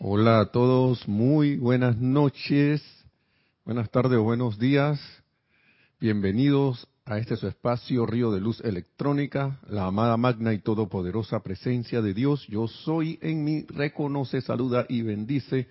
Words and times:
Hola 0.00 0.40
a 0.40 0.46
todos, 0.46 1.06
muy 1.06 1.56
buenas 1.56 1.96
noches, 1.96 2.82
buenas 3.64 3.90
tardes 3.90 4.18
o 4.18 4.24
buenos 4.24 4.58
días. 4.58 5.00
Bienvenidos 6.00 6.88
a 7.04 7.18
este 7.18 7.36
su 7.36 7.46
espacio 7.46 8.04
Río 8.04 8.32
de 8.32 8.40
Luz 8.40 8.60
Electrónica, 8.60 9.60
la 9.68 9.86
amada 9.86 10.16
magna 10.16 10.52
y 10.52 10.58
todopoderosa 10.58 11.40
presencia 11.44 12.02
de 12.02 12.12
Dios. 12.12 12.44
Yo 12.48 12.66
soy 12.66 13.20
en 13.22 13.44
mí, 13.44 13.66
reconoce, 13.68 14.40
saluda 14.40 14.84
y 14.88 15.02
bendice 15.02 15.68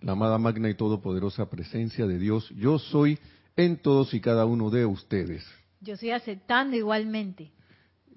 la 0.00 0.12
amada 0.12 0.38
magna 0.38 0.70
y 0.70 0.74
todopoderosa 0.74 1.50
presencia 1.50 2.06
de 2.06 2.18
Dios. 2.18 2.48
Yo 2.50 2.78
soy 2.78 3.18
en 3.56 3.76
todos 3.78 4.14
y 4.14 4.20
cada 4.20 4.46
uno 4.46 4.70
de 4.70 4.86
ustedes. 4.86 5.44
Yo 5.80 5.94
estoy 5.94 6.12
aceptando 6.12 6.76
igualmente. 6.76 7.50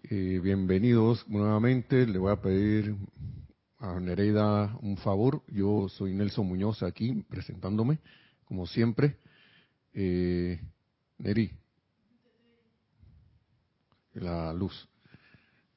Eh, 0.10 0.40
bienvenidos 0.42 1.28
nuevamente. 1.28 2.06
Le 2.06 2.20
voy 2.20 2.32
a 2.32 2.42
pedir 2.42 2.96
a 3.80 4.00
Nereida 4.00 4.78
un 4.82 4.98
favor. 4.98 5.44
Yo 5.48 5.88
soy 5.90 6.14
Nelson 6.14 6.48
Muñoz 6.48 6.84
aquí 6.84 7.24
presentándome, 7.30 8.00
como 8.46 8.66
siempre. 8.66 9.18
Eh, 9.94 10.60
Neri, 11.18 11.52
la 14.14 14.54
luz. 14.54 14.88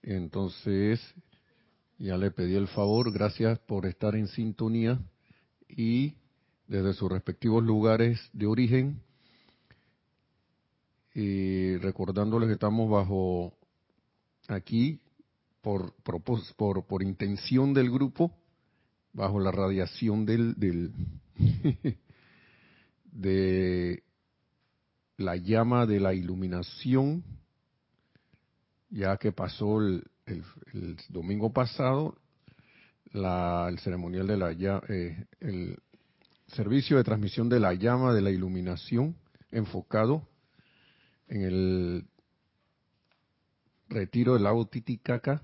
Entonces, 0.03 1.01
ya 1.99 2.17
le 2.17 2.31
pedí 2.31 2.55
el 2.55 2.69
favor. 2.69 3.13
Gracias 3.13 3.59
por 3.61 3.87
estar 3.87 4.15
en 4.15 4.29
sintonía 4.29 4.99
y 5.69 6.15
desde 6.67 6.95
sus 6.95 7.11
respectivos 7.11 7.63
lugares 7.63 8.21
de 8.33 8.47
origen. 8.47 9.03
Y 11.15 11.77
recordándoles 11.79 12.47
que 12.47 12.55
estamos 12.55 12.89
bajo 12.89 13.53
aquí 14.49 15.01
por, 15.61 15.95
por, 16.03 16.87
por 16.87 17.03
intención 17.03 17.75
del 17.75 17.91
grupo, 17.91 18.33
bajo 19.13 19.41
la 19.41 19.51
radiación 19.51 20.25
del, 20.25 20.55
del 20.55 20.93
de 23.13 24.03
la 25.17 25.37
llama 25.37 25.87
de 25.87 26.01
la 26.01 26.15
iluminación, 26.15 27.25
ya 28.89 29.17
que 29.17 29.33
pasó 29.33 29.81
el, 29.81 30.05
el, 30.27 30.97
domingo 31.09 31.53
pasado 31.53 32.17
la, 33.13 33.67
el 33.69 33.79
ceremonial 33.81 34.27
de 34.27 34.37
la 34.37 34.53
eh, 34.89 35.27
el 35.41 35.79
servicio 36.49 36.97
de 36.97 37.05
transmisión 37.05 37.49
de 37.49 37.61
la 37.61 37.75
llama 37.75 38.15
de 38.15 38.23
la 38.23 38.31
iluminación 38.31 39.17
enfocado 39.51 40.27
en 41.29 41.43
el 41.43 42.05
retiro 43.89 44.35
del 44.35 44.45
lago 44.45 44.67
Titicaca 44.67 45.43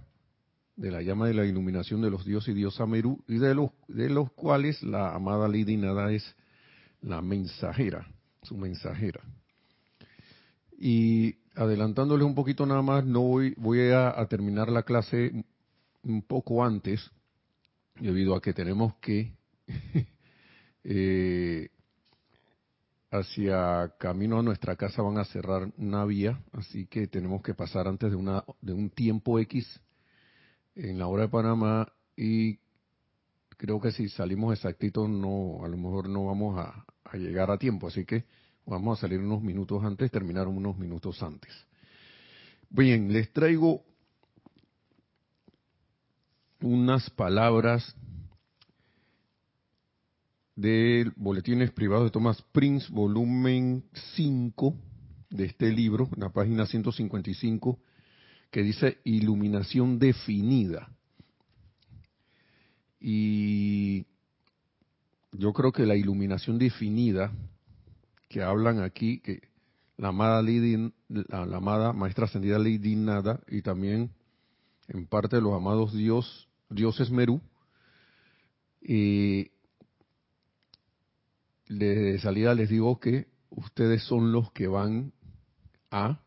de 0.76 0.90
la 0.90 1.02
llama 1.02 1.26
de 1.26 1.34
la 1.34 1.46
iluminación 1.46 2.02
de 2.02 2.10
los 2.10 2.24
dioses 2.24 2.50
y 2.50 2.58
diosa 2.58 2.86
Meru 2.86 3.22
y 3.26 3.38
de 3.38 3.54
los, 3.54 3.70
de 3.88 4.10
los 4.10 4.30
cuales 4.32 4.82
la 4.82 5.14
amada 5.14 5.48
Lady 5.48 5.76
Nada 5.76 6.12
es 6.12 6.36
la 7.00 7.22
mensajera, 7.22 8.06
su 8.42 8.56
mensajera. 8.56 9.22
Y 10.78 11.36
adelantándoles 11.54 12.26
un 12.26 12.34
poquito 12.34 12.66
nada 12.66 12.82
más, 12.82 13.04
no 13.04 13.22
voy, 13.22 13.54
voy 13.56 13.90
a, 13.90 14.20
a 14.20 14.26
terminar 14.26 14.68
la 14.70 14.82
clase 14.82 15.32
un 16.02 16.22
poco 16.22 16.62
antes, 16.62 17.10
debido 17.98 18.34
a 18.34 18.42
que 18.42 18.52
tenemos 18.52 18.94
que 18.96 19.32
eh, 20.84 21.70
hacia 23.10 23.94
camino 23.98 24.38
a 24.38 24.42
nuestra 24.42 24.76
casa 24.76 25.00
van 25.00 25.16
a 25.16 25.24
cerrar 25.24 25.72
una 25.78 26.04
vía, 26.04 26.38
así 26.52 26.86
que 26.86 27.06
tenemos 27.06 27.42
que 27.42 27.54
pasar 27.54 27.88
antes 27.88 28.10
de, 28.10 28.16
una, 28.16 28.44
de 28.60 28.74
un 28.74 28.90
tiempo 28.90 29.38
X 29.38 29.80
en 30.76 30.98
la 30.98 31.06
hora 31.08 31.22
de 31.22 31.28
Panamá 31.28 31.90
y 32.16 32.58
creo 33.56 33.80
que 33.80 33.90
si 33.90 34.08
salimos 34.08 34.52
exactitos 34.52 35.08
no, 35.08 35.64
a 35.64 35.68
lo 35.68 35.76
mejor 35.76 36.08
no 36.08 36.26
vamos 36.26 36.58
a, 36.58 36.84
llegar 37.14 37.50
a 37.50 37.58
tiempo, 37.58 37.88
así 37.88 38.04
que 38.04 38.24
vamos 38.66 38.98
a 38.98 39.00
salir 39.00 39.20
unos 39.20 39.42
minutos 39.42 39.82
antes, 39.82 40.10
terminar 40.10 40.48
unos 40.48 40.76
minutos 40.76 41.22
antes. 41.22 41.50
Bien, 42.68 43.10
les 43.10 43.32
traigo 43.32 43.82
unas 46.60 47.08
palabras 47.10 47.96
del 50.56 51.12
Boletines 51.16 51.70
Privados 51.70 52.06
de 52.06 52.10
Thomas 52.10 52.42
Prince, 52.52 52.92
volumen 52.92 53.84
5 54.14 54.74
de 55.30 55.44
este 55.46 55.72
libro, 55.72 56.10
la 56.16 56.30
página 56.30 56.66
155, 56.66 57.78
que 58.50 58.62
dice 58.62 58.98
iluminación 59.04 59.98
definida. 59.98 60.88
Y 63.00 64.06
yo 65.32 65.52
creo 65.52 65.72
que 65.72 65.86
la 65.86 65.96
iluminación 65.96 66.58
definida 66.58 67.32
que 68.28 68.42
hablan 68.42 68.80
aquí, 68.80 69.20
que 69.20 69.42
la 69.96 70.08
amada, 70.08 70.42
la, 71.08 71.56
amada 71.56 71.92
maestra 71.92 72.26
ascendida 72.26 72.58
Lady 72.58 72.96
Nada 72.96 73.40
y 73.48 73.62
también 73.62 74.10
en 74.88 75.06
parte 75.06 75.40
los 75.40 75.54
amados 75.54 75.92
Dios, 75.92 76.48
dioses 76.68 77.10
Merú, 77.10 77.40
y 78.80 79.50
de 81.68 82.18
salida 82.20 82.54
les 82.54 82.68
digo 82.68 83.00
que 83.00 83.26
ustedes 83.50 84.02
son 84.04 84.32
los 84.32 84.52
que 84.52 84.68
van 84.68 85.12
a 85.90 86.20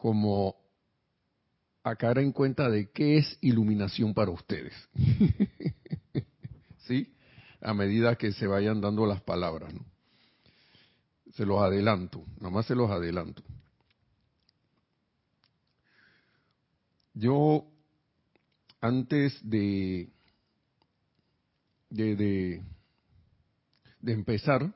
como 0.00 0.56
a 1.82 1.96
caer 1.96 2.18
en 2.18 2.32
cuenta 2.32 2.68
de 2.68 2.90
qué 2.90 3.18
es 3.18 3.38
iluminación 3.40 4.14
para 4.14 4.30
ustedes. 4.30 4.74
¿Sí? 6.86 7.14
A 7.60 7.74
medida 7.74 8.16
que 8.16 8.32
se 8.32 8.46
vayan 8.46 8.80
dando 8.80 9.06
las 9.06 9.20
palabras, 9.22 9.72
¿no? 9.72 9.84
Se 11.34 11.44
los 11.44 11.60
adelanto, 11.60 12.24
nada 12.38 12.50
más 12.50 12.66
se 12.66 12.74
los 12.74 12.90
adelanto. 12.90 13.42
Yo, 17.14 17.66
antes 18.80 19.38
de 19.42 20.10
de, 21.90 22.62
de, 24.00 24.12
empezar, 24.12 24.72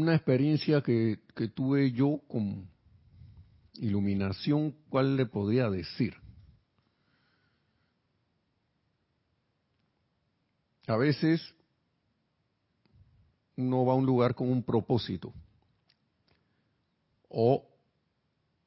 una 0.00 0.14
experiencia 0.14 0.80
que, 0.80 1.18
tuve 1.54 1.92
yo 1.92 2.20
con 2.28 2.68
iluminación, 3.74 4.74
¿cuál 4.88 5.16
le 5.16 5.26
podría 5.26 5.70
decir? 5.70 6.14
A 10.86 10.96
veces 10.96 11.40
uno 13.56 13.84
va 13.84 13.92
a 13.92 13.96
un 13.96 14.06
lugar 14.06 14.34
con 14.34 14.50
un 14.50 14.62
propósito 14.62 15.32
o 17.28 17.66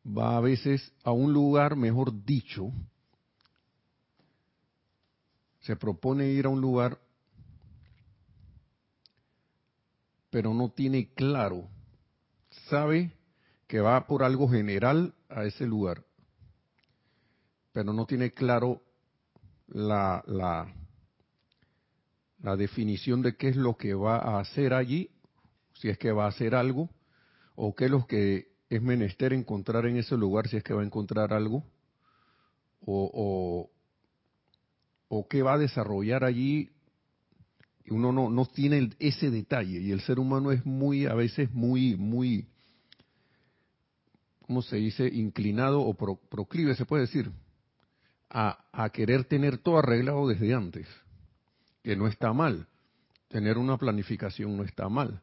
va 0.06 0.38
a 0.38 0.40
veces 0.40 0.94
a 1.03 1.12
un 1.12 1.34
lugar, 1.34 1.75
mejor 1.75 2.25
dicho, 2.25 2.72
se 5.62 5.75
propone 5.75 6.28
ir 6.28 6.46
a 6.46 6.50
un 6.50 6.62
lugar, 6.62 7.00
pero 10.35 10.53
no 10.53 10.68
tiene 10.68 11.13
claro, 11.13 11.69
sabe 12.69 13.13
que 13.68 13.79
va 13.79 14.06
por 14.06 14.22
algo 14.22 14.50
general 14.50 15.13
a 15.29 15.46
ese 15.46 15.66
lugar, 15.66 16.03
pero 17.72 17.94
no 17.94 18.06
tiene 18.06 18.31
claro 18.31 18.81
la, 19.69 20.22
la, 20.28 20.68
la 22.41 22.56
definición 22.57 23.22
de 23.22 23.38
qué 23.38 23.47
es 23.47 23.56
lo 23.56 23.78
que 23.78 23.94
va 23.94 24.18
a 24.18 24.41
hacer 24.41 24.73
allí, 24.73 25.09
si 25.75 25.88
es 25.88 25.97
que 25.97 26.12
va 26.12 26.25
a 26.25 26.31
hacer 26.31 26.53
algo, 26.53 26.90
o 27.56 27.73
qué 27.73 27.85
es 27.85 27.91
lo 27.91 28.06
que 28.06 28.50
es 28.69 28.81
menester 28.81 29.31
encontrar 29.31 29.85
en 29.85 29.96
ese 29.96 30.17
lugar, 30.17 30.50
si 30.50 30.57
es 30.57 30.66
que 30.66 30.73
va 30.73 30.81
a 30.81 30.85
encontrar 30.85 31.31
algo, 31.31 31.63
o, 32.81 33.70
o 35.08 35.28
qué 35.29 35.41
va 35.41 35.53
a 35.53 35.59
desarrollar 35.59 36.26
allí, 36.26 36.75
uno 37.91 38.11
no, 38.11 38.29
no 38.29 38.46
tiene 38.46 38.91
ese 38.99 39.29
detalle 39.29 39.79
y 39.79 39.91
el 39.91 40.02
ser 40.02 40.20
humano 40.20 40.52
es 40.52 40.66
muy, 40.66 41.05
a 41.05 41.14
veces 41.14 41.52
muy, 41.53 41.96
muy, 41.96 42.47
¿cómo 44.41 44.61
se 44.61 44.78
dice? 44.78 45.08
Inclinado 45.08 45.82
o 45.82 45.93
proclive, 45.93 46.76
se 46.76 46.85
puede 46.85 47.03
decir, 47.03 47.32
a, 48.29 48.66
a 48.72 48.90
querer 48.90 49.26
tener 49.26 49.59
todo 49.59 49.78
arreglado 49.78 50.28
desde 50.28 50.53
antes, 50.53 50.87
que 51.84 51.96
no 51.96 52.08
está 52.08 52.34
mal, 52.34 52.67
tener 53.28 53.58
una 53.58 53.78
planificación 53.78 54.58
no 54.58 54.64
está 54.64 54.90
mal, 54.90 55.22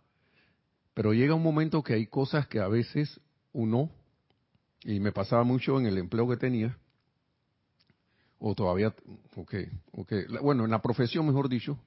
pero 0.95 1.13
llega 1.13 1.35
un 1.35 1.43
momento 1.43 1.83
que 1.83 1.95
hay 1.95 2.07
cosas 2.07 2.47
que 2.47 2.61
a 2.61 2.69
veces 2.69 3.21
uno, 3.53 3.91
y 4.85 5.01
me 5.01 5.13
pasaba 5.13 5.43
mucho 5.43 5.81
en 5.81 5.87
el 5.87 5.99
empleo 5.99 6.29
que 6.29 6.37
tenía, 6.37 6.77
o 8.39 8.55
todavía, 8.55 8.95
ok, 9.37 9.55
ok, 9.93 10.13
bueno, 10.43 10.65
en 10.65 10.71
la 10.71 10.83
profesión, 10.83 11.27
mejor 11.27 11.49
dicho, 11.49 11.79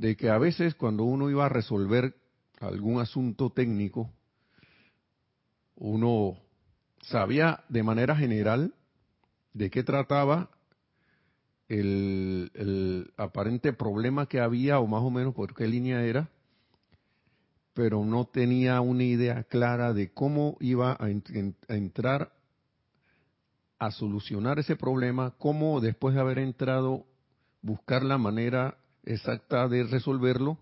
de 0.00 0.16
que 0.16 0.30
a 0.30 0.38
veces 0.38 0.74
cuando 0.74 1.04
uno 1.04 1.28
iba 1.28 1.44
a 1.44 1.50
resolver 1.50 2.14
algún 2.58 3.02
asunto 3.02 3.50
técnico, 3.50 4.10
uno 5.76 6.38
sabía 7.02 7.64
de 7.68 7.82
manera 7.82 8.16
general 8.16 8.72
de 9.52 9.68
qué 9.68 9.82
trataba 9.82 10.48
el, 11.68 12.50
el, 12.54 13.12
aparente 13.18 13.74
problema 13.74 14.24
que 14.24 14.40
había 14.40 14.80
o 14.80 14.86
más 14.86 15.02
o 15.02 15.10
menos 15.10 15.34
por 15.34 15.54
qué 15.54 15.68
línea 15.68 16.02
era, 16.02 16.30
pero 17.74 18.02
no 18.02 18.24
tenía 18.24 18.80
una 18.80 19.04
idea 19.04 19.44
clara 19.44 19.92
de 19.92 20.14
cómo 20.14 20.56
iba 20.60 20.92
a, 20.92 21.04
a 21.04 21.76
entrar 21.76 22.32
a 23.78 23.90
solucionar 23.90 24.58
ese 24.58 24.76
problema, 24.76 25.34
cómo 25.36 25.78
después 25.82 26.14
de 26.14 26.22
haber 26.22 26.38
entrado 26.38 27.04
buscar 27.60 28.02
la 28.02 28.16
manera 28.16 28.78
exacta 29.04 29.68
de 29.68 29.84
resolverlo 29.84 30.58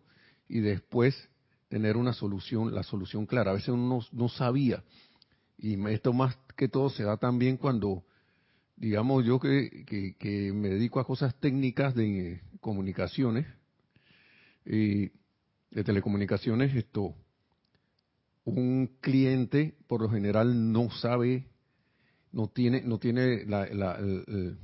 y 0.48 0.60
después 0.60 1.28
tener 1.68 1.96
una 1.96 2.12
solución, 2.12 2.74
la 2.74 2.82
solución 2.82 3.26
clara. 3.26 3.50
A 3.50 3.54
veces 3.54 3.68
uno 3.68 4.00
no, 4.12 4.28
sabía. 4.28 4.82
Y 5.58 5.82
esto 5.88 6.12
más 6.12 6.36
que 6.56 6.68
todo 6.68 6.90
se 6.90 7.04
da 7.04 7.16
también 7.16 7.56
cuando, 7.56 8.04
digamos, 8.76 9.24
yo 9.24 9.38
que, 9.38 9.84
que, 10.18 10.52
me 10.52 10.68
dedico 10.68 11.00
a 11.00 11.06
cosas 11.06 11.34
técnicas 11.40 11.94
de 11.94 12.40
comunicaciones, 12.60 13.46
y 14.64 15.10
de 15.70 15.84
telecomunicaciones, 15.84 16.74
esto, 16.74 17.14
un 18.44 18.98
cliente 19.00 19.74
por 19.86 20.02
lo 20.02 20.10
general 20.10 20.72
no 20.72 20.90
sabe, 20.90 21.46
no 22.32 22.48
tiene, 22.48 22.82
no 22.82 22.98
tiene 22.98 23.44
la, 23.46 23.64
el, 23.64 24.58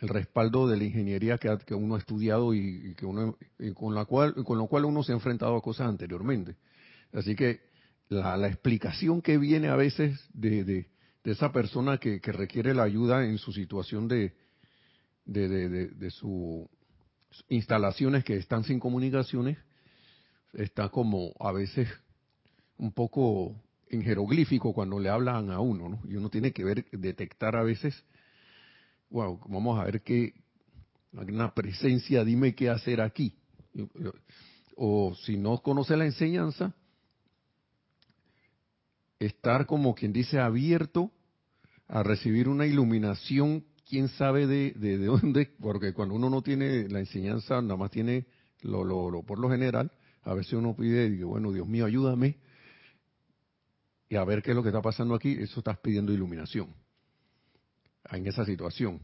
el 0.00 0.08
respaldo 0.08 0.66
de 0.66 0.78
la 0.78 0.84
ingeniería 0.84 1.38
que, 1.38 1.74
uno 1.74 1.94
ha 1.94 1.98
estudiado 1.98 2.54
y, 2.54 2.94
que 2.94 3.04
uno 3.04 3.36
con 3.74 3.94
la 3.94 4.06
cual 4.06 4.34
con 4.44 4.58
lo 4.58 4.66
cual 4.66 4.86
uno 4.86 5.02
se 5.02 5.12
ha 5.12 5.14
enfrentado 5.14 5.56
a 5.56 5.62
cosas 5.62 5.88
anteriormente 5.88 6.56
así 7.12 7.34
que 7.34 7.60
la, 8.08 8.48
explicación 8.48 9.22
que 9.22 9.38
viene 9.38 9.68
a 9.68 9.76
veces 9.76 10.18
de, 10.32 10.88
esa 11.24 11.52
persona 11.52 11.98
que, 11.98 12.20
que, 12.20 12.32
requiere 12.32 12.74
la 12.74 12.82
ayuda 12.82 13.24
en 13.24 13.38
su 13.38 13.52
situación 13.52 14.08
de 14.08 14.34
de, 15.26 15.48
de, 15.48 15.88
de 15.88 16.10
sus 16.10 16.66
instalaciones 17.48 18.24
que 18.24 18.36
están 18.36 18.64
sin 18.64 18.80
comunicaciones 18.80 19.58
está 20.54 20.88
como 20.88 21.32
a 21.38 21.52
veces 21.52 21.88
un 22.78 22.92
poco 22.92 23.54
en 23.88 24.02
jeroglífico 24.02 24.72
cuando 24.72 24.98
le 24.98 25.10
hablan 25.10 25.50
a 25.50 25.60
uno 25.60 25.88
¿no? 25.88 26.00
y 26.08 26.16
uno 26.16 26.30
tiene 26.30 26.52
que 26.52 26.64
ver 26.64 26.86
detectar 26.90 27.54
a 27.54 27.62
veces 27.62 28.02
wow, 29.10 29.40
vamos 29.48 29.78
a 29.78 29.84
ver 29.84 30.02
qué, 30.02 30.34
una 31.12 31.52
presencia, 31.54 32.24
dime 32.24 32.54
qué 32.54 32.70
hacer 32.70 33.00
aquí. 33.00 33.34
O 34.76 35.14
si 35.26 35.36
no 35.36 35.58
conoce 35.58 35.96
la 35.96 36.06
enseñanza, 36.06 36.74
estar 39.18 39.66
como 39.66 39.94
quien 39.94 40.12
dice 40.12 40.38
abierto 40.38 41.10
a 41.88 42.02
recibir 42.02 42.48
una 42.48 42.66
iluminación, 42.66 43.64
quién 43.88 44.08
sabe 44.08 44.46
de, 44.46 44.72
de, 44.72 44.98
dónde, 44.98 45.50
porque 45.60 45.92
cuando 45.92 46.14
uno 46.14 46.30
no 46.30 46.42
tiene 46.42 46.88
la 46.88 47.00
enseñanza, 47.00 47.60
nada 47.60 47.76
más 47.76 47.90
tiene 47.90 48.26
lo, 48.62 48.84
lo, 48.84 49.10
lo 49.10 49.22
por 49.22 49.38
lo 49.38 49.50
general, 49.50 49.90
a 50.22 50.34
veces 50.34 50.54
uno 50.54 50.74
pide, 50.76 51.06
y 51.06 51.22
bueno, 51.22 51.52
Dios 51.52 51.66
mío, 51.66 51.86
ayúdame, 51.86 52.38
y 54.08 54.16
a 54.16 54.24
ver 54.24 54.42
qué 54.42 54.50
es 54.50 54.56
lo 54.56 54.62
que 54.62 54.68
está 54.68 54.80
pasando 54.80 55.14
aquí, 55.14 55.32
eso 55.32 55.60
estás 55.60 55.78
pidiendo 55.78 56.12
iluminación 56.12 56.68
en 58.10 58.26
esa 58.26 58.44
situación. 58.44 59.00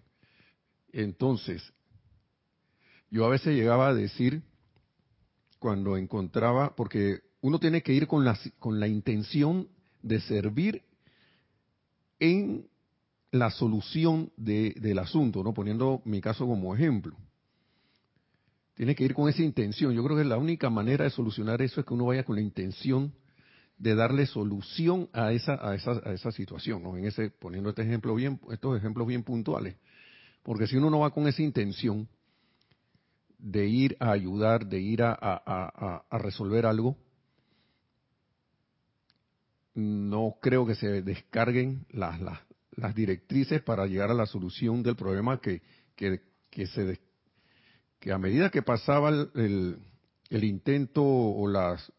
Entonces, 0.92 1.62
yo 3.10 3.24
a 3.24 3.28
veces 3.28 3.54
llegaba 3.54 3.88
a 3.88 3.94
decir, 3.94 4.42
cuando 5.58 5.96
encontraba, 5.96 6.74
porque 6.76 7.20
uno 7.40 7.58
tiene 7.58 7.82
que 7.82 7.92
ir 7.92 8.06
con 8.06 8.24
la, 8.24 8.38
con 8.58 8.80
la 8.80 8.88
intención 8.88 9.68
de 10.02 10.20
servir 10.20 10.82
en 12.18 12.68
la 13.30 13.50
solución 13.50 14.32
de, 14.36 14.74
del 14.80 14.98
asunto, 14.98 15.42
¿no? 15.42 15.52
Poniendo 15.52 16.02
mi 16.04 16.20
caso 16.20 16.46
como 16.46 16.74
ejemplo. 16.74 17.16
Tiene 18.74 18.94
que 18.94 19.04
ir 19.04 19.14
con 19.14 19.28
esa 19.28 19.42
intención. 19.42 19.92
Yo 19.94 20.04
creo 20.04 20.16
que 20.16 20.24
la 20.24 20.36
única 20.36 20.70
manera 20.70 21.04
de 21.04 21.10
solucionar 21.10 21.62
eso 21.62 21.80
es 21.80 21.86
que 21.86 21.94
uno 21.94 22.06
vaya 22.06 22.24
con 22.24 22.36
la 22.36 22.42
intención 22.42 23.12
de 23.78 23.94
darle 23.94 24.26
solución 24.26 25.08
a 25.12 25.32
esa, 25.32 25.54
a 25.60 25.74
esa, 25.74 26.00
a 26.04 26.12
esa 26.12 26.32
situación, 26.32 26.82
¿no? 26.82 26.96
En 26.96 27.04
ese, 27.04 27.30
poniendo 27.30 27.70
este 27.70 27.82
ejemplo 27.82 28.14
bien, 28.14 28.40
estos 28.50 28.76
ejemplos 28.76 29.06
bien 29.06 29.22
puntuales. 29.22 29.76
Porque 30.42 30.66
si 30.66 30.76
uno 30.76 30.90
no 30.90 31.00
va 31.00 31.10
con 31.10 31.26
esa 31.26 31.42
intención 31.42 32.08
de 33.38 33.66
ir 33.66 33.96
a 34.00 34.12
ayudar, 34.12 34.66
de 34.66 34.80
ir 34.80 35.02
a, 35.02 35.12
a, 35.20 36.04
a 36.08 36.18
resolver 36.18 36.64
algo, 36.64 36.96
no 39.76 40.38
creo 40.40 40.66
que 40.66 40.74
se 40.74 41.02
descarguen 41.02 41.86
las, 41.90 42.20
las, 42.20 42.40
las, 42.72 42.94
directrices 42.94 43.62
para 43.62 43.86
llegar 43.86 44.10
a 44.10 44.14
la 44.14 44.24
solución 44.24 44.82
del 44.82 44.96
problema 44.96 45.38
que, 45.38 45.60
que, 45.94 46.22
que 46.50 46.66
se 46.66 46.98
que 48.00 48.12
a 48.12 48.18
medida 48.18 48.50
que 48.50 48.62
pasaba 48.62 49.10
el, 49.10 49.78
el 50.30 50.44
intento 50.44 51.02
o 51.04 51.46
las 51.46 51.92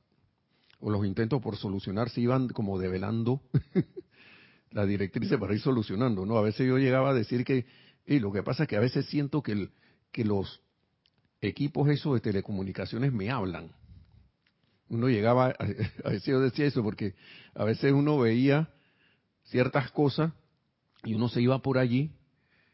o 0.79 0.89
los 0.89 1.06
intentos 1.06 1.41
por 1.41 1.57
solucionar 1.57 2.09
se 2.09 2.21
iban 2.21 2.50
como 2.50 2.77
develando 2.77 3.41
la 4.71 4.85
directriz 4.85 5.31
para 5.39 5.53
ir 5.53 5.62
solucionando, 5.62 6.25
¿no? 6.25 6.38
A 6.38 6.41
veces 6.41 6.68
yo 6.68 6.77
llegaba 6.77 7.09
a 7.09 7.13
decir 7.13 7.44
que, 7.44 7.65
y 8.06 8.19
lo 8.19 8.31
que 8.31 8.44
pasa 8.44 8.63
es 8.63 8.69
que 8.69 8.77
a 8.77 8.81
veces 8.81 9.06
siento 9.07 9.41
que, 9.41 9.69
que 10.12 10.24
los 10.24 10.62
equipos 11.41 11.89
esos 11.89 12.13
de 12.15 12.19
telecomunicaciones 12.19 13.12
me 13.12 13.29
hablan. 13.31 13.71
Uno 14.89 15.09
llegaba, 15.09 15.47
a, 16.03 16.09
veces 16.09 16.25
yo 16.25 16.39
decía 16.39 16.65
eso 16.65 16.83
porque 16.83 17.15
a 17.56 17.63
veces 17.63 17.91
uno 17.91 18.18
veía 18.19 18.69
ciertas 19.45 19.91
cosas 19.91 20.31
y 21.03 21.13
uno 21.13 21.30
se 21.30 21.41
iba 21.41 21.59
por 21.62 21.77
allí, 21.77 22.12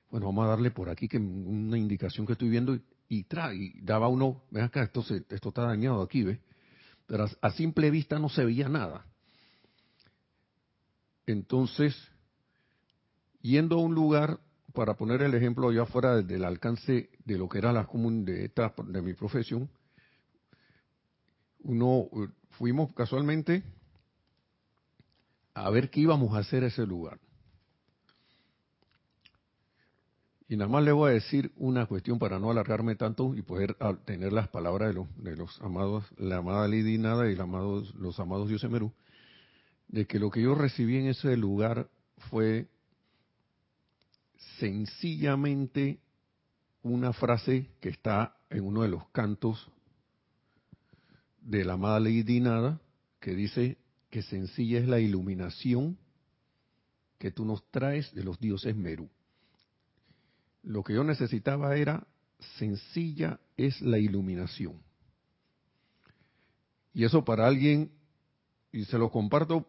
bueno, 0.10 0.28
vamos 0.28 0.46
a 0.46 0.50
darle 0.50 0.72
por 0.72 0.90
aquí 0.90 1.08
que 1.08 1.18
una 1.18 1.78
indicación 1.78 2.26
que 2.26 2.34
estoy 2.34 2.50
viendo 2.50 2.76
y, 2.76 2.82
y, 3.10 3.26
y 3.54 3.82
daba 3.82 4.08
uno, 4.08 4.44
ven 4.52 4.64
acá, 4.64 4.84
esto, 4.84 5.02
se, 5.02 5.24
esto 5.30 5.50
está 5.50 5.64
dañado 5.64 6.02
aquí, 6.02 6.24
¿ves? 6.24 6.40
Pero 7.06 7.28
a 7.42 7.52
simple 7.52 7.92
vista 7.92 8.20
no 8.20 8.30
se 8.30 8.46
veía 8.46 8.70
nada. 8.70 9.06
Entonces, 11.26 11.96
yendo 13.42 13.76
a 13.76 13.82
un 13.82 13.96
lugar, 13.96 14.40
para 14.74 14.96
poner 14.96 15.22
el 15.22 15.34
ejemplo 15.36 15.72
ya 15.72 15.86
fuera 15.86 16.22
del 16.22 16.44
alcance 16.44 17.10
de 17.24 17.38
lo 17.38 17.48
que 17.48 17.60
era 17.60 17.72
la 17.72 17.86
común 17.86 18.26
de, 18.26 18.52
de 18.88 19.02
mi 19.02 19.14
profesión, 19.14 19.70
uno 21.60 22.10
fuimos 22.52 22.94
casualmente 22.94 23.64
a 25.54 25.70
ver 25.70 25.90
qué 25.90 26.02
íbamos 26.02 26.36
a 26.36 26.40
hacer 26.40 26.64
ese 26.64 26.86
lugar. 26.86 27.20
Y 30.54 30.56
nada 30.56 30.70
más 30.70 30.84
le 30.84 30.92
voy 30.92 31.10
a 31.10 31.14
decir 31.16 31.52
una 31.58 31.88
cuestión 31.88 32.20
para 32.20 32.38
no 32.38 32.52
alargarme 32.52 32.94
tanto 32.94 33.34
y 33.34 33.42
poder 33.42 33.76
tener 34.06 34.32
las 34.32 34.50
palabras 34.50 34.90
de 34.90 34.94
los, 34.94 35.08
de 35.18 35.36
los 35.36 35.60
amados, 35.62 36.06
la 36.16 36.38
amada 36.38 36.68
Lady 36.68 37.00
Nada 37.00 37.28
y 37.28 37.36
los 37.36 38.20
amados 38.20 38.50
Yosemeru, 38.52 38.94
de 39.88 40.06
que 40.06 40.20
lo 40.20 40.30
que 40.30 40.44
yo 40.44 40.54
recibí 40.54 40.98
en 40.98 41.08
ese 41.08 41.36
lugar 41.38 41.90
fue 42.30 42.68
sencillamente 44.60 45.98
una 46.84 47.14
frase 47.14 47.72
que 47.82 47.90
está 47.90 48.38
en 48.52 48.64
uno 48.64 48.84
de 48.84 48.90
los 48.90 49.08
cantos 49.08 49.72
de 51.42 51.66
la 51.66 51.74
amada 51.74 52.00
Lady 52.00 52.42
Nada, 52.42 52.80
que 53.20 53.34
dice 53.34 53.80
que 54.12 54.22
sencilla 54.22 54.78
es 54.78 54.88
la 54.88 55.00
iluminación 55.00 55.98
que 57.18 57.32
tú 57.32 57.44
nos 57.44 57.68
traes 57.72 58.14
de 58.14 58.24
los 58.24 58.40
dioses 58.40 58.76
Meru. 58.76 59.10
Lo 60.64 60.84
que 60.84 60.94
yo 60.94 61.04
necesitaba 61.04 61.76
era 61.76 62.08
sencilla 62.58 63.40
es 63.58 63.82
la 63.82 64.00
iluminación. 64.00 64.82
Y 66.94 67.04
eso 67.06 67.24
para 67.24 67.48
alguien, 67.48 67.92
y 68.72 68.86
se 68.86 68.98
lo 68.98 69.12
comparto 69.12 69.68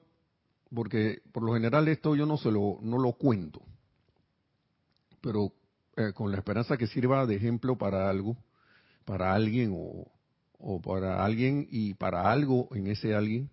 porque 0.75 1.23
por 1.33 1.43
lo 1.43 1.55
general 1.55 1.89
esto 1.89 2.17
yo 2.17 2.27
no 2.27 2.37
se 2.37 2.51
lo, 2.51 2.79
no 2.83 2.99
lo 2.99 3.13
cuento, 3.13 3.63
pero 5.21 5.53
eh, 5.97 6.13
con 6.13 6.31
la 6.31 6.39
esperanza 6.39 6.77
que 6.77 6.87
sirva 6.87 7.25
de 7.27 7.37
ejemplo 7.37 7.79
para 7.79 8.11
algo, 8.11 8.37
para 9.05 9.35
alguien 9.35 9.73
o, 9.75 10.11
o 10.59 10.81
para 10.81 11.25
alguien 11.25 11.67
y 11.71 11.95
para 11.95 12.31
algo 12.31 12.69
en 12.75 12.89
ese 12.89 13.15
alguien, 13.15 13.51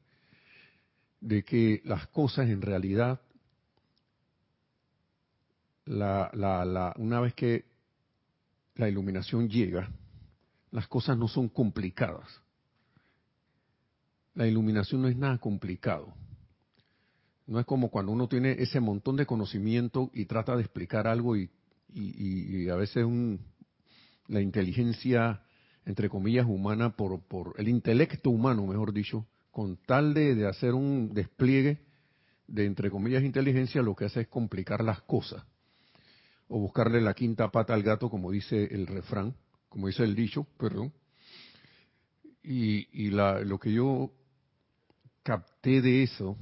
de 1.19 1.43
que 1.43 1.81
las 1.85 2.07
cosas 2.07 2.49
en 2.49 2.61
realidad 2.61 3.21
la, 5.85 6.29
la, 6.33 6.65
la, 6.65 6.93
una 6.97 7.19
vez 7.19 7.33
que 7.33 7.65
la 8.75 8.89
iluminación 8.89 9.49
llega, 9.49 9.89
las 10.71 10.87
cosas 10.87 11.17
no 11.17 11.27
son 11.27 11.49
complicadas. 11.49 12.41
La 14.33 14.47
iluminación 14.47 15.01
no 15.01 15.07
es 15.07 15.17
nada 15.17 15.37
complicado. 15.37 16.13
No 17.47 17.59
es 17.59 17.65
como 17.65 17.89
cuando 17.89 18.13
uno 18.13 18.29
tiene 18.29 18.51
ese 18.59 18.79
montón 18.79 19.17
de 19.17 19.25
conocimiento 19.25 20.09
y 20.13 20.25
trata 20.25 20.55
de 20.55 20.61
explicar 20.61 21.07
algo 21.07 21.35
y, 21.35 21.49
y, 21.93 22.63
y 22.63 22.69
a 22.69 22.75
veces 22.75 23.03
un, 23.03 23.41
la 24.27 24.39
inteligencia, 24.39 25.43
entre 25.85 26.07
comillas, 26.07 26.45
humana, 26.45 26.95
por, 26.95 27.19
por 27.21 27.55
el 27.57 27.67
intelecto 27.67 28.29
humano, 28.29 28.65
mejor 28.65 28.93
dicho, 28.93 29.25
con 29.51 29.75
tal 29.75 30.13
de, 30.13 30.35
de 30.35 30.47
hacer 30.47 30.73
un 30.73 31.13
despliegue 31.13 31.79
de, 32.47 32.65
entre 32.65 32.89
comillas, 32.89 33.23
inteligencia, 33.23 33.81
lo 33.81 33.95
que 33.95 34.05
hace 34.05 34.21
es 34.21 34.27
complicar 34.29 34.81
las 34.81 35.01
cosas 35.01 35.43
o 36.53 36.59
buscarle 36.59 36.99
la 36.99 37.13
quinta 37.13 37.49
pata 37.49 37.73
al 37.73 37.81
gato, 37.81 38.09
como 38.09 38.29
dice 38.29 38.65
el 38.71 38.85
refrán, 38.85 39.33
como 39.69 39.87
dice 39.87 40.03
el 40.03 40.15
dicho, 40.15 40.43
perdón. 40.57 40.91
Y, 42.43 42.89
y 42.91 43.09
la, 43.09 43.39
lo 43.39 43.57
que 43.57 43.71
yo 43.71 44.11
capté 45.23 45.81
de 45.81 46.03
eso, 46.03 46.37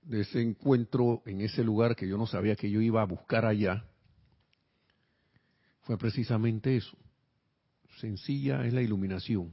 de 0.00 0.22
ese 0.22 0.40
encuentro 0.40 1.22
en 1.26 1.42
ese 1.42 1.62
lugar 1.62 1.94
que 1.94 2.08
yo 2.08 2.16
no 2.16 2.26
sabía 2.26 2.56
que 2.56 2.70
yo 2.70 2.80
iba 2.80 3.02
a 3.02 3.04
buscar 3.06 3.44
allá, 3.44 3.84
fue 5.82 5.98
precisamente 5.98 6.74
eso. 6.74 6.96
Sencilla 7.98 8.64
es 8.64 8.72
la 8.72 8.80
iluminación. 8.80 9.52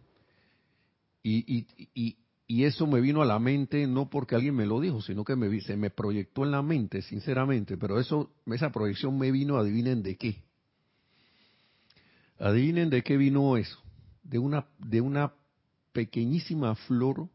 Y, 1.21 1.57
y, 1.57 1.67
y, 1.93 2.17
eso 2.47 2.87
me 2.87 3.01
vino 3.01 3.21
a 3.21 3.25
la 3.25 3.39
mente 3.39 3.85
no 3.87 4.09
porque 4.09 4.35
alguien 4.35 4.55
me 4.55 4.65
lo 4.65 4.79
dijo, 4.79 5.01
sino 5.01 5.25
que 5.25 5.35
me, 5.35 5.59
se 5.61 5.75
me 5.75 5.89
proyectó 5.89 6.45
en 6.45 6.51
la 6.51 6.61
mente, 6.61 7.01
sinceramente. 7.01 7.75
Pero 7.77 7.99
eso, 7.99 8.31
esa 8.45 8.71
proyección 8.71 9.17
me 9.17 9.31
vino, 9.31 9.57
adivinen 9.57 10.01
de 10.01 10.15
qué. 10.15 10.43
Adivinen 12.39 12.89
de 12.89 13.03
qué 13.03 13.17
vino 13.17 13.57
eso. 13.57 13.77
De 14.23 14.39
una, 14.39 14.65
de 14.77 15.01
una 15.01 15.33
pequeñísima 15.91 16.75
flor 16.75 17.27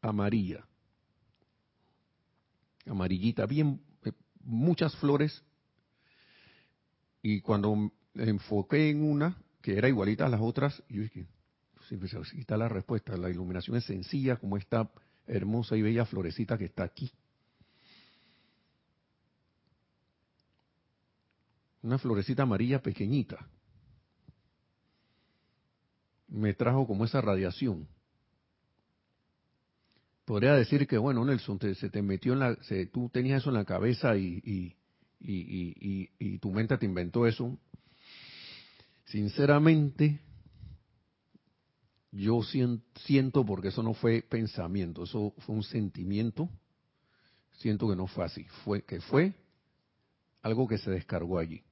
amarilla. 0.00 0.64
Amarillita, 2.86 3.44
bien, 3.44 3.82
eh, 4.04 4.12
muchas 4.44 4.96
flores. 4.96 5.42
Y 7.22 7.42
cuando 7.42 7.92
enfoqué 8.14 8.88
en 8.88 9.04
una, 9.04 9.36
que 9.60 9.76
era 9.76 9.88
igualita 9.88 10.24
a 10.24 10.30
las 10.30 10.40
otras, 10.40 10.82
yo 10.88 11.02
dije, 11.02 11.26
pues, 11.96 12.14
está 12.14 12.56
la 12.56 12.68
respuesta, 12.68 13.16
la 13.16 13.30
iluminación 13.30 13.76
es 13.76 13.84
sencilla 13.84 14.36
como 14.36 14.56
esta 14.56 14.90
hermosa 15.26 15.76
y 15.76 15.82
bella 15.82 16.06
florecita 16.06 16.56
que 16.56 16.66
está 16.66 16.84
aquí. 16.84 17.12
Una 21.82 21.98
florecita 21.98 22.44
amarilla 22.44 22.80
pequeñita. 22.80 23.48
Me 26.28 26.54
trajo 26.54 26.86
como 26.86 27.04
esa 27.04 27.20
radiación. 27.20 27.88
Podría 30.24 30.54
decir 30.54 30.86
que, 30.86 30.96
bueno, 30.96 31.24
Nelson, 31.24 31.58
se 31.74 31.90
te 31.90 32.00
metió 32.00 32.32
en 32.32 32.38
la, 32.38 32.56
tú 32.92 33.10
tenías 33.10 33.42
eso 33.42 33.50
en 33.50 33.54
la 33.54 33.64
cabeza 33.64 34.16
y, 34.16 34.40
y, 34.44 34.76
y, 35.20 36.10
y 36.18 36.38
tu 36.38 36.52
mente 36.52 36.78
te 36.78 36.86
inventó 36.86 37.26
eso. 37.26 37.58
Sinceramente, 39.04 40.20
yo 42.12 42.42
siento, 42.42 43.44
porque 43.44 43.68
eso 43.68 43.82
no 43.82 43.94
fue 43.94 44.22
pensamiento, 44.22 45.04
eso 45.04 45.34
fue 45.38 45.56
un 45.56 45.62
sentimiento, 45.62 46.48
siento 47.52 47.88
que 47.88 47.96
no 47.96 48.06
fue 48.06 48.24
así, 48.24 48.44
fue 48.64 48.82
que 48.82 49.00
fue 49.00 49.34
algo 50.42 50.68
que 50.68 50.78
se 50.78 50.90
descargó 50.90 51.38
allí. 51.38 51.62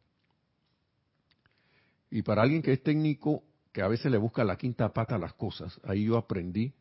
Y 2.10 2.22
para 2.22 2.42
alguien 2.42 2.62
que 2.62 2.72
es 2.72 2.82
técnico, 2.82 3.44
que 3.72 3.82
a 3.82 3.88
veces 3.88 4.10
le 4.10 4.18
busca 4.18 4.42
la 4.42 4.56
quinta 4.56 4.92
pata 4.92 5.16
a 5.16 5.18
las 5.18 5.34
cosas, 5.34 5.78
ahí 5.84 6.04
yo 6.04 6.16
aprendí 6.16 6.72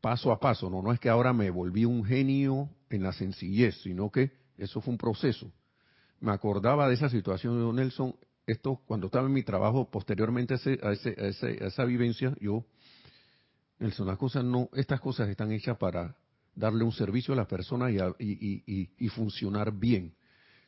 paso 0.00 0.30
a 0.30 0.38
paso, 0.38 0.68
no, 0.68 0.82
no 0.82 0.92
es 0.92 1.00
que 1.00 1.08
ahora 1.08 1.32
me 1.32 1.50
volví 1.50 1.84
un 1.84 2.04
genio 2.04 2.68
en 2.90 3.02
la 3.02 3.12
sencillez, 3.12 3.80
sino 3.82 4.10
que 4.10 4.32
eso 4.56 4.80
fue 4.80 4.92
un 4.92 4.98
proceso 4.98 5.50
me 6.20 6.32
acordaba 6.32 6.88
de 6.88 6.94
esa 6.94 7.08
situación 7.08 7.58
de 7.58 7.72
Nelson, 7.72 8.14
esto 8.48 8.80
cuando 8.86 9.06
estaba 9.06 9.26
en 9.26 9.32
mi 9.32 9.42
trabajo 9.42 9.90
posteriormente 9.90 10.54
a, 10.54 10.92
esa 10.92 11.84
vivencia, 11.84 12.34
yo, 12.40 12.64
Nelson, 13.78 14.06
las 14.06 14.18
cosas 14.18 14.44
no, 14.44 14.70
estas 14.72 15.00
cosas 15.00 15.28
están 15.28 15.52
hechas 15.52 15.76
para 15.76 16.16
darle 16.54 16.82
un 16.82 16.92
servicio 16.92 17.34
a 17.34 17.36
la 17.36 17.46
persona 17.46 17.90
y, 17.90 18.92
y, 18.98 19.08
funcionar 19.10 19.72
bien. 19.72 20.14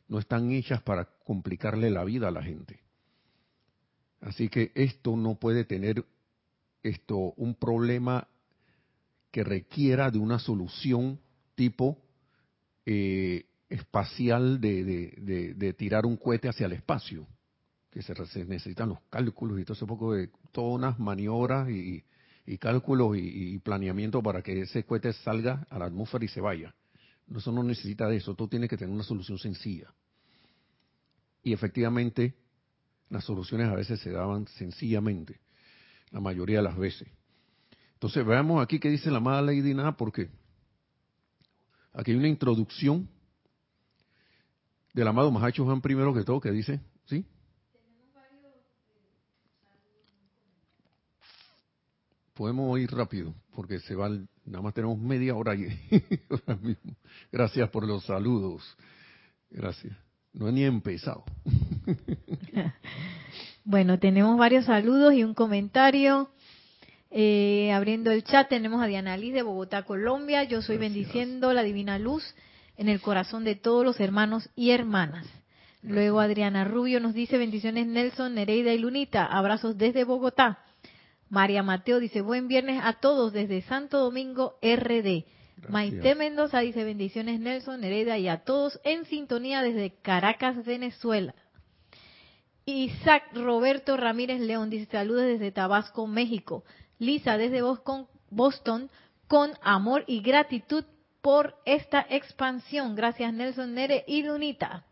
No 0.07 0.19
están 0.19 0.51
hechas 0.51 0.81
para 0.83 1.05
complicarle 1.25 1.89
la 1.89 2.03
vida 2.03 2.27
a 2.27 2.31
la 2.31 2.43
gente. 2.43 2.79
Así 4.21 4.47
que 4.47 4.71
esto 4.75 5.17
no 5.17 5.35
puede 5.35 5.65
tener 5.65 6.05
esto 6.83 7.33
un 7.35 7.55
problema 7.55 8.27
que 9.31 9.43
requiera 9.43 10.11
de 10.11 10.19
una 10.19 10.39
solución 10.39 11.19
tipo 11.55 11.97
eh, 12.85 13.45
espacial 13.69 14.59
de, 14.59 15.75
tirar 15.77 16.05
un 16.05 16.17
cohete 16.17 16.49
hacia 16.49 16.65
el 16.65 16.73
espacio, 16.73 17.25
que 17.91 18.01
se, 18.01 18.45
necesitan 18.45 18.89
los 18.89 18.99
cálculos 19.09 19.59
y 19.59 19.65
todo 19.65 19.73
ese 19.73 19.85
poco 19.85 20.13
de 20.13 20.29
todas 20.51 20.75
unas 20.75 20.99
maniobras 20.99 21.69
y, 21.69 22.03
cálculos 22.57 23.17
y, 23.17 23.57
planeamiento 23.59 24.23
para 24.23 24.41
que 24.41 24.61
ese 24.61 24.85
cohete 24.85 25.13
salga 25.13 25.67
a 25.69 25.77
la 25.77 25.85
atmósfera 25.85 26.25
y 26.25 26.29
se 26.29 26.41
vaya. 26.41 26.73
Eso 27.35 27.51
no 27.51 27.63
necesita 27.63 28.07
de 28.07 28.17
eso, 28.17 28.33
tú 28.33 28.47
tienes 28.47 28.69
que 28.69 28.77
tener 28.77 28.93
una 28.93 29.03
solución 29.03 29.37
sencilla. 29.37 29.93
Y 31.43 31.53
efectivamente, 31.53 32.35
las 33.09 33.25
soluciones 33.25 33.67
a 33.67 33.75
veces 33.75 33.99
se 33.99 34.11
daban 34.11 34.47
sencillamente, 34.47 35.39
la 36.11 36.19
mayoría 36.19 36.57
de 36.57 36.63
las 36.63 36.77
veces. 36.77 37.09
Entonces 37.93 38.25
veamos 38.25 38.63
aquí 38.63 38.79
qué 38.79 38.89
dice 38.89 39.11
la 39.11 39.17
amada 39.17 39.41
Lady 39.41 39.73
Nada, 39.73 39.95
porque 39.97 40.29
aquí 41.93 42.11
hay 42.11 42.17
una 42.17 42.27
introducción 42.27 43.09
del 44.93 45.07
amado 45.07 45.31
Mahacho 45.31 45.65
Juan 45.65 45.81
primero 45.81 46.13
que 46.13 46.23
todo, 46.23 46.39
que 46.39 46.51
dice, 46.51 46.81
¿sí? 47.05 47.25
Podemos 52.41 52.79
ir 52.79 52.89
rápido, 52.89 53.35
porque 53.53 53.77
se 53.81 53.93
va, 53.93 54.09
nada 54.09 54.63
más 54.63 54.73
tenemos 54.73 54.97
media 54.97 55.35
hora 55.35 55.51
ahí, 55.51 55.67
mismo. 56.63 56.95
Gracias 57.31 57.69
por 57.69 57.85
los 57.85 58.03
saludos. 58.03 58.63
Gracias. 59.51 59.95
No 60.33 60.47
he 60.47 60.51
ni 60.51 60.63
empezado. 60.63 61.23
bueno, 63.63 63.99
tenemos 63.99 64.39
varios 64.39 64.65
saludos 64.65 65.13
y 65.13 65.23
un 65.23 65.35
comentario. 65.35 66.31
Eh, 67.11 67.71
abriendo 67.73 68.09
el 68.09 68.23
chat 68.23 68.49
tenemos 68.49 68.81
a 68.81 68.87
Diana 68.87 69.17
Liz 69.17 69.35
de 69.35 69.43
Bogotá, 69.43 69.83
Colombia. 69.83 70.43
Yo 70.43 70.63
soy 70.63 70.77
bendiciendo 70.77 71.53
la 71.53 71.61
divina 71.61 71.99
luz 71.99 72.23
en 72.75 72.89
el 72.89 73.01
corazón 73.01 73.43
de 73.43 73.53
todos 73.53 73.85
los 73.85 73.99
hermanos 73.99 74.49
y 74.55 74.71
hermanas. 74.71 75.27
Luego 75.83 76.19
Adriana 76.19 76.63
Rubio 76.63 76.99
nos 77.01 77.13
dice 77.13 77.37
bendiciones 77.37 77.85
Nelson, 77.85 78.33
Nereida 78.33 78.73
y 78.73 78.79
Lunita, 78.79 79.27
abrazos 79.27 79.77
desde 79.77 80.05
Bogotá. 80.05 80.57
María 81.31 81.63
Mateo 81.63 82.01
dice 82.01 82.19
buen 82.19 82.49
viernes 82.49 82.81
a 82.83 82.91
todos 82.91 83.31
desde 83.31 83.61
Santo 83.61 83.99
Domingo 83.99 84.59
RD. 84.61 85.23
Maite 85.69 86.13
Mendoza 86.13 86.59
dice 86.59 86.83
bendiciones 86.83 87.39
Nelson, 87.39 87.79
Nereida 87.79 88.17
y 88.17 88.27
a 88.27 88.43
todos 88.43 88.81
en 88.83 89.05
sintonía 89.05 89.61
desde 89.61 89.93
Caracas, 90.01 90.65
Venezuela. 90.65 91.33
Isaac 92.65 93.23
Roberto 93.33 93.95
Ramírez 93.95 94.41
León 94.41 94.69
dice 94.69 94.91
saludos 94.91 95.23
desde 95.23 95.53
Tabasco, 95.53 96.05
México. 96.05 96.65
Lisa 96.99 97.37
desde 97.37 97.61
Boston 98.29 98.89
con 99.29 99.51
amor 99.61 100.03
y 100.07 100.21
gratitud 100.21 100.83
por 101.21 101.55
esta 101.63 102.05
expansión. 102.09 102.93
Gracias 102.93 103.33
Nelson 103.33 103.73
Nere 103.73 104.03
y 104.05 104.23
Lunita. 104.23 104.83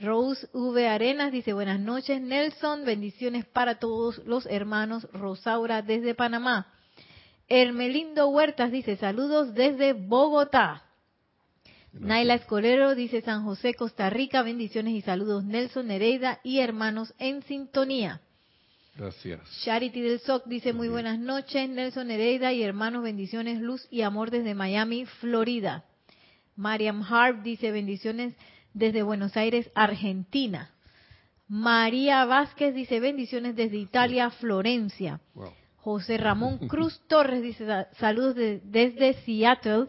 Rose 0.00 0.48
V. 0.52 0.88
Arenas 0.88 1.32
dice 1.32 1.52
buenas 1.52 1.80
noches 1.80 2.20
Nelson, 2.20 2.84
bendiciones 2.84 3.44
para 3.44 3.78
todos 3.78 4.18
los 4.24 4.46
hermanos 4.46 5.08
Rosaura 5.12 5.82
desde 5.82 6.14
Panamá. 6.14 6.72
Hermelindo 7.48 8.28
Huertas 8.28 8.70
dice 8.70 8.96
saludos 8.96 9.54
desde 9.54 9.94
Bogotá. 9.94 10.84
Naila 11.92 12.34
Escolero 12.34 12.94
dice 12.94 13.22
San 13.22 13.44
José, 13.44 13.74
Costa 13.74 14.10
Rica, 14.10 14.42
bendiciones 14.42 14.94
y 14.94 15.00
saludos 15.00 15.44
Nelson 15.44 15.88
Nereida 15.88 16.40
y 16.44 16.60
hermanos 16.60 17.14
en 17.18 17.42
sintonía. 17.42 18.20
Gracias. 18.96 19.40
Charity 19.64 20.00
del 20.00 20.20
SOC 20.20 20.46
dice 20.46 20.72
muy 20.72 20.88
buenas 20.88 21.18
noches, 21.18 21.68
Nelson 21.68 22.10
Hereida 22.10 22.52
y 22.52 22.62
hermanos, 22.62 23.02
bendiciones, 23.02 23.60
luz 23.60 23.86
y 23.90 24.02
amor 24.02 24.30
desde 24.30 24.54
Miami, 24.54 25.06
Florida. 25.06 25.84
Mariam 26.56 27.02
Harp 27.02 27.42
dice 27.42 27.70
bendiciones 27.70 28.34
desde 28.78 29.02
Buenos 29.02 29.36
Aires, 29.36 29.70
Argentina. 29.74 30.70
María 31.48 32.24
Vázquez 32.24 32.74
dice 32.74 33.00
bendiciones 33.00 33.56
desde 33.56 33.76
Italia, 33.76 34.30
Florencia. 34.30 35.20
José 35.78 36.18
Ramón 36.18 36.58
Cruz 36.68 37.00
Torres 37.08 37.42
dice 37.42 37.66
saludos 37.98 38.36
desde 38.36 39.14
Seattle, 39.24 39.86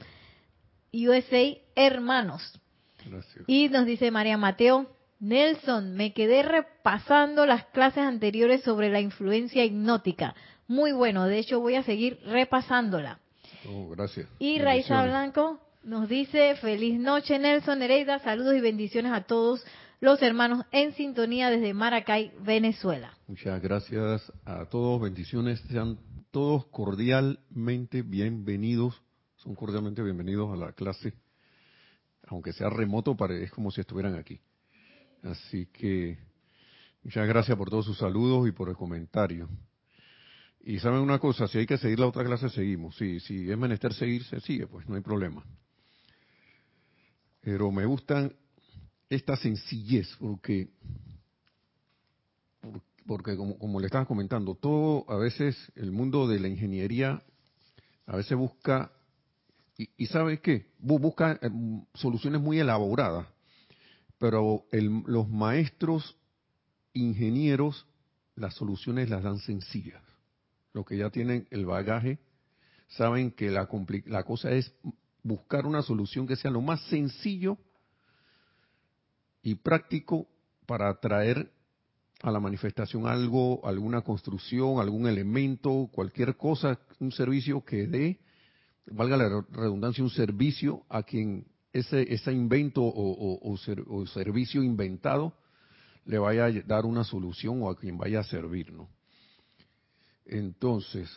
USA, 0.94 1.58
hermanos. 1.76 2.60
Gracias. 3.06 3.46
Y 3.48 3.70
nos 3.70 3.86
dice 3.86 4.12
María 4.12 4.38
Mateo, 4.38 4.88
Nelson, 5.20 5.96
me 5.96 6.14
quedé 6.14 6.44
repasando 6.44 7.46
las 7.46 7.66
clases 7.66 8.04
anteriores 8.04 8.64
sobre 8.64 8.90
la 8.90 9.02
influencia 9.02 9.64
hipnótica. 9.66 10.34
Muy 10.68 10.94
bueno, 10.94 11.26
de 11.26 11.40
hecho 11.40 11.60
voy 11.60 11.76
a 11.76 11.84
seguir 11.84 12.20
repasándola. 12.26 13.20
Oh, 13.68 13.90
gracias. 13.90 14.28
Y 14.40 14.60
Raiza 14.60 15.04
Blanco 15.04 15.60
nos 15.84 16.10
dice, 16.10 16.56
feliz 16.58 17.00
noche 17.00 17.40
Nelson 17.40 17.82
Hereida, 17.82 18.20
saludos 18.20 18.56
y 18.56 18.62
bendiciones 18.62 19.12
a 19.12 19.24
todos 19.24 19.66
los 20.00 20.22
hermanos 20.22 20.66
en 20.72 20.94
sintonía 20.94 21.50
desde 21.50 21.74
Maracay, 21.74 22.32
Venezuela. 22.42 23.18
Muchas 23.28 23.62
gracias 23.62 24.32
a 24.46 24.66
todos, 24.66 25.02
bendiciones, 25.02 25.60
sean 25.70 26.00
todos 26.32 26.66
cordialmente 26.68 28.02
bienvenidos, 28.02 29.02
son 29.36 29.56
cordialmente 29.56 30.02
bienvenidos 30.02 30.54
a 30.54 30.58
la 30.58 30.72
clase 30.74 31.14
aunque 32.30 32.54
sea 32.54 32.70
remoto, 32.70 33.18
es 33.30 33.52
como 33.52 33.72
si 33.72 33.82
estuvieran 33.82 34.16
aquí. 34.16 34.40
Así 35.24 35.66
que 35.68 36.18
muchas 37.04 37.28
gracias 37.28 37.58
por 37.58 37.70
todos 37.70 37.86
sus 37.86 37.98
saludos 37.98 38.48
y 38.48 38.52
por 38.52 38.70
el 38.70 38.76
comentario. 38.76 39.50
Y 40.62 40.80
saben 40.80 41.00
una 41.00 41.20
cosa, 41.20 41.48
si 41.48 41.58
hay 41.58 41.66
que 41.66 41.78
seguir 41.78 42.00
la 42.00 42.08
otra 42.08 42.24
clase, 42.24 42.50
seguimos. 42.50 42.96
Si, 42.98 43.20
si 43.22 43.50
es 43.50 43.58
menester 43.58 43.94
seguir, 43.94 44.24
se 44.26 44.40
sigue, 44.42 44.68
pues 44.68 44.88
no 44.88 44.96
hay 44.96 45.02
problema. 45.02 45.44
Pero 47.42 47.72
me 47.72 47.86
gustan 47.86 48.34
esta 49.10 49.36
sencillez, 49.38 50.08
porque, 50.20 50.70
porque 53.06 53.36
como, 53.36 53.58
como 53.58 53.80
le 53.80 53.88
estaba 53.88 54.06
comentando, 54.06 54.56
todo 54.56 55.06
a 55.10 55.18
veces 55.18 55.56
el 55.76 55.92
mundo 55.92 56.28
de 56.28 56.40
la 56.40 56.48
ingeniería 56.48 57.22
a 58.06 58.16
veces 58.16 58.38
busca, 58.38 58.92
y, 59.78 59.90
y 59.98 60.08
¿sabe 60.08 60.40
qué? 60.42 60.68
Busca 60.80 61.40
eh, 61.42 61.50
soluciones 61.94 62.42
muy 62.42 62.60
elaboradas, 62.60 63.28
pero 64.18 64.66
los 64.72 65.30
maestros 65.30 66.18
ingenieros 66.94 67.86
las 68.36 68.56
soluciones 68.56 69.10
las 69.10 69.24
dan 69.24 69.40
sencillas 69.40 70.02
los 70.74 70.86
que 70.86 70.98
ya 70.98 71.10
tienen 71.10 71.48
el 71.52 71.66
bagaje, 71.66 72.20
saben 72.88 73.32
que 73.32 73.50
la, 73.52 73.68
la 74.06 74.24
cosa 74.24 74.52
es 74.52 74.74
buscar 75.24 75.66
una 75.66 75.82
solución 75.82 76.28
que 76.28 76.36
sea 76.36 76.52
lo 76.52 76.62
más 76.62 76.82
sencillo 76.88 77.58
y 79.42 79.56
práctico 79.56 80.28
para 80.66 80.90
atraer 80.90 81.52
a 82.22 82.32
la 82.32 82.40
manifestación 82.40 83.08
algo, 83.08 83.66
alguna 83.66 84.02
construcción, 84.02 84.80
algún 84.80 85.08
elemento, 85.08 85.90
cualquier 85.92 86.36
cosa, 86.36 86.80
un 87.00 87.12
servicio 87.12 87.64
que 87.64 87.88
dé, 87.88 88.20
valga 88.88 89.16
la 89.16 89.46
redundancia, 89.52 90.04
un 90.04 90.10
servicio 90.10 90.84
a 90.90 91.04
quien 91.04 91.46
ese, 91.72 92.14
ese 92.14 92.34
invento 92.34 92.82
o, 92.84 93.58
servicio 94.08 94.64
inventado 94.64 95.34
le 96.06 96.18
vaya 96.18 96.46
a 96.46 96.52
dar 96.52 96.86
una 96.86 97.04
solución 97.04 97.62
o 97.62 97.70
a 97.70 97.78
quien 97.78 97.98
vaya 97.98 98.20
a 98.20 98.24
servir, 98.24 98.74
¿no? 98.74 98.90
Entonces, 100.26 101.10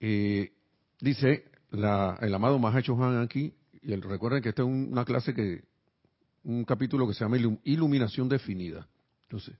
eh, 0.00 0.52
dice 1.00 1.51
el 1.72 2.34
amado 2.34 2.58
Mahacho 2.58 3.02
Han 3.02 3.22
aquí, 3.22 3.54
y 3.82 3.94
recuerden 3.96 4.42
que 4.42 4.50
esta 4.50 4.62
es 4.62 4.68
una 4.68 5.04
clase 5.04 5.34
que, 5.34 5.64
un 6.44 6.64
capítulo 6.64 7.06
que 7.06 7.14
se 7.14 7.24
llama 7.24 7.38
Iluminación 7.64 8.28
Definida. 8.28 8.88
Entonces, 9.22 9.56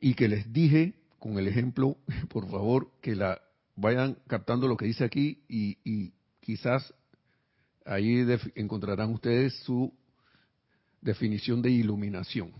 y 0.00 0.14
que 0.14 0.28
les 0.28 0.52
dije 0.52 0.94
con 1.18 1.38
el 1.38 1.48
ejemplo, 1.48 1.96
por 2.28 2.48
favor, 2.50 2.92
que 3.00 3.16
la 3.16 3.40
vayan 3.76 4.18
captando 4.26 4.68
lo 4.68 4.76
que 4.76 4.86
dice 4.86 5.04
aquí 5.04 5.42
y, 5.48 6.12
quizás 6.40 6.94
ahí 7.84 8.26
encontrarán 8.54 9.12
ustedes 9.12 9.54
su 9.64 9.92
definición 11.02 11.60
de 11.60 11.70
iluminación. 11.70 12.52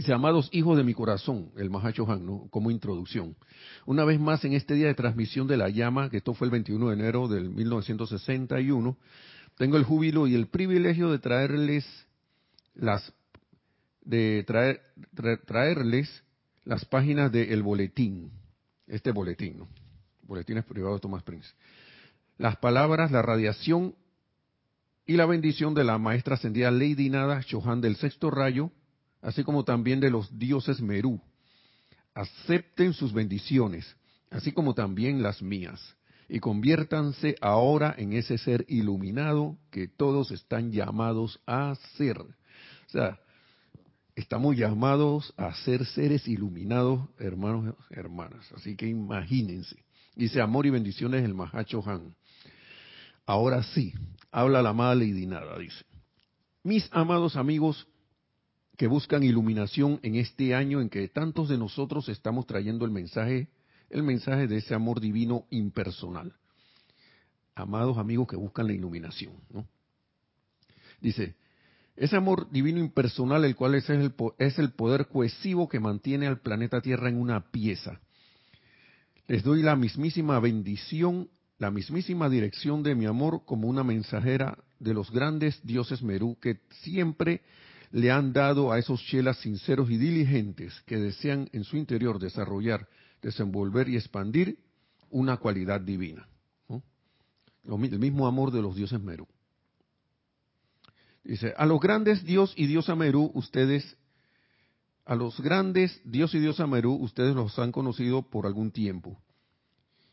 Dice, 0.00 0.14
amados 0.14 0.48
hijos 0.52 0.78
de 0.78 0.82
mi 0.82 0.94
corazón, 0.94 1.50
el 1.58 1.68
Mahacho 1.68 2.10
Han, 2.10 2.24
¿no? 2.24 2.48
como 2.48 2.70
introducción. 2.70 3.36
Una 3.84 4.06
vez 4.06 4.18
más 4.18 4.42
en 4.46 4.54
este 4.54 4.72
día 4.72 4.86
de 4.86 4.94
transmisión 4.94 5.46
de 5.46 5.58
la 5.58 5.68
llama, 5.68 6.08
que 6.08 6.16
esto 6.16 6.32
fue 6.32 6.46
el 6.46 6.52
21 6.52 6.88
de 6.88 6.94
enero 6.94 7.28
del 7.28 7.50
1961, 7.50 8.96
tengo 9.58 9.76
el 9.76 9.84
júbilo 9.84 10.26
y 10.26 10.34
el 10.34 10.46
privilegio 10.46 11.10
de 11.10 11.18
traerles 11.18 11.84
las 12.74 13.12
de 14.00 14.42
traer, 14.46 14.80
traerles 15.44 16.24
las 16.64 16.82
páginas 16.86 17.30
del 17.30 17.62
boletín, 17.62 18.30
este 18.86 19.12
boletín, 19.12 19.58
¿no? 19.58 19.68
Boletines 20.22 20.64
privados 20.64 20.96
de 20.96 21.02
Thomas 21.02 21.24
Prince. 21.24 21.50
Las 22.38 22.56
palabras, 22.56 23.10
la 23.10 23.20
radiación 23.20 23.94
y 25.04 25.18
la 25.18 25.26
bendición 25.26 25.74
de 25.74 25.84
la 25.84 25.98
maestra 25.98 26.36
ascendida 26.36 26.70
Lady 26.70 27.10
Nada 27.10 27.42
Chohan 27.42 27.82
del 27.82 27.96
sexto 27.96 28.30
rayo, 28.30 28.70
así 29.22 29.44
como 29.44 29.64
también 29.64 30.00
de 30.00 30.10
los 30.10 30.38
dioses 30.38 30.80
Merú. 30.80 31.20
Acepten 32.14 32.92
sus 32.92 33.12
bendiciones, 33.12 33.96
así 34.30 34.52
como 34.52 34.74
también 34.74 35.22
las 35.22 35.42
mías, 35.42 35.80
y 36.28 36.38
conviértanse 36.38 37.36
ahora 37.40 37.94
en 37.98 38.12
ese 38.12 38.38
ser 38.38 38.64
iluminado 38.68 39.58
que 39.70 39.88
todos 39.88 40.30
están 40.30 40.70
llamados 40.70 41.40
a 41.46 41.74
ser. 41.96 42.18
O 42.20 42.88
sea, 42.88 43.18
estamos 44.14 44.56
llamados 44.56 45.34
a 45.36 45.52
ser 45.54 45.84
seres 45.86 46.28
iluminados, 46.28 47.08
hermanos 47.18 47.74
hermanas. 47.90 48.46
Así 48.54 48.76
que 48.76 48.86
imagínense. 48.86 49.76
Dice 50.14 50.40
amor 50.40 50.66
y 50.66 50.70
bendiciones 50.70 51.24
el 51.24 51.34
Mahacho 51.34 51.82
Han. 51.88 52.14
Ahora 53.26 53.62
sí, 53.62 53.92
habla 54.30 54.62
la 54.62 54.70
amada 54.70 54.94
Lady 54.94 55.26
Nada, 55.26 55.58
dice. 55.58 55.84
Mis 56.62 56.88
amados 56.92 57.36
amigos, 57.36 57.88
que 58.80 58.86
buscan 58.86 59.22
iluminación 59.22 60.00
en 60.02 60.14
este 60.14 60.54
año 60.54 60.80
en 60.80 60.88
que 60.88 61.06
tantos 61.06 61.50
de 61.50 61.58
nosotros 61.58 62.08
estamos 62.08 62.46
trayendo 62.46 62.86
el 62.86 62.90
mensaje, 62.90 63.50
el 63.90 64.02
mensaje 64.02 64.46
de 64.46 64.56
ese 64.56 64.74
amor 64.74 65.00
divino 65.00 65.44
impersonal. 65.50 66.32
Amados 67.54 67.98
amigos 67.98 68.26
que 68.26 68.36
buscan 68.36 68.68
la 68.68 68.72
iluminación. 68.72 69.34
Dice, 70.98 71.34
ese 71.94 72.16
amor 72.16 72.50
divino 72.50 72.78
impersonal, 72.78 73.44
el 73.44 73.54
cual 73.54 73.74
es 73.74 73.90
el, 73.90 74.14
es 74.38 74.58
el 74.58 74.70
poder 74.70 75.08
cohesivo 75.08 75.68
que 75.68 75.78
mantiene 75.78 76.26
al 76.26 76.40
planeta 76.40 76.80
Tierra 76.80 77.10
en 77.10 77.20
una 77.20 77.50
pieza. 77.50 78.00
Les 79.28 79.42
doy 79.42 79.60
la 79.60 79.76
mismísima 79.76 80.40
bendición, 80.40 81.28
la 81.58 81.70
mismísima 81.70 82.30
dirección 82.30 82.82
de 82.82 82.94
mi 82.94 83.04
amor 83.04 83.42
como 83.44 83.68
una 83.68 83.84
mensajera 83.84 84.56
de 84.78 84.94
los 84.94 85.10
grandes 85.10 85.60
dioses 85.66 86.02
Merú 86.02 86.38
que 86.40 86.60
siempre 86.80 87.42
le 87.90 88.10
han 88.10 88.32
dado 88.32 88.72
a 88.72 88.78
esos 88.78 89.02
chelas 89.04 89.38
sinceros 89.38 89.90
y 89.90 89.96
diligentes 89.96 90.80
que 90.86 90.96
desean 90.96 91.48
en 91.52 91.64
su 91.64 91.76
interior 91.76 92.18
desarrollar, 92.18 92.88
desenvolver 93.20 93.88
y 93.88 93.96
expandir 93.96 94.58
una 95.10 95.36
cualidad 95.38 95.80
divina. 95.80 96.26
El 97.64 97.98
mismo 97.98 98.26
amor 98.26 98.52
de 98.52 98.62
los 98.62 98.74
dioses 98.74 99.00
Merú. 99.00 99.26
Dice, 101.22 101.52
a 101.56 101.66
los 101.66 101.80
grandes 101.80 102.24
Dios 102.24 102.54
y 102.56 102.66
diosa 102.66 102.94
Merú, 102.94 103.30
ustedes, 103.34 103.96
a 105.04 105.14
los 105.14 105.38
grandes 105.40 106.00
Dios 106.04 106.34
y 106.34 106.38
diosa 106.38 106.66
Merú, 106.66 106.94
ustedes 106.94 107.34
los 107.34 107.58
han 107.58 107.72
conocido 107.72 108.22
por 108.22 108.46
algún 108.46 108.70
tiempo. 108.70 109.20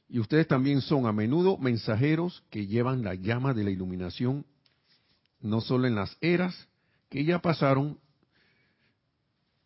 Y 0.09 0.19
ustedes 0.19 0.47
también 0.47 0.81
son 0.81 1.05
a 1.05 1.13
menudo 1.13 1.57
mensajeros 1.57 2.43
que 2.49 2.65
llevan 2.65 3.03
la 3.03 3.15
llama 3.15 3.53
de 3.53 3.63
la 3.63 3.71
iluminación, 3.71 4.45
no 5.39 5.61
solo 5.61 5.87
en 5.87 5.95
las 5.95 6.17
eras, 6.21 6.67
que 7.09 7.23
ya 7.23 7.39
pasaron, 7.39 7.99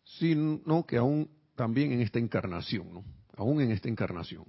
sino 0.04 0.86
que 0.86 0.98
aún 0.98 1.30
también 1.56 1.92
en 1.92 2.02
esta 2.02 2.20
encarnación, 2.20 2.94
¿no? 2.94 3.04
aún 3.36 3.62
en 3.62 3.72
esta 3.72 3.90
encarnación. 3.90 4.46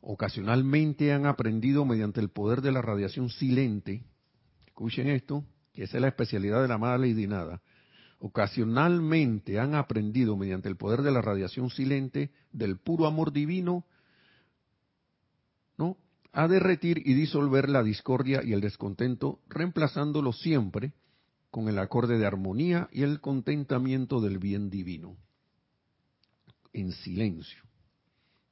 Ocasionalmente 0.00 1.12
han 1.12 1.26
aprendido 1.26 1.84
mediante 1.84 2.20
el 2.20 2.30
poder 2.30 2.60
de 2.60 2.72
la 2.72 2.82
radiación 2.82 3.30
silente, 3.30 4.04
escuchen 4.66 5.08
esto, 5.08 5.44
que 5.72 5.84
esa 5.84 5.96
es 5.96 6.02
la 6.02 6.08
especialidad 6.08 6.62
de 6.62 6.68
la 6.68 6.74
amada 6.74 6.98
Lady 6.98 7.26
Nada, 7.26 7.62
ocasionalmente 8.20 9.58
han 9.58 9.74
aprendido 9.74 10.36
mediante 10.36 10.68
el 10.68 10.76
poder 10.76 11.02
de 11.02 11.12
la 11.12 11.22
radiación 11.22 11.70
silente 11.70 12.30
del 12.52 12.78
puro 12.78 13.06
amor 13.06 13.32
divino, 13.32 13.84
¿no? 15.76 15.96
A 16.32 16.48
derretir 16.48 17.02
y 17.04 17.14
disolver 17.14 17.68
la 17.68 17.82
discordia 17.82 18.42
y 18.44 18.52
el 18.52 18.60
descontento, 18.60 19.40
reemplazándolo 19.48 20.32
siempre 20.32 20.92
con 21.50 21.68
el 21.68 21.78
acorde 21.78 22.18
de 22.18 22.26
armonía 22.26 22.88
y 22.92 23.02
el 23.02 23.20
contentamiento 23.20 24.20
del 24.20 24.38
bien 24.38 24.70
divino. 24.70 25.16
En 26.72 26.92
silencio. 26.92 27.62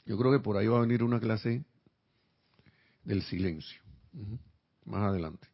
Yo 0.06 0.16
creo 0.16 0.32
que 0.32 0.40
por 0.40 0.56
ahí 0.56 0.66
va 0.66 0.78
a 0.78 0.82
venir 0.82 1.02
una 1.02 1.20
clase 1.20 1.64
del 3.04 3.22
silencio. 3.22 3.80
Más 4.85 5.02
adelante. 5.02 5.48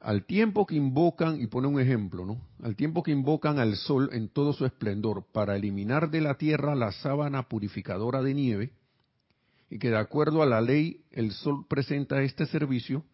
Al 0.00 0.24
tiempo 0.24 0.64
que 0.64 0.76
invocan, 0.76 1.42
y 1.42 1.46
pone 1.46 1.68
un 1.68 1.78
ejemplo, 1.78 2.24
¿no? 2.24 2.40
Al 2.62 2.74
tiempo 2.74 3.02
que 3.02 3.10
invocan 3.10 3.58
al 3.58 3.76
sol 3.76 4.08
en 4.12 4.30
todo 4.30 4.54
su 4.54 4.64
esplendor 4.64 5.26
para 5.30 5.56
eliminar 5.56 6.10
de 6.10 6.22
la 6.22 6.38
tierra 6.38 6.74
la 6.74 6.90
sábana 6.92 7.48
purificadora 7.48 8.22
de 8.22 8.32
nieve, 8.32 8.72
y 9.68 9.78
que 9.78 9.90
de 9.90 9.98
acuerdo 9.98 10.42
a 10.42 10.46
la 10.46 10.62
ley 10.62 11.04
el 11.10 11.32
sol 11.32 11.66
presenta 11.68 12.22
este 12.22 12.46
servicio, 12.46 13.04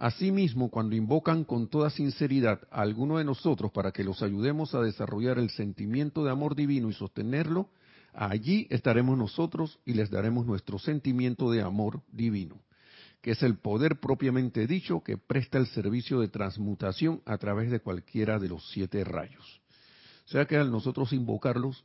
Asimismo, 0.00 0.70
cuando 0.70 0.96
invocan 0.96 1.44
con 1.44 1.68
toda 1.68 1.90
sinceridad 1.90 2.66
a 2.70 2.80
alguno 2.80 3.18
de 3.18 3.24
nosotros 3.24 3.70
para 3.70 3.92
que 3.92 4.02
los 4.02 4.22
ayudemos 4.22 4.74
a 4.74 4.80
desarrollar 4.80 5.38
el 5.38 5.50
sentimiento 5.50 6.24
de 6.24 6.30
amor 6.30 6.56
divino 6.56 6.88
y 6.88 6.94
sostenerlo, 6.94 7.68
allí 8.14 8.66
estaremos 8.70 9.18
nosotros 9.18 9.78
y 9.84 9.92
les 9.92 10.08
daremos 10.08 10.46
nuestro 10.46 10.78
sentimiento 10.78 11.50
de 11.50 11.60
amor 11.60 12.00
divino, 12.10 12.62
que 13.20 13.32
es 13.32 13.42
el 13.42 13.58
poder 13.58 14.00
propiamente 14.00 14.66
dicho 14.66 15.02
que 15.02 15.18
presta 15.18 15.58
el 15.58 15.66
servicio 15.66 16.20
de 16.20 16.28
transmutación 16.28 17.20
a 17.26 17.36
través 17.36 17.70
de 17.70 17.80
cualquiera 17.80 18.38
de 18.38 18.48
los 18.48 18.70
siete 18.70 19.04
rayos. 19.04 19.60
O 20.24 20.28
sea 20.30 20.46
que 20.46 20.56
al 20.56 20.70
nosotros 20.70 21.12
invocarlos, 21.12 21.84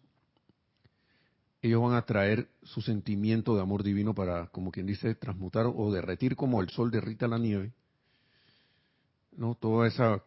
ellos 1.62 1.82
van 1.82 1.96
a 1.96 2.06
traer 2.06 2.48
su 2.64 2.80
sentimiento 2.80 3.58
de 3.58 3.62
amor 3.62 3.84
divino 3.84 4.16
para, 4.16 4.48
como 4.48 4.72
quien 4.72 4.86
dice, 4.86 5.16
transmutar 5.16 5.66
o 5.66 5.92
derretir 5.92 6.38
como 6.38 6.62
el 6.62 6.70
sol 6.70 6.92
derrita 6.92 7.28
la 7.28 7.40
nieve, 7.40 7.74
¿no? 9.38 9.56
Toda 9.56 9.88
esa 9.88 10.24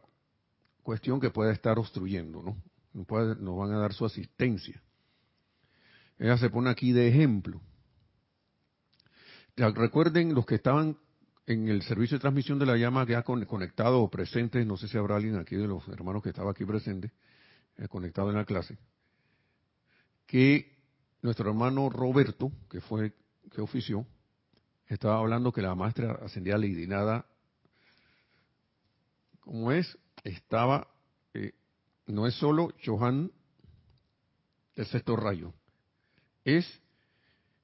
cuestión 0.83 1.21
que 1.21 1.31
puede 1.31 1.53
estar 1.53 1.79
obstruyendo, 1.79 2.43
¿no? 2.43 2.57
Nos, 2.93 3.07
van 3.57 3.73
a 3.73 3.79
dar 3.79 3.93
su 3.93 4.05
asistencia. 4.05 4.83
Ella 6.19 6.37
se 6.39 6.51
pone 6.51 6.71
aquí 6.71 6.93
de 6.93 7.09
ejemplo. 7.09 7.61
Recuerden 9.57 10.35
los 10.35 10.47
que 10.47 10.57
estaban 10.57 10.97
en 11.47 11.69
el 11.69 11.83
servicio 11.83 12.17
de 12.17 12.21
transmisión 12.21 12.59
de 12.59 12.67
la 12.67 12.77
llama 12.77 13.07
ya 13.07 13.23
conectado 13.23 14.01
o 14.01 14.11
presente, 14.11 14.65
no 14.65 14.77
sé 14.77 14.89
si 14.89 14.99
habrá 14.99 15.17
alguien 15.17 15.37
aquí 15.37 15.57
de 15.57 15.67
los 15.67 15.87
hermanos 15.89 16.23
que 16.23 16.29
estaba 16.29 16.51
aquí 16.51 16.65
presente, 16.65 17.13
eh, 17.77 17.89
conectado 17.89 18.31
en 18.31 18.37
la 18.37 18.45
clase, 18.45 18.79
que 20.27 20.79
nuestro 21.23 21.49
hermano 21.49 21.89
Roberto, 21.89 22.53
que 22.71 22.81
fue, 22.81 23.15
que 23.51 23.61
ofició, 23.61 24.07
estaba 24.87 25.19
hablando 25.19 25.53
que 25.53 25.63
la 25.63 25.75
maestra 25.75 26.19
ascendida 26.23 26.59
Lady 26.59 26.87
Nada, 26.87 27.27
como 29.49 29.73
es, 29.73 29.97
estaba, 30.25 30.89
eh, 31.33 31.53
no 32.07 32.27
es 32.27 32.35
solo 32.35 32.69
Johan 32.85 33.33
el 34.75 34.85
sexto 34.85 35.17
rayo, 35.17 35.55
es 36.45 36.67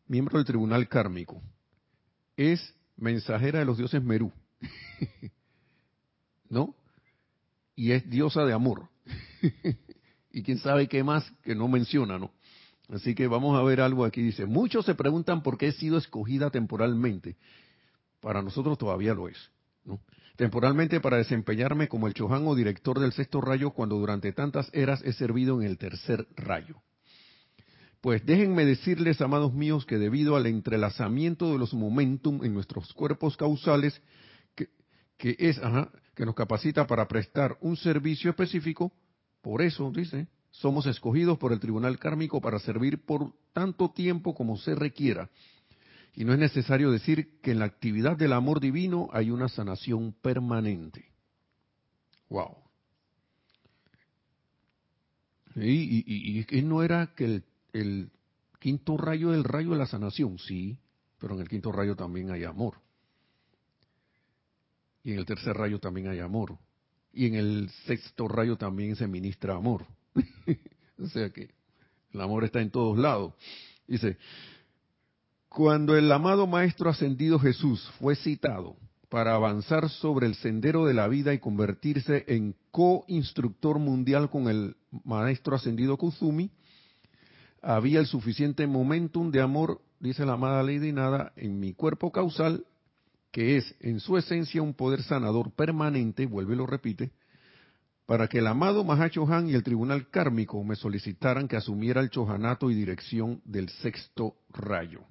miembro 0.07 0.38
del 0.38 0.47
tribunal 0.47 0.88
kármico, 0.88 1.42
es 2.38 2.75
mensajera 2.97 3.59
de 3.59 3.66
los 3.66 3.77
dioses 3.77 4.03
Merú, 4.03 4.33
¿no? 6.49 6.75
Y 7.77 7.92
es 7.92 8.09
diosa 8.09 8.47
de 8.47 8.55
amor. 8.55 8.88
y 10.33 10.42
quién 10.42 10.61
sabe 10.61 10.88
qué 10.88 11.05
más 11.05 11.31
que 11.42 11.55
no 11.55 11.68
menciona, 11.68 12.18
¿no? 12.18 12.33
Así 12.88 13.14
que 13.14 13.27
vamos 13.27 13.59
a 13.61 13.62
ver 13.62 13.83
algo 13.83 14.07
aquí. 14.07 14.23
Dice, 14.23 14.47
muchos 14.47 14.87
se 14.87 14.94
preguntan 14.94 15.42
por 15.42 15.59
qué 15.59 15.66
he 15.66 15.73
sido 15.73 15.99
escogida 15.99 16.49
temporalmente. 16.49 17.37
Para 18.20 18.40
nosotros 18.40 18.79
todavía 18.79 19.12
lo 19.12 19.29
es. 19.29 19.37
¿no? 19.85 20.01
Temporalmente 20.37 21.01
para 21.01 21.18
desempeñarme 21.18 21.88
como 21.88 22.09
el 22.09 22.14
Chohan 22.14 22.47
o 22.47 22.55
director 22.55 22.99
del 22.99 23.12
sexto 23.12 23.40
rayo 23.40 23.70
cuando 23.70 23.97
durante 23.97 24.33
tantas 24.33 24.68
eras 24.73 25.01
he 25.05 25.12
servido 25.12 25.61
en 25.61 25.68
el 25.68 25.79
tercer 25.79 26.27
rayo. 26.37 26.83
Pues 28.01 28.27
déjenme 28.27 28.66
decirles, 28.66 29.20
amados 29.20 29.55
míos, 29.55 29.87
que 29.87 29.97
debido 29.97 30.37
al 30.37 30.47
entrelazamiento 30.47 31.53
de 31.53 31.59
los 31.59 31.73
momentum 31.73 32.44
en 32.44 32.53
nuestros 32.53 32.92
cuerpos 32.92 33.37
causales, 33.37 34.03
que, 34.55 34.68
que 35.16 35.37
es, 35.38 35.59
ajá, 35.59 35.90
que 36.14 36.27
nos 36.27 36.35
capacita 36.35 36.87
para 36.87 37.09
prestar 37.09 37.57
un 37.61 37.77
servicio 37.77 38.31
específico, 38.31 38.92
por 39.40 39.62
eso, 39.62 39.90
dice, 39.94 40.27
somos 40.51 40.87
escogidos 40.87 41.38
por 41.38 41.53
el 41.53 41.61
tribunal 41.61 41.99
kármico 41.99 42.40
para 42.40 42.59
servir 42.59 43.05
por 43.05 43.33
tanto 43.53 43.90
tiempo 43.90 44.35
como 44.35 44.57
se 44.57 44.75
requiera. 44.75 45.31
Y 46.16 46.24
no 46.24 46.33
es 46.33 46.38
necesario 46.38 46.90
decir 46.90 47.40
que 47.40 47.50
en 47.50 47.59
la 47.59 47.64
actividad 47.64 48.16
del 48.16 48.33
amor 48.33 48.61
divino 48.61 49.09
hay 49.12 49.31
una 49.31 49.48
sanación 49.48 50.12
permanente. 50.12 51.05
Wow. 52.29 52.57
Y, 55.57 56.46
y, 56.50 56.62
no 56.62 56.83
era 56.83 57.14
que 57.14 57.24
el, 57.24 57.44
el 57.72 58.11
quinto 58.59 58.96
rayo 58.96 59.31
del 59.31 59.44
rayo 59.44 59.70
de 59.70 59.79
la 59.79 59.87
sanación, 59.87 60.38
sí, 60.38 60.79
pero 61.18 61.35
en 61.35 61.40
el 61.40 61.48
quinto 61.48 61.70
rayo 61.70 61.94
también 61.94 62.31
hay 62.31 62.44
amor. 62.44 62.74
Y 65.03 65.12
en 65.12 65.18
el 65.18 65.27
tercer 65.27 65.55
rayo 65.55 65.79
también 65.79 66.09
hay 66.09 66.20
amor. 66.20 66.59
Y 67.12 67.27
en 67.27 67.35
el 67.35 67.70
sexto 67.87 68.27
rayo 68.27 68.57
también 68.57 68.96
se 68.96 69.07
ministra 69.07 69.55
amor. 69.55 69.87
o 70.98 71.07
sea 71.09 71.31
que 71.31 71.50
el 72.12 72.20
amor 72.20 72.44
está 72.44 72.61
en 72.61 72.70
todos 72.70 72.98
lados. 72.98 73.35
Dice, 73.87 74.16
cuando 75.54 75.96
el 75.96 76.10
amado 76.10 76.48
Maestro 76.48 76.90
Ascendido 76.90 77.38
Jesús 77.38 77.88
fue 78.00 78.16
citado 78.16 78.74
para 79.08 79.36
avanzar 79.36 79.88
sobre 79.88 80.26
el 80.26 80.34
sendero 80.34 80.84
de 80.84 80.94
la 80.94 81.06
vida 81.06 81.32
y 81.32 81.38
convertirse 81.38 82.24
en 82.26 82.56
co-instructor 82.72 83.78
mundial 83.78 84.30
con 84.30 84.48
el 84.48 84.74
Maestro 85.04 85.54
Ascendido 85.54 85.96
Kuzumi, 85.96 86.50
había 87.62 88.00
el 88.00 88.06
suficiente 88.06 88.66
momentum 88.66 89.30
de 89.30 89.42
amor, 89.42 89.80
dice 90.00 90.26
la 90.26 90.32
amada 90.32 90.64
Lady 90.64 90.90
Nada, 90.90 91.32
en 91.36 91.60
mi 91.60 91.72
cuerpo 91.72 92.10
causal, 92.10 92.66
que 93.30 93.56
es 93.56 93.76
en 93.78 94.00
su 94.00 94.18
esencia 94.18 94.60
un 94.60 94.74
poder 94.74 95.04
sanador 95.04 95.52
permanente, 95.52 96.26
vuelve 96.26 96.54
y 96.54 96.58
lo 96.58 96.66
repite, 96.66 97.12
para 98.06 98.26
que 98.26 98.38
el 98.38 98.48
amado 98.48 98.82
Mahacho 98.82 99.24
Han 99.32 99.48
y 99.48 99.54
el 99.54 99.62
tribunal 99.62 100.10
kármico 100.10 100.64
me 100.64 100.74
solicitaran 100.74 101.46
que 101.46 101.56
asumiera 101.56 102.00
el 102.00 102.10
chojanato 102.10 102.72
y 102.72 102.74
dirección 102.74 103.40
del 103.44 103.68
sexto 103.68 104.34
rayo. 104.50 105.04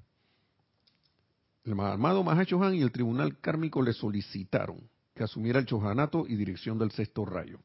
El 1.63 1.79
amado 1.79 2.23
Mahacho 2.23 2.61
Han 2.61 2.75
y 2.75 2.81
el 2.81 2.91
tribunal 2.91 3.39
kármico 3.39 3.81
le 3.81 3.93
solicitaron 3.93 4.89
que 5.15 5.23
asumiera 5.23 5.59
el 5.59 5.65
chojanato 5.65 6.25
y 6.27 6.35
dirección 6.35 6.77
del 6.77 6.91
sexto 6.91 7.25
rayo. 7.25 7.59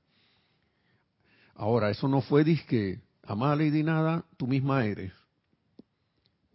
Ahora, 1.54 1.90
eso 1.90 2.06
no 2.06 2.20
fue 2.20 2.44
disque, 2.44 3.00
amada 3.22 3.56
Lady 3.56 3.82
Nada, 3.82 4.24
tú 4.36 4.46
misma 4.46 4.84
eres. 4.84 5.12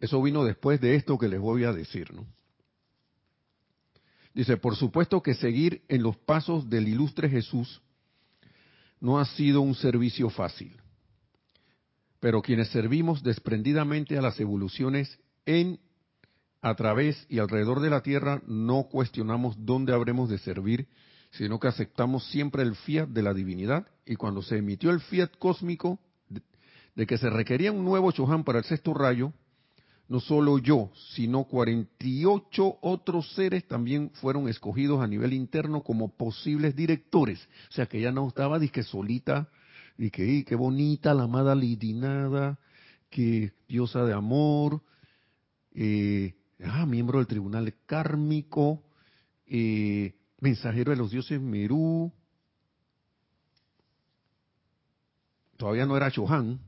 Eso 0.00 0.22
vino 0.22 0.44
después 0.44 0.80
de 0.80 0.94
esto 0.94 1.18
que 1.18 1.28
les 1.28 1.40
voy 1.40 1.64
a 1.64 1.72
decir, 1.72 2.12
¿no? 2.14 2.26
Dice, 4.34 4.56
por 4.56 4.74
supuesto 4.74 5.22
que 5.22 5.34
seguir 5.34 5.84
en 5.88 6.02
los 6.02 6.16
pasos 6.16 6.68
del 6.68 6.88
ilustre 6.88 7.28
Jesús 7.28 7.80
no 9.00 9.18
ha 9.18 9.24
sido 9.26 9.60
un 9.60 9.74
servicio 9.74 10.28
fácil. 10.28 10.76
Pero 12.18 12.42
quienes 12.42 12.68
servimos 12.68 13.22
desprendidamente 13.22 14.18
a 14.18 14.22
las 14.22 14.40
evoluciones 14.40 15.18
en, 15.46 15.78
a 16.64 16.74
través 16.76 17.26
y 17.28 17.40
alrededor 17.40 17.80
de 17.80 17.90
la 17.90 18.02
Tierra, 18.02 18.42
no 18.46 18.84
cuestionamos 18.84 19.54
dónde 19.58 19.92
habremos 19.92 20.30
de 20.30 20.38
servir, 20.38 20.88
sino 21.32 21.60
que 21.60 21.68
aceptamos 21.68 22.26
siempre 22.30 22.62
el 22.62 22.74
fiat 22.74 23.06
de 23.06 23.22
la 23.22 23.34
divinidad. 23.34 23.86
Y 24.06 24.16
cuando 24.16 24.40
se 24.40 24.56
emitió 24.56 24.90
el 24.90 25.00
fiat 25.00 25.30
cósmico 25.38 26.00
de 26.94 27.06
que 27.06 27.18
se 27.18 27.28
requería 27.28 27.70
un 27.70 27.84
nuevo 27.84 28.10
Chohan 28.12 28.44
para 28.44 28.60
el 28.60 28.64
sexto 28.64 28.94
rayo, 28.94 29.34
no 30.08 30.20
solo 30.20 30.56
yo, 30.56 30.90
sino 31.14 31.44
48 31.44 32.78
otros 32.80 33.34
seres 33.34 33.68
también 33.68 34.10
fueron 34.14 34.48
escogidos 34.48 35.02
a 35.02 35.06
nivel 35.06 35.34
interno 35.34 35.82
como 35.82 36.16
posibles 36.16 36.74
directores. 36.74 37.46
O 37.68 37.72
sea 37.72 37.84
que 37.84 38.00
ya 38.00 38.10
no 38.10 38.26
estaba 38.26 38.58
que 38.58 38.82
solita, 38.82 39.50
y 39.98 40.10
que 40.10 40.46
qué 40.46 40.54
bonita 40.54 41.12
la 41.12 41.24
amada 41.24 41.54
Lidinada, 41.54 42.58
que 43.10 43.52
diosa 43.68 44.04
de 44.06 44.14
amor, 44.14 44.80
eh, 45.74 46.34
ah, 46.62 46.86
miembro 46.86 47.18
del 47.18 47.26
tribunal 47.26 47.74
kármico, 47.86 48.82
eh, 49.46 50.14
mensajero 50.40 50.90
de 50.90 50.96
los 50.96 51.10
dioses 51.10 51.40
Merú. 51.40 52.12
Todavía 55.56 55.86
no 55.86 55.96
era 55.96 56.10
Chohan. 56.10 56.60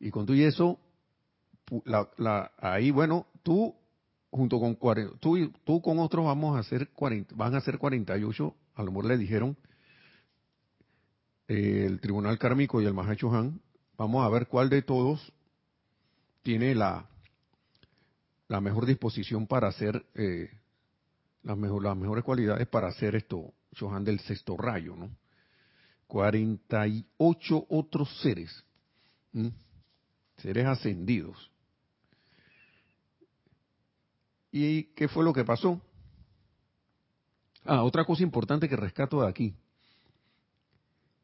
Y 0.00 0.10
con 0.10 0.26
todo 0.26 0.36
y 0.36 0.42
eso, 0.42 0.78
ahí, 2.58 2.90
bueno, 2.90 3.26
tú 3.42 3.74
junto 4.30 4.58
con 4.58 4.76
tú, 5.20 5.52
tú 5.64 5.80
con 5.80 5.98
otros 6.00 6.24
vamos 6.24 6.56
a 6.56 6.60
hacer 6.60 6.88
40, 6.90 7.34
van 7.36 7.54
a 7.54 7.58
hacer 7.58 7.78
48, 7.78 8.54
a 8.74 8.82
lo 8.82 8.90
mejor 8.90 9.06
le 9.06 9.16
dijeron 9.16 9.56
eh, 11.46 11.84
el 11.86 12.00
Tribunal 12.00 12.38
Kármico 12.38 12.82
y 12.82 12.86
el 12.86 12.94
Mahacho 12.94 13.32
Han, 13.32 13.60
vamos 13.96 14.26
a 14.26 14.28
ver 14.28 14.48
cuál 14.48 14.70
de 14.70 14.82
todos 14.82 15.32
tiene 16.42 16.74
la, 16.74 17.08
la 18.48 18.60
mejor 18.60 18.86
disposición 18.86 19.46
para 19.46 19.68
hacer 19.68 20.04
eh, 20.14 20.50
las, 21.42 21.56
mejor, 21.56 21.82
las 21.82 21.96
mejores 21.96 22.24
cualidades 22.24 22.66
para 22.68 22.88
hacer 22.88 23.14
esto, 23.16 23.52
Shohan 23.72 24.04
del 24.04 24.20
sexto 24.20 24.56
rayo, 24.56 24.96
¿no? 24.96 25.10
48 26.06 27.66
otros 27.68 28.20
seres, 28.20 28.64
seres 30.36 30.66
ascendidos. 30.66 31.50
¿Y 34.52 34.84
qué 34.94 35.08
fue 35.08 35.24
lo 35.24 35.32
que 35.32 35.44
pasó? 35.44 35.80
Ah, 37.64 37.82
otra 37.82 38.04
cosa 38.04 38.22
importante 38.22 38.68
que 38.68 38.76
rescato 38.76 39.22
de 39.22 39.28
aquí. 39.28 39.56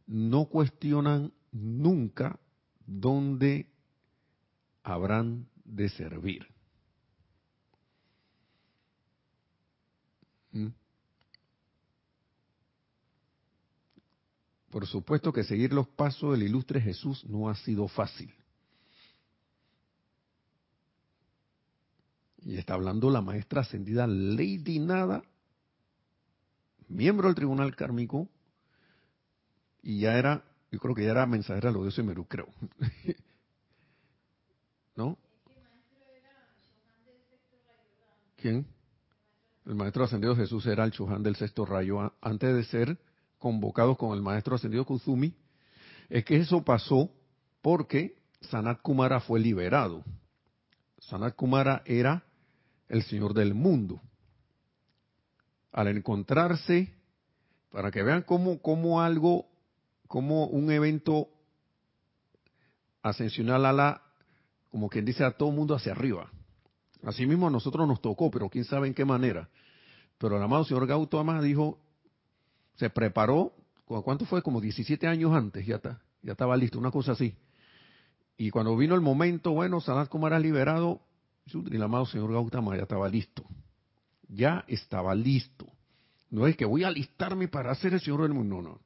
No 0.06 0.46
cuestionan 0.46 1.32
nunca 1.52 2.40
dónde 2.86 3.70
habrán 4.82 5.46
de 5.64 5.88
servir. 5.90 6.48
Por 14.70 14.86
supuesto 14.86 15.32
que 15.32 15.44
seguir 15.44 15.72
los 15.72 15.88
pasos 15.88 16.32
del 16.32 16.44
ilustre 16.44 16.80
Jesús 16.80 17.24
no 17.26 17.48
ha 17.48 17.56
sido 17.56 17.88
fácil. 17.88 18.32
Y 22.42 22.56
está 22.56 22.74
hablando 22.74 23.10
la 23.10 23.20
maestra 23.20 23.62
ascendida 23.62 24.06
Lady 24.06 24.78
Nada, 24.78 25.22
miembro 26.88 27.28
del 27.28 27.34
tribunal 27.34 27.76
kármico, 27.76 28.28
y 29.82 30.00
ya 30.00 30.16
era, 30.16 30.44
yo 30.70 30.78
creo 30.78 30.94
que 30.94 31.04
ya 31.04 31.10
era 31.10 31.26
mensajera 31.26 31.68
de 31.68 31.74
los 31.74 31.82
dioses 31.82 32.04
Merú, 32.04 32.26
creo. 32.26 32.48
¿No? 34.96 35.18
¿Quién? 38.36 38.66
El 39.66 39.74
maestro 39.74 40.04
ascendido 40.04 40.34
Jesús 40.34 40.66
era 40.66 40.84
el 40.84 40.90
Chuhan 40.90 41.22
del 41.22 41.36
sexto 41.36 41.64
rayo 41.64 42.12
antes 42.20 42.54
de 42.54 42.64
ser 42.64 42.98
convocados 43.38 43.96
con 43.96 44.14
el 44.14 44.22
maestro 44.22 44.56
ascendido 44.56 44.84
Kuzumi. 44.84 45.34
Es 46.08 46.24
que 46.24 46.36
eso 46.36 46.64
pasó 46.64 47.10
porque 47.62 48.16
Sanat 48.40 48.80
Kumara 48.80 49.20
fue 49.20 49.40
liberado. 49.40 50.04
Sanat 50.98 51.34
Kumara 51.34 51.82
era 51.84 52.24
el 52.88 53.02
señor 53.02 53.34
del 53.34 53.54
mundo. 53.54 54.00
Al 55.72 55.88
encontrarse, 55.88 56.92
para 57.70 57.90
que 57.90 58.02
vean 58.02 58.22
cómo, 58.22 58.60
cómo 58.60 59.00
algo, 59.00 59.46
como 60.08 60.46
un 60.46 60.72
evento 60.72 61.28
ascensional 63.02 63.64
a 63.64 63.72
la, 63.72 64.02
como 64.70 64.88
quien 64.88 65.04
dice, 65.04 65.24
a 65.24 65.30
todo 65.30 65.52
mundo 65.52 65.74
hacia 65.74 65.92
arriba. 65.92 66.30
Así 67.02 67.26
mismo 67.26 67.46
a 67.48 67.50
nosotros 67.50 67.86
nos 67.88 68.00
tocó, 68.00 68.30
pero 68.30 68.48
quién 68.48 68.64
sabe 68.64 68.86
en 68.88 68.94
qué 68.94 69.04
manera. 69.04 69.48
Pero 70.18 70.36
el 70.36 70.42
amado 70.42 70.64
señor 70.64 70.86
Gautama 70.86 71.40
dijo, 71.40 71.78
se 72.76 72.90
preparó, 72.90 73.52
¿cuánto 73.86 74.26
fue? 74.26 74.42
Como 74.42 74.60
17 74.60 75.06
años 75.06 75.32
antes, 75.32 75.66
ya 75.66 75.76
está, 75.76 76.02
ya 76.22 76.32
estaba 76.32 76.56
listo, 76.56 76.78
una 76.78 76.90
cosa 76.90 77.12
así. 77.12 77.34
Y 78.36 78.50
cuando 78.50 78.76
vino 78.76 78.94
el 78.94 79.00
momento, 79.00 79.52
bueno, 79.52 79.80
Sanat 79.80 80.08
Kumara 80.08 80.38
liberado, 80.38 81.00
el 81.70 81.82
amado 81.82 82.06
señor 82.06 82.32
Gautama 82.32 82.76
ya 82.76 82.82
estaba 82.82 83.08
listo. 83.08 83.44
Ya 84.28 84.64
estaba 84.68 85.14
listo. 85.14 85.66
No 86.30 86.46
es 86.46 86.56
que 86.56 86.64
voy 86.64 86.84
a 86.84 86.88
alistarme 86.88 87.48
para 87.48 87.72
hacer 87.72 87.92
el 87.94 88.00
señor 88.00 88.22
del 88.22 88.32
mundo, 88.34 88.62
no, 88.62 88.70
no. 88.70 88.80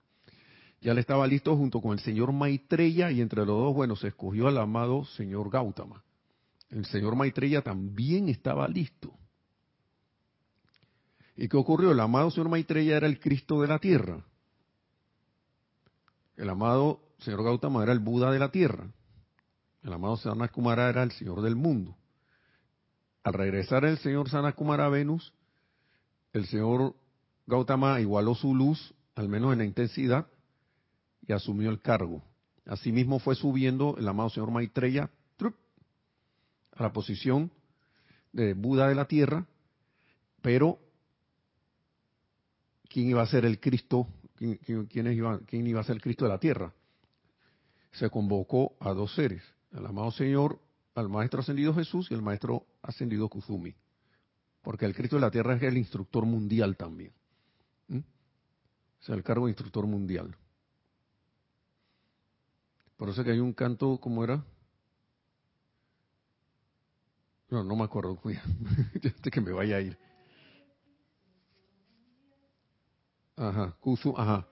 Ya 0.80 0.94
le 0.94 1.00
estaba 1.00 1.26
listo 1.26 1.56
junto 1.56 1.80
con 1.80 1.92
el 1.92 2.00
señor 2.00 2.32
Maitreya 2.32 3.10
y 3.10 3.20
entre 3.20 3.40
los 3.40 3.56
dos, 3.56 3.74
bueno, 3.74 3.96
se 3.96 4.08
escogió 4.08 4.48
al 4.48 4.58
amado 4.58 5.04
señor 5.04 5.50
Gautama. 5.50 6.02
El 6.74 6.86
señor 6.86 7.14
Maitreya 7.14 7.62
también 7.62 8.28
estaba 8.28 8.66
listo. 8.66 9.16
¿Y 11.36 11.48
qué 11.48 11.56
ocurrió? 11.56 11.92
El 11.92 12.00
amado 12.00 12.32
señor 12.32 12.48
Maitreya 12.48 12.96
era 12.96 13.06
el 13.06 13.20
Cristo 13.20 13.60
de 13.60 13.68
la 13.68 13.78
tierra. 13.78 14.24
El 16.36 16.50
amado 16.50 17.00
señor 17.20 17.44
Gautama 17.44 17.84
era 17.84 17.92
el 17.92 18.00
Buda 18.00 18.32
de 18.32 18.40
la 18.40 18.50
tierra. 18.50 18.88
El 19.84 19.92
amado 19.92 20.16
Sanat 20.16 20.50
Kumara 20.50 20.88
era 20.88 21.04
el 21.04 21.12
Señor 21.12 21.42
del 21.42 21.54
mundo. 21.54 21.94
Al 23.22 23.34
regresar 23.34 23.84
el 23.84 23.98
señor 23.98 24.28
Sanat 24.28 24.56
Kumara 24.56 24.86
a 24.86 24.88
Venus, 24.88 25.32
el 26.32 26.46
señor 26.46 26.96
Gautama 27.46 28.00
igualó 28.00 28.34
su 28.34 28.52
luz, 28.52 28.94
al 29.14 29.28
menos 29.28 29.52
en 29.52 29.58
la 29.58 29.64
intensidad, 29.64 30.26
y 31.24 31.32
asumió 31.32 31.70
el 31.70 31.80
cargo. 31.80 32.24
Asimismo 32.66 33.20
fue 33.20 33.36
subiendo 33.36 33.94
el 33.96 34.08
amado 34.08 34.30
señor 34.30 34.50
Maitreya 34.50 35.08
a 36.76 36.82
la 36.82 36.92
posición 36.92 37.50
de 38.32 38.54
Buda 38.54 38.88
de 38.88 38.94
la 38.94 39.06
tierra, 39.06 39.46
pero 40.42 40.78
¿quién 42.88 43.08
iba 43.08 43.22
a 43.22 43.26
ser 43.26 43.44
el 43.44 43.60
Cristo? 43.60 44.08
¿Quién, 44.36 44.58
iba, 45.12 45.40
quién 45.46 45.66
iba 45.66 45.80
a 45.80 45.84
ser 45.84 45.96
el 45.96 46.02
Cristo 46.02 46.24
de 46.24 46.30
la 46.30 46.38
tierra? 46.38 46.72
Se 47.92 48.10
convocó 48.10 48.76
a 48.80 48.92
dos 48.92 49.14
seres, 49.14 49.42
al 49.72 49.86
amado 49.86 50.10
Señor, 50.10 50.60
al 50.94 51.08
Maestro 51.08 51.40
Ascendido 51.40 51.74
Jesús 51.74 52.10
y 52.10 52.14
al 52.14 52.22
Maestro 52.22 52.66
Ascendido 52.82 53.28
Kuzumi. 53.28 53.74
Porque 54.62 54.84
el 54.84 54.94
Cristo 54.94 55.16
de 55.16 55.22
la 55.22 55.30
tierra 55.30 55.54
es 55.54 55.62
el 55.62 55.76
instructor 55.76 56.24
mundial 56.26 56.76
también. 56.76 57.12
¿Mm? 57.88 57.98
O 57.98 59.02
sea, 59.02 59.14
el 59.14 59.22
cargo 59.22 59.46
de 59.46 59.52
instructor 59.52 59.86
mundial. 59.86 60.36
Por 62.96 63.10
eso 63.10 63.22
que 63.22 63.30
hay 63.30 63.40
un 63.40 63.52
canto, 63.52 63.98
¿cómo 63.98 64.24
era? 64.24 64.44
No, 67.50 67.62
no 67.62 67.76
me 67.76 67.84
acuerdo, 67.84 68.18
Hasta 69.14 69.30
que 69.30 69.40
me 69.40 69.52
vaya 69.52 69.76
a 69.76 69.80
ir. 69.80 69.98
Ajá, 73.36 73.76
Kuzu, 73.80 74.14
ajá. 74.16 74.46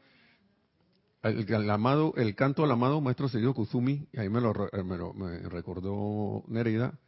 El, 1.23 1.71
amado, 1.71 2.15
el 2.17 2.35
canto 2.35 2.65
al 2.65 2.73
amado 2.73 3.01
maestro 3.01 3.29
Señor 3.29 3.55
Kuzumi, 3.55 4.09
ahí 4.17 4.29
me 4.29 4.41
lo, 4.41 4.53
recordó 4.53 6.43
Nereida. 6.49 6.99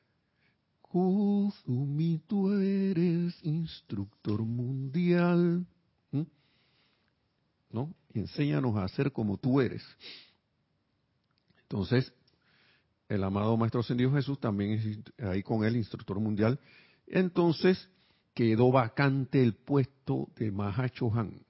Kuzumi, 0.83 2.23
tú 2.29 2.53
eres 2.53 3.35
instructor 3.42 4.42
mundial. 4.42 5.66
¿Mm? 6.12 6.23
¿No? 7.70 7.92
Enséñanos 8.12 8.77
a 8.77 8.85
hacer 8.85 9.11
como 9.11 9.37
tú 9.37 9.61
eres. 9.61 9.83
Entonces, 11.62 12.12
el 13.09 13.23
amado 13.23 13.57
Maestro 13.57 13.81
Ascendido 13.81 14.12
Jesús 14.12 14.40
también 14.40 14.73
es 14.73 15.25
ahí 15.25 15.43
con 15.43 15.64
él, 15.64 15.77
instructor 15.77 16.19
mundial. 16.19 16.59
Entonces, 17.07 17.88
quedó 18.35 18.73
vacante 18.73 19.43
el 19.43 19.55
puesto 19.55 20.29
de 20.37 20.51
Mahachohan, 20.51 21.40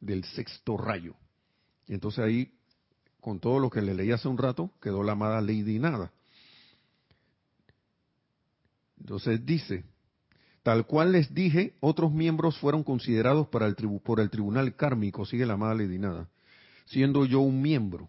del 0.00 0.24
sexto 0.24 0.76
rayo. 0.76 1.14
Y 1.86 1.94
entonces 1.94 2.24
ahí, 2.24 2.52
con 3.20 3.40
todo 3.40 3.58
lo 3.58 3.70
que 3.70 3.80
le 3.80 3.94
leí 3.94 4.12
hace 4.12 4.28
un 4.28 4.38
rato, 4.38 4.70
quedó 4.80 5.02
la 5.02 5.12
amada 5.12 5.40
Lady 5.40 5.78
Nada. 5.78 6.12
Entonces 9.00 9.44
dice, 9.46 9.84
tal 10.62 10.86
cual 10.86 11.12
les 11.12 11.32
dije, 11.32 11.74
otros 11.80 12.12
miembros 12.12 12.58
fueron 12.58 12.82
considerados 12.82 13.48
para 13.48 13.66
el 13.66 13.74
por 14.04 14.20
el 14.20 14.28
tribunal 14.28 14.76
kármico, 14.76 15.24
sigue 15.24 15.46
la 15.46 15.54
amada 15.54 15.74
Lady 15.74 15.98
Nada, 15.98 16.28
siendo 16.86 17.24
yo 17.24 17.40
un 17.40 17.62
miembro. 17.62 18.08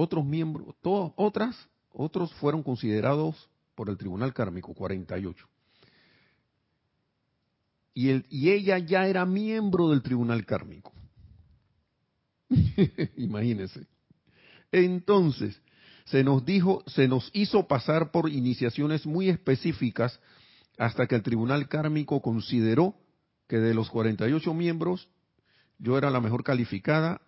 Otros 0.00 0.24
miembros, 0.24 0.76
otras, 1.16 1.56
otros 1.90 2.32
fueron 2.34 2.62
considerados 2.62 3.50
por 3.74 3.90
el 3.90 3.96
tribunal 3.96 4.32
kármico, 4.32 4.72
48. 4.72 5.44
Y, 7.94 8.10
el, 8.10 8.24
y 8.30 8.50
ella 8.50 8.78
ya 8.78 9.08
era 9.08 9.26
miembro 9.26 9.88
del 9.90 10.02
tribunal 10.02 10.46
kármico. 10.46 10.92
Imagínense. 13.16 13.88
Entonces, 14.70 15.60
se 16.04 16.22
nos 16.22 16.44
dijo, 16.44 16.84
se 16.86 17.08
nos 17.08 17.28
hizo 17.32 17.66
pasar 17.66 18.12
por 18.12 18.30
iniciaciones 18.30 19.04
muy 19.04 19.28
específicas 19.28 20.20
hasta 20.78 21.08
que 21.08 21.16
el 21.16 21.24
tribunal 21.24 21.68
kármico 21.68 22.22
consideró 22.22 22.94
que 23.48 23.56
de 23.56 23.74
los 23.74 23.90
48 23.90 24.54
miembros 24.54 25.08
yo 25.80 25.98
era 25.98 26.08
la 26.08 26.20
mejor 26.20 26.44
calificada 26.44 27.20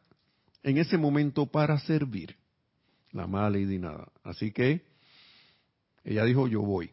en 0.62 0.78
ese 0.78 0.98
momento 0.98 1.46
para 1.46 1.76
servir 1.80 2.39
la 3.12 3.24
amada 3.24 3.50
Lady 3.50 3.78
Nada. 3.78 4.10
Así 4.22 4.52
que 4.52 4.84
ella 6.04 6.24
dijo, 6.24 6.48
yo 6.48 6.62
voy. 6.62 6.90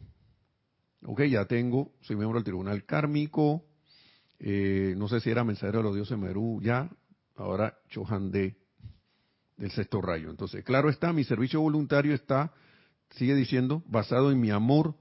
Ok, 1.06 1.23
ya 1.23 1.45
tengo, 1.45 1.93
soy 2.01 2.15
miembro 2.15 2.39
del 2.39 2.45
tribunal 2.45 2.86
kármico, 2.86 3.63
eh, 4.39 4.93
no 4.97 5.08
sé 5.08 5.19
si 5.19 5.30
era 5.30 5.43
mensajero 5.43 5.80
de 5.80 5.84
los 5.84 5.95
dioses 5.95 6.17
Merú, 6.17 6.60
ya, 6.62 6.89
ahora 7.36 7.77
Chohan 7.89 8.32
de, 8.32 8.58
del 9.58 9.71
sexto 9.71 10.01
rayo. 10.01 10.30
Entonces, 10.30 10.63
claro 10.63 10.89
está, 10.89 11.13
mi 11.13 11.23
servicio 11.23 11.62
voluntario 11.62 12.13
está, 12.13 12.51
sigue 13.12 13.36
diciendo, 13.36 13.84
basado 13.88 14.32
en 14.32 14.39
mi 14.39 14.49
amor 14.49 14.95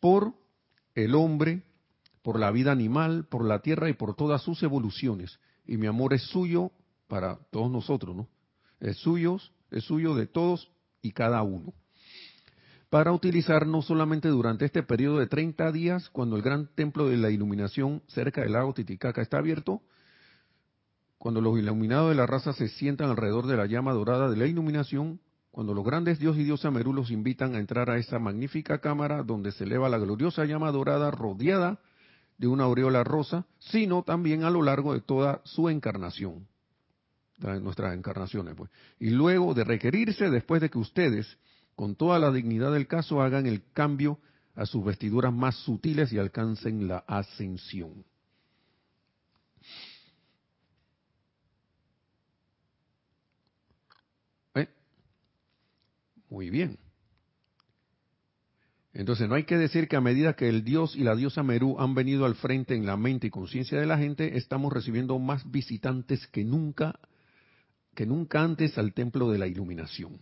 por 0.00 0.34
el 0.94 1.14
hombre, 1.14 1.62
por 2.22 2.38
la 2.38 2.50
vida 2.50 2.72
animal, 2.72 3.26
por 3.28 3.44
la 3.44 3.60
tierra 3.60 3.88
y 3.88 3.92
por 3.92 4.16
todas 4.16 4.42
sus 4.42 4.62
evoluciones. 4.62 5.38
Y 5.66 5.76
mi 5.76 5.86
amor 5.86 6.14
es 6.14 6.22
suyo 6.22 6.72
para 7.08 7.36
todos 7.50 7.70
nosotros, 7.70 8.16
¿no? 8.16 8.28
Es 8.80 8.96
suyo 8.98 9.38
es 9.70 9.84
suyo 9.84 10.14
de 10.14 10.26
todos 10.26 10.70
y 11.02 11.12
cada 11.12 11.42
uno. 11.42 11.72
Para 12.90 13.12
utilizar 13.12 13.66
no 13.66 13.82
solamente 13.82 14.28
durante 14.28 14.64
este 14.64 14.82
periodo 14.82 15.18
de 15.18 15.26
30 15.26 15.72
días, 15.72 16.08
cuando 16.10 16.36
el 16.36 16.42
gran 16.42 16.68
templo 16.74 17.08
de 17.08 17.16
la 17.16 17.30
iluminación 17.30 18.02
cerca 18.06 18.42
del 18.42 18.52
lago 18.52 18.74
Titicaca 18.74 19.20
está 19.20 19.38
abierto, 19.38 19.82
cuando 21.18 21.40
los 21.40 21.58
iluminados 21.58 22.10
de 22.10 22.14
la 22.14 22.26
raza 22.26 22.52
se 22.52 22.68
sientan 22.68 23.10
alrededor 23.10 23.46
de 23.46 23.56
la 23.56 23.66
llama 23.66 23.92
dorada 23.92 24.30
de 24.30 24.36
la 24.36 24.46
iluminación, 24.46 25.20
cuando 25.50 25.74
los 25.74 25.84
grandes 25.84 26.18
dios 26.18 26.36
y 26.36 26.44
diosa 26.44 26.70
Merú 26.70 26.92
los 26.92 27.10
invitan 27.10 27.54
a 27.54 27.58
entrar 27.58 27.90
a 27.90 27.98
esa 27.98 28.18
magnífica 28.18 28.78
cámara 28.78 29.22
donde 29.22 29.52
se 29.52 29.64
eleva 29.64 29.88
la 29.88 29.98
gloriosa 29.98 30.44
llama 30.44 30.70
dorada 30.70 31.10
rodeada 31.10 31.80
de 32.38 32.46
una 32.46 32.64
aureola 32.64 33.02
rosa, 33.02 33.46
sino 33.58 34.02
también 34.02 34.44
a 34.44 34.50
lo 34.50 34.62
largo 34.62 34.92
de 34.92 35.00
toda 35.00 35.40
su 35.44 35.68
encarnación 35.68 36.46
nuestras 37.38 37.94
encarnaciones. 37.94 38.54
Pues. 38.54 38.70
Y 38.98 39.10
luego 39.10 39.54
de 39.54 39.64
requerirse, 39.64 40.30
después 40.30 40.60
de 40.60 40.70
que 40.70 40.78
ustedes, 40.78 41.38
con 41.74 41.94
toda 41.94 42.18
la 42.18 42.30
dignidad 42.30 42.72
del 42.72 42.86
caso, 42.86 43.20
hagan 43.20 43.46
el 43.46 43.62
cambio 43.72 44.18
a 44.54 44.64
sus 44.66 44.84
vestiduras 44.84 45.32
más 45.32 45.56
sutiles 45.56 46.12
y 46.12 46.18
alcancen 46.18 46.88
la 46.88 46.98
ascensión. 47.06 48.04
¿Eh? 54.54 54.68
Muy 56.30 56.48
bien. 56.48 56.78
Entonces 58.94 59.28
no 59.28 59.34
hay 59.34 59.44
que 59.44 59.58
decir 59.58 59.88
que 59.88 59.96
a 59.96 60.00
medida 60.00 60.36
que 60.36 60.48
el 60.48 60.64
dios 60.64 60.96
y 60.96 61.00
la 61.00 61.14
diosa 61.14 61.42
Merú 61.42 61.78
han 61.78 61.94
venido 61.94 62.24
al 62.24 62.34
frente 62.34 62.74
en 62.74 62.86
la 62.86 62.96
mente 62.96 63.26
y 63.26 63.30
conciencia 63.30 63.78
de 63.78 63.84
la 63.84 63.98
gente, 63.98 64.38
estamos 64.38 64.72
recibiendo 64.72 65.18
más 65.18 65.50
visitantes 65.50 66.26
que 66.28 66.44
nunca 66.44 66.98
que 67.96 68.06
nunca 68.06 68.42
antes 68.42 68.78
al 68.78 68.92
templo 68.94 69.30
de 69.30 69.38
la 69.38 69.48
iluminación. 69.48 70.20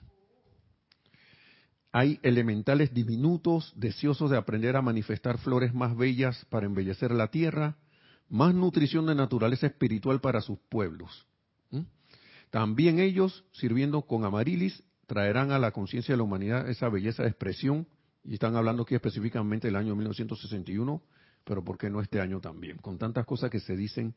hay 1.92 2.18
elementales 2.22 2.92
diminutos 2.92 3.72
deseosos 3.76 4.28
de 4.28 4.36
aprender 4.36 4.74
a 4.74 4.82
manifestar 4.82 5.38
flores 5.38 5.72
más 5.74 5.96
bellas 5.96 6.44
para 6.50 6.66
embellecer 6.66 7.12
la 7.12 7.28
tierra, 7.28 7.76
más 8.28 8.52
nutrición 8.52 9.06
de 9.06 9.14
naturaleza 9.14 9.68
espiritual 9.68 10.20
para 10.20 10.40
sus 10.40 10.58
pueblos. 10.68 11.26
También 12.50 12.98
ellos, 12.98 13.44
sirviendo 13.52 14.02
con 14.02 14.24
amarilis, 14.24 14.82
traerán 15.06 15.52
a 15.52 15.58
la 15.58 15.70
conciencia 15.70 16.14
de 16.14 16.16
la 16.16 16.22
humanidad 16.24 16.68
esa 16.68 16.88
belleza 16.88 17.22
de 17.22 17.28
expresión, 17.28 17.86
y 18.24 18.34
están 18.34 18.56
hablando 18.56 18.84
aquí 18.84 18.94
específicamente 18.94 19.68
del 19.68 19.76
año 19.76 19.94
1961, 19.94 21.02
pero 21.44 21.62
¿por 21.62 21.78
qué 21.78 21.90
no 21.90 22.00
este 22.00 22.20
año 22.20 22.40
también? 22.40 22.78
Con 22.78 22.98
tantas 22.98 23.26
cosas 23.26 23.50
que 23.50 23.60
se 23.60 23.76
dicen 23.76 24.14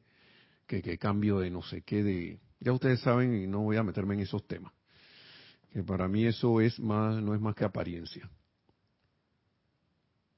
que, 0.66 0.82
que 0.82 0.98
cambio 0.98 1.40
de 1.40 1.52
no 1.52 1.62
sé 1.62 1.82
qué, 1.82 2.04
de... 2.04 2.40
Ya 2.60 2.72
ustedes 2.72 3.00
saben 3.02 3.36
y 3.36 3.48
no 3.48 3.60
voy 3.60 3.78
a 3.78 3.84
meterme 3.84 4.16
en 4.16 4.22
esos 4.22 4.46
temas 4.48 4.74
que 5.78 5.84
para 5.84 6.08
mí 6.08 6.26
eso 6.26 6.62
es 6.62 6.80
más, 6.80 7.22
no 7.22 7.36
es 7.36 7.40
más 7.42 7.56
que 7.56 7.66
apariencia. 7.66 8.28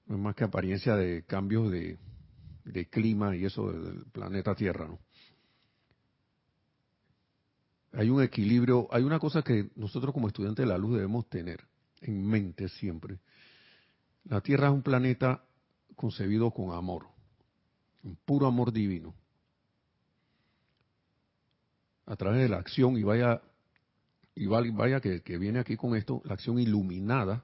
No 0.06 0.16
es 0.16 0.22
más 0.22 0.36
que 0.36 0.44
apariencia 0.44 0.96
de 0.96 1.24
cambios 1.24 1.72
de, 1.72 1.98
clima 2.90 3.36
y 3.36 3.46
eso 3.46 3.72
del 3.72 4.06
planeta 4.12 4.54
Tierra, 4.54 4.88
¿no? 4.88 5.00
Hay 7.94 8.10
un 8.10 8.22
equilibrio, 8.22 8.88
hay 8.92 9.04
una 9.04 9.18
cosa 9.18 9.42
que 9.42 9.70
nosotros 9.76 10.14
como 10.14 10.28
estudiantes 10.28 10.64
de 10.64 10.70
la 10.70 10.78
luz 10.78 10.96
debemos 10.96 11.28
tener 11.30 11.66
en 12.02 12.28
mente 12.28 12.68
siempre. 12.68 13.20
La 14.26 14.42
Tierra 14.42 14.68
es 14.68 14.74
un 14.74 14.84
planeta 14.84 15.44
concebido 15.96 16.52
con 16.52 16.76
amor, 16.76 17.08
un 18.04 18.18
puro 18.18 18.46
amor 18.46 18.74
divino. 18.74 19.16
A 22.10 22.16
través 22.16 22.42
de 22.42 22.50
la 22.50 22.58
acción 22.58 22.98
y 22.98 23.04
vaya 23.04 23.40
y 24.36 24.48
vaya 24.48 25.00
que, 25.00 25.38
viene 25.38 25.60
aquí 25.60 25.76
con 25.76 25.96
esto, 25.96 26.22
la 26.24 26.34
acción 26.34 26.60
iluminada 26.60 27.44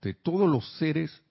de 0.00 0.14
todos 0.14 0.48
los 0.48 0.78
seres 0.78 1.22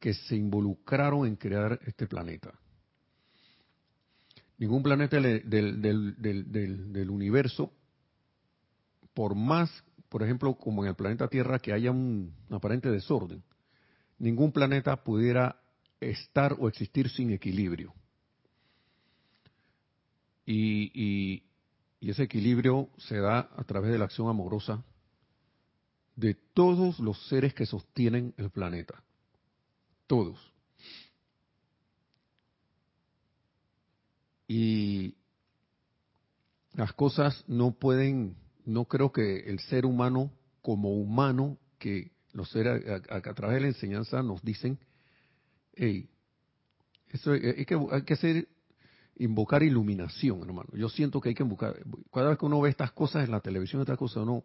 que 0.00 0.14
se 0.14 0.36
involucraron 0.36 1.26
en 1.26 1.36
crear 1.36 1.78
este 1.84 2.06
planeta. 2.06 2.52
Ningún 4.56 4.82
planeta 4.82 5.20
del, 5.20 5.48
del, 5.82 7.10
universo, 7.10 7.72
por 9.12 9.34
más, 9.34 9.70
por 10.08 10.22
ejemplo, 10.22 10.54
como 10.54 10.82
en 10.82 10.88
el 10.88 10.96
planeta 10.96 11.28
Tierra, 11.28 11.58
que 11.58 11.72
haya 11.72 11.90
un 11.90 12.34
aparente 12.50 12.90
desorden, 12.90 13.42
ningún 14.18 14.50
planeta 14.50 14.96
pudiera 15.04 15.60
estar 16.00 16.56
o 16.58 16.68
existir 16.68 17.10
sin 17.10 17.32
equilibrio. 17.32 17.92
Y, 20.44 21.42
y 22.02 22.10
ese 22.10 22.24
equilibrio 22.24 22.90
se 22.98 23.18
da 23.18 23.48
a 23.56 23.64
través 23.64 23.92
de 23.92 23.98
la 23.98 24.06
acción 24.06 24.28
amorosa 24.28 24.84
de 26.16 26.34
todos 26.34 26.98
los 26.98 27.28
seres 27.28 27.54
que 27.54 27.64
sostienen 27.64 28.34
el 28.36 28.50
planeta. 28.50 29.02
Todos. 30.06 30.52
Y 34.48 35.14
las 36.74 36.92
cosas 36.92 37.44
no 37.46 37.72
pueden, 37.72 38.36
no 38.64 38.86
creo 38.86 39.12
que 39.12 39.48
el 39.48 39.60
ser 39.60 39.86
humano 39.86 40.32
como 40.60 40.90
humano, 40.90 41.58
que 41.78 42.10
los 42.32 42.50
seres 42.50 42.84
a, 43.08 43.20
través 43.20 43.54
de 43.54 43.60
la 43.60 43.68
enseñanza 43.68 44.22
nos 44.22 44.42
dicen, 44.42 44.78
hey, 45.74 46.10
eso 47.08 47.32
hay 47.32 47.64
que, 47.64 47.78
hay 47.90 48.02
que 48.02 48.16
ser 48.16 48.48
invocar 49.16 49.62
iluminación, 49.62 50.42
hermano. 50.42 50.68
Yo 50.74 50.88
siento 50.88 51.20
que 51.20 51.30
hay 51.30 51.34
que 51.34 51.42
invocar, 51.42 51.76
cada 52.12 52.30
vez 52.30 52.38
que 52.38 52.46
uno 52.46 52.60
ve 52.60 52.70
estas 52.70 52.92
cosas 52.92 53.24
en 53.24 53.30
la 53.30 53.40
televisión, 53.40 53.82
estas 53.82 53.98
cosas, 53.98 54.22
uno, 54.22 54.44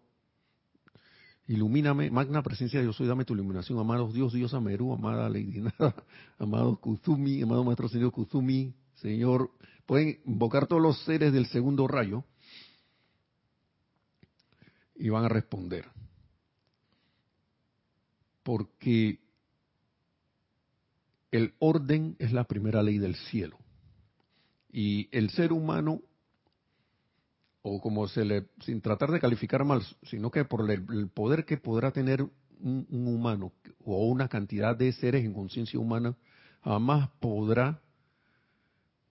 ilumíname, 1.47 2.11
magna 2.11 2.43
presencia 2.43 2.81
yo 2.81 2.93
soy, 2.93 3.07
dame 3.07 3.25
tu 3.25 3.33
iluminación, 3.33 3.79
amados 3.79 4.13
Dios, 4.13 4.33
Dios 4.33 4.53
Amerú, 4.53 4.93
amada 4.93 5.29
Lady 5.29 5.61
Nada, 5.61 5.95
amado 6.37 6.75
Kuzumi, 6.77 7.41
amado 7.41 7.63
Maestro 7.63 7.87
Señor 7.87 8.11
Kuzumi, 8.11 8.73
Señor, 8.95 9.51
pueden 9.85 10.19
invocar 10.25 10.67
todos 10.67 10.81
los 10.81 11.03
seres 11.05 11.31
del 11.31 11.45
segundo 11.47 11.87
rayo 11.87 12.23
y 14.95 15.09
van 15.09 15.25
a 15.25 15.29
responder. 15.29 15.85
Porque 18.43 19.19
el 21.31 21.53
orden 21.59 22.15
es 22.19 22.31
la 22.31 22.45
primera 22.45 22.81
ley 22.81 22.97
del 22.97 23.15
cielo. 23.15 23.57
Y 24.79 25.09
el 25.11 25.31
ser 25.31 25.53
humano, 25.53 26.03
o 27.63 27.81
como 27.81 28.07
se 28.07 28.23
le, 28.23 28.45
sin 28.63 28.79
tratar 28.79 29.09
de 29.09 29.19
calificar 29.19 29.65
mal, 29.65 29.81
sino 30.03 30.29
que 30.29 30.45
por 30.45 30.69
el, 30.69 31.09
poder 31.09 31.45
que 31.45 31.57
podrá 31.57 31.89
tener 31.89 32.21
un, 32.21 32.85
humano 32.91 33.53
o 33.83 34.05
una 34.05 34.27
cantidad 34.27 34.75
de 34.75 34.91
seres 34.91 35.25
en 35.25 35.33
conciencia 35.33 35.79
humana, 35.79 36.15
jamás 36.63 37.09
podrá 37.19 37.81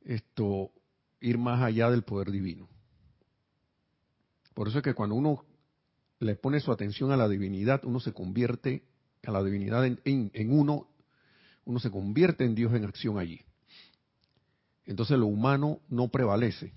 esto 0.04 0.70
ir 1.20 1.36
más 1.36 1.60
allá 1.60 1.90
del 1.90 2.04
poder 2.04 2.30
divino. 2.30 2.68
Por 4.54 4.68
eso 4.68 4.78
es 4.78 4.84
que 4.84 4.94
cuando 4.94 5.16
uno 5.16 5.44
le 6.20 6.36
pone 6.36 6.60
su 6.60 6.70
atención 6.70 7.10
a 7.10 7.16
la 7.16 7.28
divinidad, 7.28 7.84
uno 7.84 7.98
se 7.98 8.12
convierte 8.12 8.84
a 9.24 9.32
la 9.32 9.42
divinidad 9.42 9.84
en 9.84 10.52
uno, 10.52 10.86
uno 11.64 11.80
se 11.80 11.90
convierte 11.90 12.44
en 12.44 12.54
Dios 12.54 12.72
en 12.72 12.84
acción 12.84 13.18
allí. 13.18 13.45
Entonces 14.86 15.18
lo 15.18 15.26
humano 15.26 15.80
no 15.88 16.08
prevalece, 16.08 16.72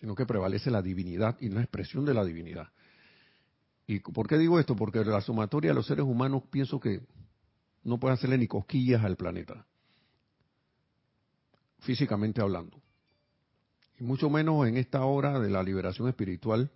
sino 0.00 0.14
que 0.14 0.26
prevalece 0.26 0.70
la 0.70 0.82
divinidad 0.82 1.36
y 1.40 1.48
la 1.48 1.60
expresión 1.60 2.04
de 2.04 2.14
la 2.14 2.24
divinidad. 2.24 2.68
¿Y 3.86 4.00
por 4.00 4.26
qué 4.26 4.36
digo 4.38 4.58
esto? 4.58 4.74
Porque 4.74 5.04
la 5.04 5.20
sumatoria 5.20 5.70
de 5.70 5.74
los 5.74 5.86
seres 5.86 6.04
humanos 6.04 6.42
pienso 6.50 6.80
que 6.80 7.02
no 7.84 7.98
puede 7.98 8.14
hacerle 8.14 8.38
ni 8.38 8.48
cosquillas 8.48 9.04
al 9.04 9.16
planeta, 9.16 9.66
físicamente 11.80 12.40
hablando. 12.40 12.80
Y 14.00 14.04
mucho 14.04 14.28
menos 14.28 14.66
en 14.66 14.76
esta 14.76 15.04
hora 15.04 15.38
de 15.38 15.50
la 15.50 15.62
liberación 15.62 16.08
espiritual. 16.08 16.70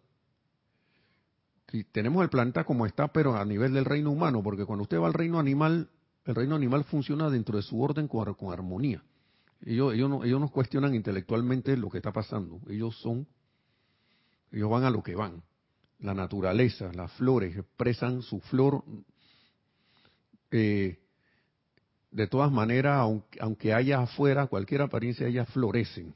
tenemos 1.91 2.23
el 2.23 2.29
planeta 2.29 2.65
como 2.65 2.87
está, 2.87 3.09
pero 3.09 3.35
a 3.37 3.45
nivel 3.45 3.73
del 3.73 3.85
reino 3.85 4.11
humano, 4.11 4.43
porque 4.43 4.65
cuando 4.65 4.83
usted 4.83 5.01
va 5.01 5.09
al 5.09 5.15
reino 5.15 5.39
animal, 5.39 5.91
el 6.25 6.35
reino 6.35 6.55
animal 6.55 6.85
funciona 6.85 7.31
dentro 7.31 7.57
de 7.57 7.63
su 7.63 7.83
orden 7.83 8.07
con 8.07 8.53
armonía. 8.53 9.03
Ellos, 9.63 9.95
ellos, 9.95 10.09
no, 10.09 10.25
ellos 10.25 10.41
no 10.41 10.51
cuestionan 10.51 10.95
intelectualmente 10.95 11.77
lo 11.77 11.91
que 11.91 11.99
está 11.99 12.13
pasando. 12.13 12.61
Ellos 12.69 12.97
son, 13.01 13.27
ellos 14.53 14.71
van 14.71 14.85
a 14.85 14.91
lo 14.91 15.03
que 15.03 15.15
van. 15.15 15.43
La 15.99 16.15
naturaleza, 16.15 16.93
las 16.95 17.13
flores 17.13 17.57
expresan 17.57 18.23
su 18.23 18.41
flor. 18.41 18.85
Eh, 20.51 20.99
de 22.11 22.27
todas 22.27 22.51
maneras, 22.51 22.99
aunque, 23.01 23.39
aunque 23.41 23.75
haya 23.75 24.01
afuera 24.01 24.47
cualquier 24.47 24.83
apariencia, 24.83 25.27
ellas 25.27 25.49
florecen. 25.51 26.15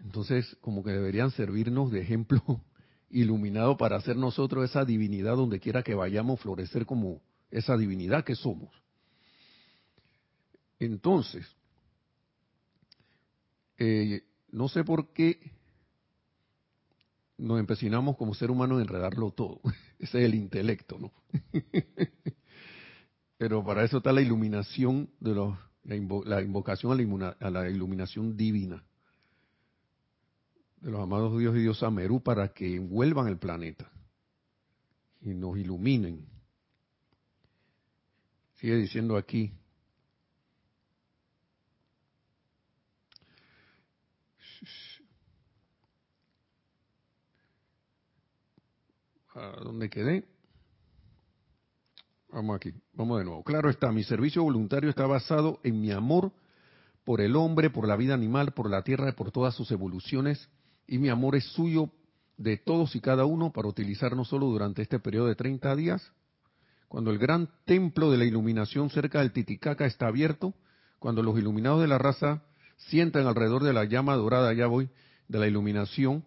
Entonces, 0.00 0.56
como 0.60 0.82
que 0.82 0.90
deberían 0.90 1.30
servirnos 1.30 1.90
de 1.90 2.00
ejemplo 2.00 2.42
iluminado 3.10 3.76
para 3.76 3.96
hacer 3.96 4.16
nosotros 4.16 4.64
esa 4.64 4.84
divinidad 4.84 5.36
donde 5.36 5.60
quiera 5.60 5.82
que 5.82 5.94
vayamos, 5.94 6.40
florecer 6.40 6.86
como 6.86 7.20
esa 7.50 7.76
divinidad 7.76 8.24
que 8.24 8.34
somos. 8.34 8.70
Entonces, 10.78 11.46
eh, 13.78 14.22
no 14.50 14.68
sé 14.68 14.84
por 14.84 15.12
qué 15.12 15.38
nos 17.38 17.60
empecinamos 17.60 18.16
como 18.16 18.34
ser 18.34 18.50
humano 18.50 18.76
en 18.76 18.82
enredarlo 18.82 19.30
todo. 19.30 19.60
Ese 19.98 20.18
es 20.18 20.24
el 20.24 20.34
intelecto, 20.34 20.98
¿no? 20.98 21.12
Pero 23.38 23.62
para 23.64 23.84
eso 23.84 23.98
está 23.98 24.12
la 24.12 24.22
iluminación 24.22 25.10
de 25.20 25.34
los, 25.34 25.58
la, 25.84 26.42
invocación 26.42 26.92
a 27.40 27.50
la, 27.50 27.68
iluminación 27.68 28.34
divina 28.34 28.82
de 30.80 30.90
los 30.90 31.02
amados 31.02 31.38
Dios 31.38 31.54
y 31.56 31.60
Dios 31.60 31.82
Amerú 31.82 32.22
para 32.22 32.48
que 32.54 32.76
envuelvan 32.76 33.28
el 33.28 33.36
planeta 33.36 33.90
y 35.20 35.34
nos 35.34 35.58
iluminen. 35.58 36.26
Sigue 38.54 38.76
diciendo 38.76 39.18
aquí, 39.18 39.52
¿A 49.34 49.60
dónde 49.62 49.90
quedé? 49.90 50.24
Vamos 52.30 52.56
aquí, 52.56 52.72
vamos 52.92 53.18
de 53.18 53.24
nuevo. 53.24 53.42
Claro 53.44 53.70
está, 53.70 53.92
mi 53.92 54.02
servicio 54.02 54.42
voluntario 54.42 54.90
está 54.90 55.06
basado 55.06 55.60
en 55.62 55.80
mi 55.80 55.90
amor 55.90 56.32
por 57.04 57.20
el 57.20 57.36
hombre, 57.36 57.70
por 57.70 57.86
la 57.86 57.96
vida 57.96 58.14
animal, 58.14 58.52
por 58.52 58.68
la 58.68 58.82
tierra 58.82 59.10
y 59.10 59.12
por 59.12 59.30
todas 59.30 59.54
sus 59.54 59.70
evoluciones, 59.70 60.48
y 60.86 60.98
mi 60.98 61.08
amor 61.08 61.36
es 61.36 61.44
suyo 61.52 61.90
de 62.36 62.56
todos 62.56 62.96
y 62.96 63.00
cada 63.00 63.24
uno 63.24 63.52
para 63.52 63.68
utilizar 63.68 64.16
no 64.16 64.24
solo 64.24 64.46
durante 64.46 64.82
este 64.82 64.98
periodo 64.98 65.28
de 65.28 65.36
30 65.36 65.76
días, 65.76 66.12
cuando 66.88 67.10
el 67.10 67.18
gran 67.18 67.48
templo 67.64 68.10
de 68.10 68.18
la 68.18 68.24
iluminación 68.24 68.90
cerca 68.90 69.20
del 69.20 69.32
Titicaca 69.32 69.86
está 69.86 70.08
abierto, 70.08 70.54
cuando 70.98 71.22
los 71.22 71.38
iluminados 71.38 71.80
de 71.80 71.88
la 71.88 71.98
raza 71.98 72.42
sientan 72.76 73.26
alrededor 73.26 73.62
de 73.62 73.72
la 73.72 73.84
llama 73.84 74.14
dorada, 74.16 74.52
ya 74.52 74.66
voy, 74.66 74.88
de 75.28 75.38
la 75.38 75.46
iluminación, 75.46 76.24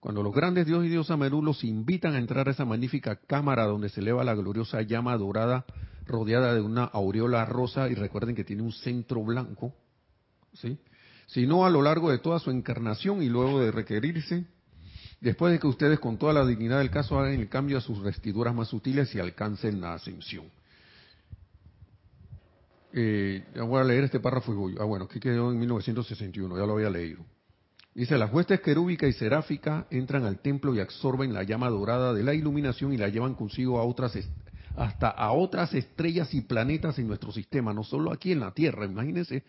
Cuando 0.00 0.24
los 0.24 0.34
grandes 0.34 0.66
dios 0.66 0.84
y 0.84 0.88
diosa 0.88 1.16
Merú 1.16 1.42
los 1.42 1.62
invitan 1.62 2.14
a 2.14 2.18
entrar 2.18 2.48
a 2.48 2.50
esa 2.50 2.64
magnífica 2.64 3.16
cámara 3.16 3.66
donde 3.66 3.88
se 3.88 4.00
eleva 4.00 4.24
la 4.24 4.34
gloriosa 4.34 4.82
llama 4.82 5.16
dorada 5.16 5.64
rodeada 6.06 6.54
de 6.54 6.60
una 6.60 6.84
aureola 6.84 7.44
rosa 7.44 7.88
y 7.88 7.94
recuerden 7.94 8.34
que 8.34 8.42
tiene 8.42 8.62
un 8.62 8.72
centro 8.72 9.22
blanco, 9.22 9.72
¿sí? 10.54 10.76
sino 11.26 11.64
a 11.64 11.70
lo 11.70 11.82
largo 11.82 12.10
de 12.10 12.18
toda 12.18 12.38
su 12.38 12.50
encarnación 12.50 13.22
y 13.22 13.28
luego 13.28 13.60
de 13.60 13.70
requerirse, 13.70 14.44
después 15.20 15.52
de 15.52 15.58
que 15.58 15.66
ustedes 15.66 16.00
con 16.00 16.18
toda 16.18 16.32
la 16.32 16.44
dignidad 16.44 16.78
del 16.78 16.90
caso 16.90 17.18
hagan 17.18 17.34
el 17.34 17.48
cambio 17.48 17.78
a 17.78 17.80
sus 17.80 18.02
vestiduras 18.02 18.54
más 18.54 18.68
sutiles 18.68 19.14
y 19.14 19.20
alcancen 19.20 19.80
la 19.80 19.94
ascensión. 19.94 20.46
Eh, 22.94 23.44
voy 23.56 23.80
a 23.80 23.84
leer 23.84 24.04
este 24.04 24.20
párrafo 24.20 24.52
y 24.52 24.56
voy. 24.56 24.76
Ah, 24.78 24.84
bueno, 24.84 25.06
aquí 25.06 25.18
quedó 25.18 25.50
en 25.50 25.58
1961, 25.58 26.58
ya 26.58 26.66
lo 26.66 26.74
había 26.74 26.90
leído. 26.90 27.24
Dice, 27.94 28.16
las 28.16 28.32
huestes 28.32 28.60
querúbica 28.60 29.06
y 29.06 29.12
seráfica 29.12 29.86
entran 29.90 30.24
al 30.24 30.40
templo 30.40 30.74
y 30.74 30.80
absorben 30.80 31.32
la 31.32 31.42
llama 31.42 31.68
dorada 31.68 32.14
de 32.14 32.22
la 32.22 32.34
iluminación 32.34 32.92
y 32.92 32.96
la 32.96 33.08
llevan 33.08 33.34
consigo 33.34 33.78
a 33.78 33.84
otras 33.84 34.18
hasta 34.74 35.08
a 35.08 35.32
otras 35.32 35.74
estrellas 35.74 36.32
y 36.32 36.40
planetas 36.40 36.98
en 36.98 37.06
nuestro 37.06 37.30
sistema, 37.32 37.74
no 37.74 37.84
solo 37.84 38.10
aquí 38.10 38.32
en 38.32 38.40
la 38.40 38.52
Tierra. 38.52 38.86
Imagínense, 38.86 39.44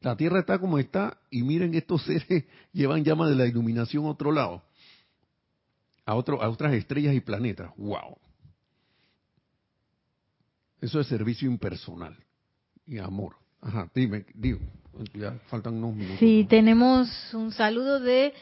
la 0.00 0.16
Tierra 0.16 0.40
está 0.40 0.60
como 0.60 0.78
está 0.78 1.18
y 1.30 1.42
miren 1.42 1.74
estos 1.74 2.02
seres 2.04 2.44
llevan 2.72 3.04
llama 3.04 3.28
de 3.28 3.34
la 3.34 3.46
iluminación 3.46 4.04
a 4.04 4.10
otro 4.10 4.30
lado, 4.30 4.62
a, 6.06 6.14
otro, 6.14 6.40
a 6.40 6.48
otras 6.48 6.74
estrellas 6.74 7.14
y 7.14 7.20
planetas. 7.20 7.72
¡Wow! 7.76 8.16
Eso 10.80 11.00
es 11.00 11.08
servicio 11.08 11.50
impersonal 11.50 12.16
y 12.90 12.98
amor. 12.98 13.36
Ajá, 13.62 13.88
dime, 13.94 14.26
digo, 14.34 14.58
ya 15.14 15.38
faltan 15.48 15.74
unos 15.74 15.94
minutos. 15.94 16.18
Sí, 16.18 16.46
tenemos 16.48 17.08
un 17.32 17.52
saludo 17.52 18.00
de 18.00 18.34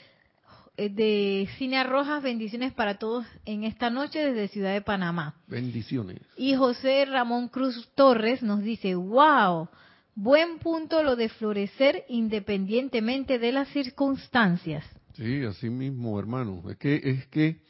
eh, 0.79 0.89
de 0.89 1.49
Cine 1.59 1.83
Rojas, 1.85 2.23
bendiciones 2.23 2.73
para 2.73 2.99
todos 2.99 3.27
en 3.45 3.65
esta 3.65 3.91
noche 3.91 4.21
desde 4.21 4.49
Ciudad 4.49 4.73
de 4.73 4.81
Panamá. 4.81 5.35
Bendiciones. 5.49 6.21
Y 6.37 6.55
José 6.55 7.05
Ramón 7.05 7.49
Cruz 7.49 7.91
Torres 7.95 8.43
nos 8.43 8.63
dice, 8.63 8.95
wow, 8.95 9.69
buen 10.15 10.59
punto 10.61 11.03
lo 11.03 11.17
de 11.17 11.29
florecer 11.29 12.05
independientemente 12.09 13.41
de 13.41 13.53
las 13.53 13.69
circunstancias. 13.69 14.85
Sí, 15.15 15.43
así 15.45 15.69
mismo, 15.69 16.19
hermano. 16.19 16.63
Es 16.71 16.77
que, 16.77 16.95
es 17.03 17.27
que 17.27 17.61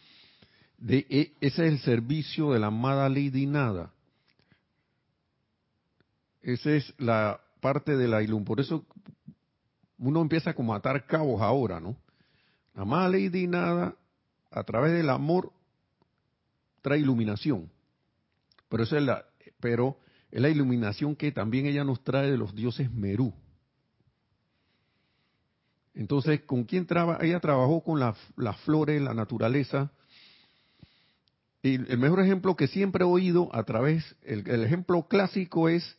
de, 0.77 1.07
e, 1.09 1.33
ese 1.41 1.67
es 1.67 1.73
el 1.73 1.79
servicio 1.79 2.53
de 2.53 2.59
la 2.59 2.67
amada 2.67 3.09
Lady 3.09 3.47
Nada. 3.47 3.91
Esa 6.49 6.71
es 6.71 6.95
la 6.97 7.39
parte 7.61 7.95
de 7.95 8.09
la 8.09 8.23
ilum. 8.23 8.43
Por 8.43 8.59
eso 8.59 8.87
uno 9.99 10.23
empieza 10.23 10.55
como 10.55 10.73
a 10.73 10.79
atar 10.79 11.05
cabos 11.07 11.43
ahora, 11.43 11.79
¿no? 11.79 11.95
Amada 12.75 13.11
Lady 13.11 13.47
Nada, 13.47 13.95
a 14.51 14.63
través 14.65 14.93
del 14.93 15.11
amor, 15.11 15.53
trae 16.81 17.01
iluminación. 17.01 17.71
Pero, 18.71 18.83
eso 18.83 18.97
es 18.97 19.03
la, 19.03 19.27
pero 19.61 19.99
es 20.31 20.41
la 20.41 20.49
iluminación 20.49 21.17
que 21.17 21.33
también 21.33 21.67
ella 21.67 21.85
nos 21.85 22.03
trae 22.03 22.31
de 22.31 22.39
los 22.39 22.55
dioses 22.55 22.91
Merú. 22.91 23.35
Entonces, 25.93 26.41
¿con 26.45 26.65
quién 26.65 26.87
trabaja? 26.87 27.23
Ella 27.27 27.41
trabajó 27.41 27.85
con 27.85 28.01
las 28.01 28.57
flores, 28.65 29.03
la 29.03 29.13
naturaleza. 29.13 29.93
Y 31.63 31.75
el 31.75 31.99
mejor 31.99 32.21
ejemplo 32.21 32.57
que 32.57 32.69
siempre 32.69 33.05
he 33.05 33.07
oído 33.07 33.55
a 33.55 33.65
través, 33.65 34.17
el, 34.23 34.49
el 34.49 34.65
ejemplo 34.65 35.09
clásico 35.09 35.69
es 35.69 35.99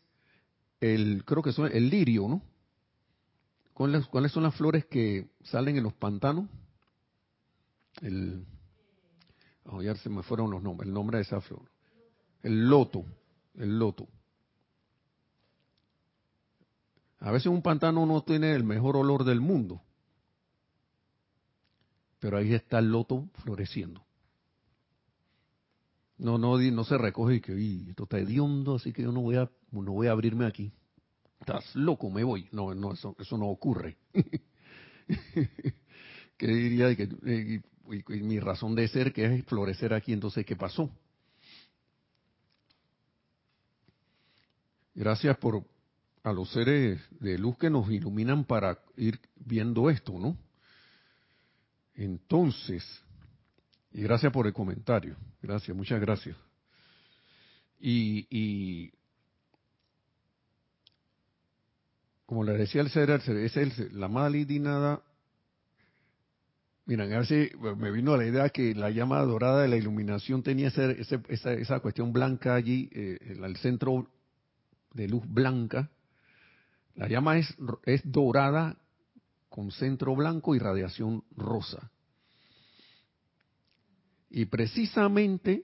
el, 0.82 1.23
creo 1.25 1.43
que 1.43 1.51
son 1.51 1.71
el 1.71 1.89
lirio, 1.89 2.27
¿no? 2.27 2.41
¿Cuáles, 3.73 4.05
¿Cuáles 4.07 4.32
son 4.32 4.43
las 4.43 4.55
flores 4.55 4.86
que 4.86 5.30
salen 5.43 5.77
en 5.77 5.84
los 5.84 5.93
pantanos? 5.93 6.49
el, 8.01 8.45
oh, 9.65 9.82
ya 9.82 9.95
se 9.95 10.09
me 10.09 10.23
fueron 10.23 10.51
los 10.51 10.61
nombres, 10.61 10.88
el 10.88 10.93
nombre 10.93 11.17
de 11.17 11.23
esa 11.23 11.41
flor, 11.41 11.69
el 12.43 12.69
loto, 12.69 13.05
el 13.55 13.77
loto. 13.77 14.07
A 17.19 17.32
veces 17.32 17.47
un 17.47 17.61
pantano 17.61 18.05
no 18.05 18.23
tiene 18.23 18.55
el 18.55 18.63
mejor 18.63 18.95
olor 18.95 19.25
del 19.25 19.41
mundo, 19.41 19.82
pero 22.19 22.38
ahí 22.38 22.53
está 22.53 22.80
el 22.80 22.91
loto 22.91 23.30
floreciendo. 23.43 24.01
No, 26.17 26.38
no, 26.38 26.57
no 26.57 26.84
se 26.84 26.97
recoge 26.97 27.36
y 27.36 27.41
que 27.41 27.89
esto 27.89 28.03
está 28.03 28.19
hediondo, 28.19 28.75
así 28.75 28.91
que 28.91 29.03
yo 29.03 29.11
no 29.11 29.21
voy 29.21 29.38
a, 29.38 29.49
no 29.72 29.91
voy 29.93 30.07
a 30.07 30.11
abrirme 30.11 30.45
aquí. 30.45 30.72
Estás 31.39 31.76
loco, 31.76 32.09
me 32.09 32.24
voy. 32.24 32.47
No, 32.51 32.74
no, 32.74 32.93
eso, 32.93 33.15
eso 33.20 33.38
no 33.38 33.47
ocurre. 33.47 33.97
¿Qué 36.38 36.47
diría? 36.47 36.95
Que, 36.95 37.09
eh, 37.26 37.61
mi 38.22 38.39
razón 38.39 38.76
de 38.76 38.88
ser 38.88 39.11
que 39.13 39.26
es 39.26 39.45
florecer 39.45 39.93
aquí, 39.93 40.13
entonces, 40.13 40.45
¿qué 40.45 40.55
pasó? 40.55 40.89
Gracias 44.93 45.38
por 45.38 45.65
a 46.24 46.34
los 46.34 46.51
seres 46.51 47.01
de 47.20 47.38
luz 47.38 47.57
que 47.57 47.70
nos 47.70 47.89
iluminan 47.89 48.43
para 48.43 48.78
ir 48.97 49.20
viendo 49.36 49.89
esto, 49.89 50.20
¿no? 50.20 50.38
Entonces, 51.95 52.84
y 53.91 54.01
gracias 54.01 54.32
por 54.32 54.45
el 54.45 54.53
comentario, 54.53 55.15
gracias, 55.41 55.76
muchas 55.76 55.99
gracias. 56.01 56.36
Y 57.80 58.91
como 62.30 62.43
le 62.43 62.53
decía 62.53 62.82
el 62.82 62.91
ser, 62.91 63.09
es 63.09 63.57
el, 63.57 63.73
la 63.99 64.05
amada 64.05 64.30
nada 64.30 65.01
Miren, 66.86 67.11
a 67.11 67.17
ver 67.17 67.25
si 67.25 67.49
me 67.75 67.89
vino 67.89 68.15
la 68.15 68.23
idea 68.27 68.49
que 68.49 68.75
la 68.75 68.91
llama 68.91 69.19
dorada 69.21 69.63
de 69.63 69.67
la 69.67 69.77
iluminación 69.77 70.43
tenía 70.43 70.67
esa, 70.67 70.91
esa, 71.32 71.80
cuestión 71.80 72.13
blanca 72.13 72.53
allí, 72.53 72.88
eh, 72.93 73.17
el 73.43 73.57
centro 73.57 74.11
de 74.93 75.07
luz 75.07 75.23
blanca. 75.27 75.89
La 76.93 77.07
llama 77.07 77.39
es, 77.39 77.57
es 77.86 78.01
dorada 78.03 78.77
con 79.49 79.71
centro 79.71 80.15
blanco 80.15 80.53
y 80.53 80.59
radiación 80.59 81.23
rosa. 81.36 81.89
Y 84.30 84.45
precisamente, 84.45 85.63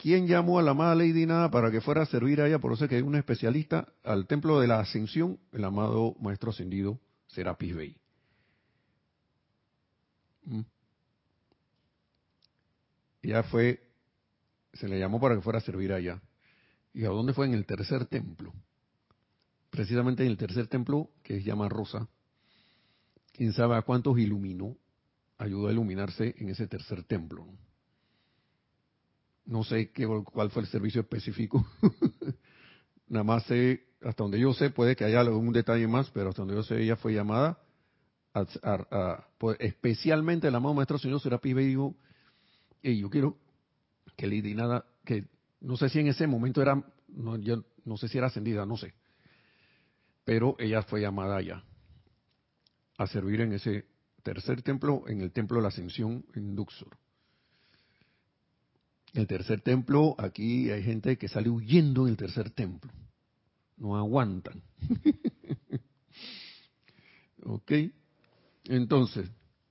¿quién 0.00 0.26
llamó 0.26 0.58
a 0.58 0.62
la 0.62 0.70
amada 0.70 0.94
Lady 0.94 1.26
Nada 1.26 1.50
para 1.50 1.70
que 1.70 1.80
fuera 1.80 2.02
a 2.02 2.06
servir 2.06 2.40
a 2.40 2.46
ella? 2.46 2.58
Por 2.58 2.72
eso 2.72 2.84
es 2.84 2.90
que 2.90 2.96
hay 2.96 3.02
un 3.02 3.16
especialista 3.16 3.92
al 4.02 4.26
templo 4.26 4.58
de 4.60 4.66
la 4.66 4.80
ascensión, 4.80 5.38
el 5.52 5.64
amado 5.64 6.16
Maestro 6.20 6.50
Ascendido 6.50 6.98
Serapis 7.28 7.74
Bey. 7.74 7.96
Mm. 10.44 10.60
Ya 13.22 13.42
fue, 13.42 13.80
se 14.72 14.88
le 14.88 14.98
llamó 14.98 15.20
para 15.20 15.34
que 15.34 15.42
fuera 15.42 15.58
a 15.58 15.62
servir 15.62 15.92
allá. 15.92 16.22
¿Y 16.94 17.04
a 17.04 17.08
dónde 17.08 17.34
fue? 17.34 17.46
En 17.46 17.54
el 17.54 17.66
tercer 17.66 18.06
templo. 18.06 18.52
Precisamente 19.68 20.24
en 20.24 20.30
el 20.30 20.38
tercer 20.38 20.66
templo, 20.66 21.10
que 21.22 21.36
es 21.36 21.44
llama 21.44 21.68
Rosa. 21.68 22.08
Quién 23.32 23.52
sabe 23.52 23.76
a 23.76 23.82
cuántos 23.82 24.18
iluminó, 24.18 24.76
ayudó 25.38 25.68
a 25.68 25.72
iluminarse 25.72 26.34
en 26.38 26.48
ese 26.48 26.66
tercer 26.66 27.04
templo. 27.04 27.46
Sé 29.64 29.90
qué, 29.90 30.06
cuál 30.06 30.50
fue 30.50 30.62
el 30.62 30.68
servicio 30.68 31.00
específico. 31.00 31.66
Nada 33.08 33.24
más 33.24 33.44
sé, 33.44 33.84
hasta 34.02 34.22
donde 34.22 34.38
yo 34.38 34.52
sé, 34.52 34.70
puede 34.70 34.94
que 34.96 35.04
haya 35.04 35.20
algún 35.20 35.52
detalle 35.52 35.86
más, 35.88 36.10
pero 36.10 36.30
hasta 36.30 36.42
donde 36.42 36.54
yo 36.54 36.62
sé, 36.62 36.80
ella 36.82 36.96
fue 36.96 37.12
llamada 37.12 37.58
especialmente 39.58 40.48
el 40.48 40.54
amado 40.54 40.74
Maestro 40.74 40.98
Señor 40.98 41.20
Serapis 41.20 41.52
y 41.52 41.66
dijo, 41.66 41.96
y 42.82 43.00
yo 43.00 43.10
quiero 43.10 43.36
que 44.16 44.26
Lady 44.26 44.54
Nada, 44.54 44.84
que 45.04 45.26
no 45.60 45.76
sé 45.76 45.88
si 45.88 46.00
en 46.00 46.08
ese 46.08 46.26
momento 46.26 46.62
era, 46.62 46.82
no, 47.08 47.36
yo 47.38 47.64
no 47.84 47.96
sé 47.96 48.08
si 48.08 48.18
era 48.18 48.28
ascendida, 48.28 48.64
no 48.66 48.76
sé, 48.76 48.94
pero 50.24 50.56
ella 50.58 50.82
fue 50.82 51.00
llamada 51.00 51.36
allá 51.36 51.64
a 52.98 53.06
servir 53.06 53.40
en 53.40 53.52
ese 53.52 53.86
tercer 54.22 54.62
templo, 54.62 55.04
en 55.08 55.22
el 55.22 55.32
templo 55.32 55.56
de 55.56 55.62
la 55.62 55.68
Ascensión 55.68 56.24
en 56.34 56.54
Luxor. 56.54 56.96
El 59.12 59.26
tercer 59.26 59.60
templo, 59.60 60.14
aquí 60.18 60.70
hay 60.70 60.82
gente 60.82 61.18
que 61.18 61.28
sale 61.28 61.50
huyendo 61.50 62.06
en 62.06 62.12
el 62.12 62.16
tercer 62.16 62.50
templo. 62.50 62.92
No 63.76 63.96
aguantan. 63.96 64.62
ok. 67.42 67.72
Entonces, 68.64 69.28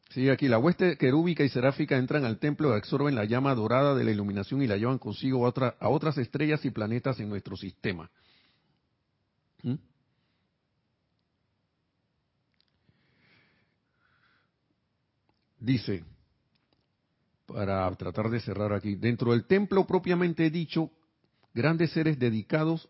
sigue 0.09 0.31
aquí, 0.31 0.49
la 0.49 0.57
hueste 0.57 0.97
querúbica 0.97 1.43
y 1.43 1.49
seráfica 1.49 1.97
entran 1.97 2.25
al 2.25 2.39
templo 2.39 2.69
y 2.69 2.77
absorben 2.77 3.15
la 3.15 3.25
llama 3.25 3.55
dorada 3.55 3.95
de 3.95 4.03
la 4.03 4.11
iluminación 4.11 4.61
y 4.61 4.67
la 4.67 4.75
llevan 4.75 4.97
consigo 4.97 5.47
a, 5.47 5.89
otras 5.89 6.17
estrellas 6.17 6.65
y 6.65 6.71
planetas 6.71 7.19
en 7.19 7.29
nuestro 7.29 7.55
sistema. 7.55 8.11
¿Mm? 9.63 9.75
Dice, 15.59 16.03
para 17.53 17.93
tratar 17.95 18.29
de 18.29 18.39
cerrar 18.39 18.73
aquí, 18.73 18.95
dentro 18.95 19.31
del 19.31 19.45
templo 19.45 19.85
propiamente 19.85 20.49
dicho, 20.49 20.91
grandes 21.53 21.91
seres 21.91 22.19
dedicados 22.19 22.89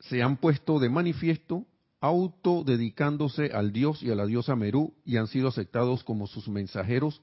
se 0.00 0.22
han 0.22 0.36
puesto 0.36 0.78
de 0.78 0.88
manifiesto 0.88 1.66
autodedicándose 2.00 3.46
al 3.46 3.72
dios 3.72 4.02
y 4.02 4.10
a 4.10 4.14
la 4.14 4.26
diosa 4.26 4.54
Merú 4.54 4.94
y 5.04 5.16
han 5.16 5.26
sido 5.26 5.48
aceptados 5.48 6.04
como 6.04 6.26
sus 6.26 6.48
mensajeros 6.48 7.22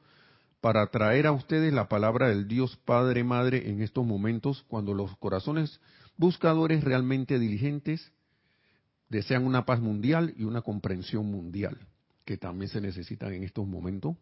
para 0.60 0.88
traer 0.88 1.28
a 1.28 1.32
ustedes 1.32 1.72
la 1.74 1.88
palabra 1.88 2.30
del 2.30 2.48
Dios 2.48 2.78
Padre 2.78 3.24
Madre 3.24 3.70
en 3.70 3.82
estos 3.82 4.06
momentos 4.06 4.64
cuando 4.68 4.94
los 4.94 5.16
corazones 5.18 5.80
buscadores 6.18 6.84
realmente 6.84 7.40
diligentes 7.40 8.12
desean 9.10 9.46
una 9.46 9.66
paz 9.66 9.80
mundial 9.82 10.34
y 10.38 10.46
una 10.46 10.62
comprensión 10.62 11.26
mundial, 11.26 11.78
que 12.26 12.38
también 12.38 12.70
se 12.70 12.80
necesitan 12.80 13.34
en 13.34 13.44
estos 13.44 13.68
momentos, 13.68 14.16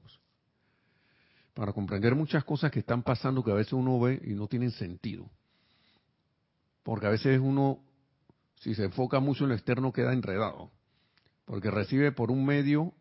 para 1.59 1.73
comprender 1.73 2.15
muchas 2.15 2.45
cosas 2.45 2.71
que 2.71 2.79
están 2.79 3.03
pasando 3.03 3.43
que 3.43 3.51
a 3.51 3.53
veces 3.53 3.73
uno 3.73 3.99
ve 3.99 4.21
y 4.23 4.33
no 4.33 4.47
tienen 4.47 4.71
sentido. 4.71 5.29
Porque 6.83 7.05
a 7.05 7.09
veces 7.09 7.37
uno, 7.37 7.83
si 8.61 8.73
se 8.75 8.85
enfoca 8.85 9.19
mucho 9.19 9.43
en 9.43 9.49
lo 9.49 9.55
externo, 9.55 9.91
queda 9.91 10.13
enredado. 10.13 10.71
Porque 11.43 11.69
recibe 11.69 12.13
por 12.13 12.31
un 12.31 12.45
medio 12.45 12.93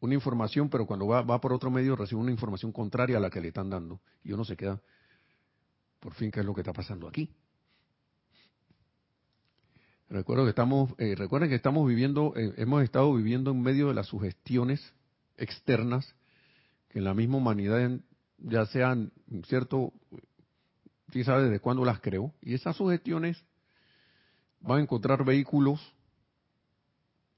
una 0.00 0.14
información, 0.14 0.70
pero 0.70 0.86
cuando 0.86 1.06
va, 1.06 1.20
va 1.20 1.42
por 1.42 1.52
otro 1.52 1.70
medio 1.70 1.94
recibe 1.94 2.18
una 2.18 2.30
información 2.30 2.72
contraria 2.72 3.18
a 3.18 3.20
la 3.20 3.28
que 3.28 3.38
le 3.38 3.48
están 3.48 3.68
dando. 3.68 4.00
Y 4.24 4.32
uno 4.32 4.46
se 4.46 4.56
queda, 4.56 4.80
por 6.00 6.14
fin, 6.14 6.30
¿qué 6.30 6.40
es 6.40 6.46
lo 6.46 6.54
que 6.54 6.62
está 6.62 6.72
pasando 6.72 7.08
aquí? 7.08 7.28
Recuerdo 10.08 10.44
que 10.44 10.50
estamos, 10.50 10.94
eh, 10.96 11.16
recuerden 11.16 11.50
que 11.50 11.56
estamos 11.56 11.86
viviendo, 11.86 12.32
eh, 12.34 12.54
hemos 12.56 12.82
estado 12.82 13.12
viviendo 13.12 13.50
en 13.50 13.60
medio 13.60 13.88
de 13.88 13.94
las 13.94 14.06
sugestiones 14.06 14.94
externas 15.36 16.14
en 16.96 17.04
la 17.04 17.12
misma 17.12 17.36
humanidad, 17.36 17.90
ya 18.38 18.64
sean, 18.66 19.12
cierto, 19.46 19.92
sí 21.12 21.24
sabe 21.24 21.44
desde 21.44 21.60
cuándo 21.60 21.84
las 21.84 22.00
creó, 22.00 22.32
y 22.40 22.54
esas 22.54 22.74
sugestiones 22.74 23.36
van 24.60 24.78
a 24.78 24.82
encontrar 24.82 25.22
vehículos 25.22 25.78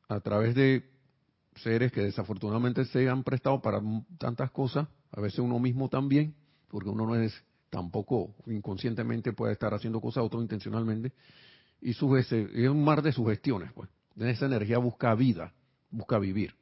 a 0.08 0.20
través 0.20 0.54
de 0.54 0.88
seres 1.56 1.90
que 1.90 2.02
desafortunadamente 2.02 2.84
se 2.84 3.08
han 3.08 3.24
prestado 3.24 3.60
para 3.60 3.82
tantas 4.16 4.52
cosas, 4.52 4.86
a 5.10 5.20
veces 5.20 5.40
uno 5.40 5.58
mismo 5.58 5.88
también, 5.88 6.36
porque 6.68 6.90
uno 6.90 7.04
no 7.04 7.16
es 7.16 7.34
tampoco 7.68 8.36
inconscientemente 8.46 9.32
puede 9.32 9.54
estar 9.54 9.74
haciendo 9.74 10.00
cosas 10.00 10.22
otro 10.22 10.40
intencionalmente, 10.40 11.12
y 11.80 11.90
es 11.90 12.00
un 12.00 12.84
mar 12.84 13.02
de 13.02 13.10
sugestiones, 13.10 13.72
pues. 13.72 13.90
Esa 14.16 14.46
energía 14.46 14.78
busca 14.78 15.14
vida, 15.16 15.52
busca 15.90 16.18
vivir. 16.18 16.54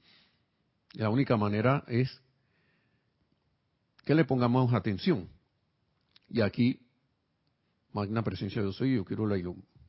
la 0.95 1.11
única 1.11 1.37
manera 1.37 1.85
es 1.89 2.23
que 4.07 4.15
le 4.15 4.25
pongamos 4.25 4.73
atención. 4.73 5.29
Y 6.31 6.41
aquí, 6.41 6.81
magna 7.93 8.23
presencia 8.23 8.63
yo 8.63 8.73
soy, 8.73 8.95
yo 8.95 9.05
quiero 9.05 9.27
la 9.27 9.37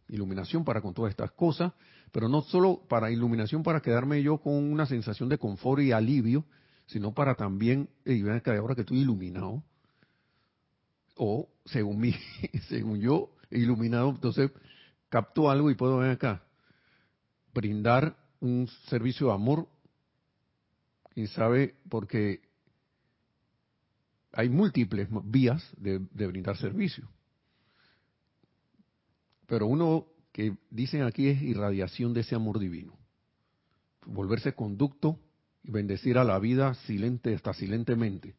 iluminación 0.10 0.66
para 0.66 0.82
con 0.82 0.96
todas 0.96 1.12
estas 1.12 1.32
cosas, 1.32 1.72
pero 2.12 2.28
no 2.28 2.42
solo 2.42 2.82
para 2.90 3.12
iluminación 3.12 3.62
para 3.62 3.80
quedarme 3.80 4.24
yo 4.24 4.40
con 4.40 4.56
una 4.56 4.88
sensación 4.88 5.30
de 5.30 5.38
confort 5.38 5.84
y 5.84 5.92
alivio, 5.92 6.46
sino 6.88 7.14
para 7.14 7.36
también, 7.36 7.90
y 8.06 8.24
vean 8.24 8.42
que 8.42 8.50
ahora 8.52 8.74
que 8.74 8.82
estoy 8.82 9.02
iluminado, 9.02 9.64
o 11.16 11.48
según 11.66 12.00
mí, 12.00 12.16
según 12.70 13.00
yo, 13.00 13.36
iluminado, 13.52 14.10
entonces 14.10 14.50
capto 15.10 15.52
algo 15.52 15.70
y 15.70 15.76
puedo 15.76 15.98
ver 15.98 16.10
acá, 16.10 16.42
brindar 17.54 18.18
un 18.40 18.68
servicio 18.88 19.28
de 19.28 19.34
amor, 19.34 19.68
quién 21.14 21.28
sabe, 21.28 21.76
porque 21.88 22.47
hay 24.34 24.50
múltiples 24.50 25.08
vías 25.24 25.64
de, 25.78 26.00
brindar 26.28 26.58
servicio. 26.58 27.10
Pero 29.48 29.68
uno 29.68 30.08
que 30.32 30.56
dicen 30.70 31.04
aquí 31.04 31.30
es 31.30 31.42
irradiación 31.42 32.14
de 32.14 32.22
ese 32.22 32.36
amor 32.36 32.60
divino. 32.60 32.98
Volverse 34.06 34.54
conducto 34.54 35.20
y 35.64 35.72
bendecir 35.72 36.18
a 36.18 36.24
la 36.24 36.40
vida 36.40 36.74
silente, 36.86 37.34
hasta 37.34 37.54
silentemente. 37.54 38.36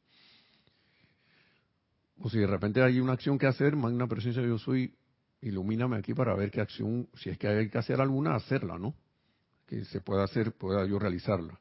O 2.20 2.28
si 2.28 2.39
de 2.39 2.47
repente 2.47 2.82
hay 2.82 3.01
una 3.01 3.12
acción 3.12 3.39
que 3.39 3.47
hacer, 3.47 3.76
magna 3.76 4.07
presencia 4.07 4.43
yo 4.43 4.59
soy, 4.59 4.95
ilumíname 5.41 5.97
aquí 5.97 6.14
para 6.14 6.34
ver 6.34 6.51
qué 6.51 6.61
acción, 6.61 7.09
si 7.14 7.30
es 7.30 7.39
que 7.39 7.49
hay 7.49 7.68
que 7.70 7.78
hacer 7.78 8.01
alguna, 8.01 8.34
hacerla, 8.34 8.78
¿no? 8.78 8.95
Que 9.66 9.84
se 9.84 10.01
pueda 10.01 10.24
hacer, 10.24 10.53
pueda 10.53 10.84
yo 10.86 10.99
realizarla. 10.99 11.61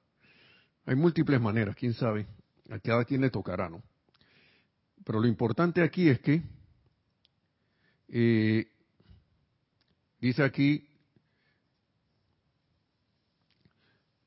Hay 0.86 0.95
múltiples 0.95 1.39
maneras, 1.39 1.75
quién 1.75 1.93
sabe, 1.93 2.28
a 2.69 2.80
cada 2.80 3.05
quien 3.05 3.21
le 3.21 3.30
tocará, 3.30 3.69
¿no? 3.69 3.84
Pero 5.08 5.22
lo 5.22 5.28
importante 5.28 5.82
aquí 5.82 6.10
es 6.10 6.20
que, 6.20 6.41
eh, 8.10 8.68
dice 10.20 10.43
aquí, 10.43 10.86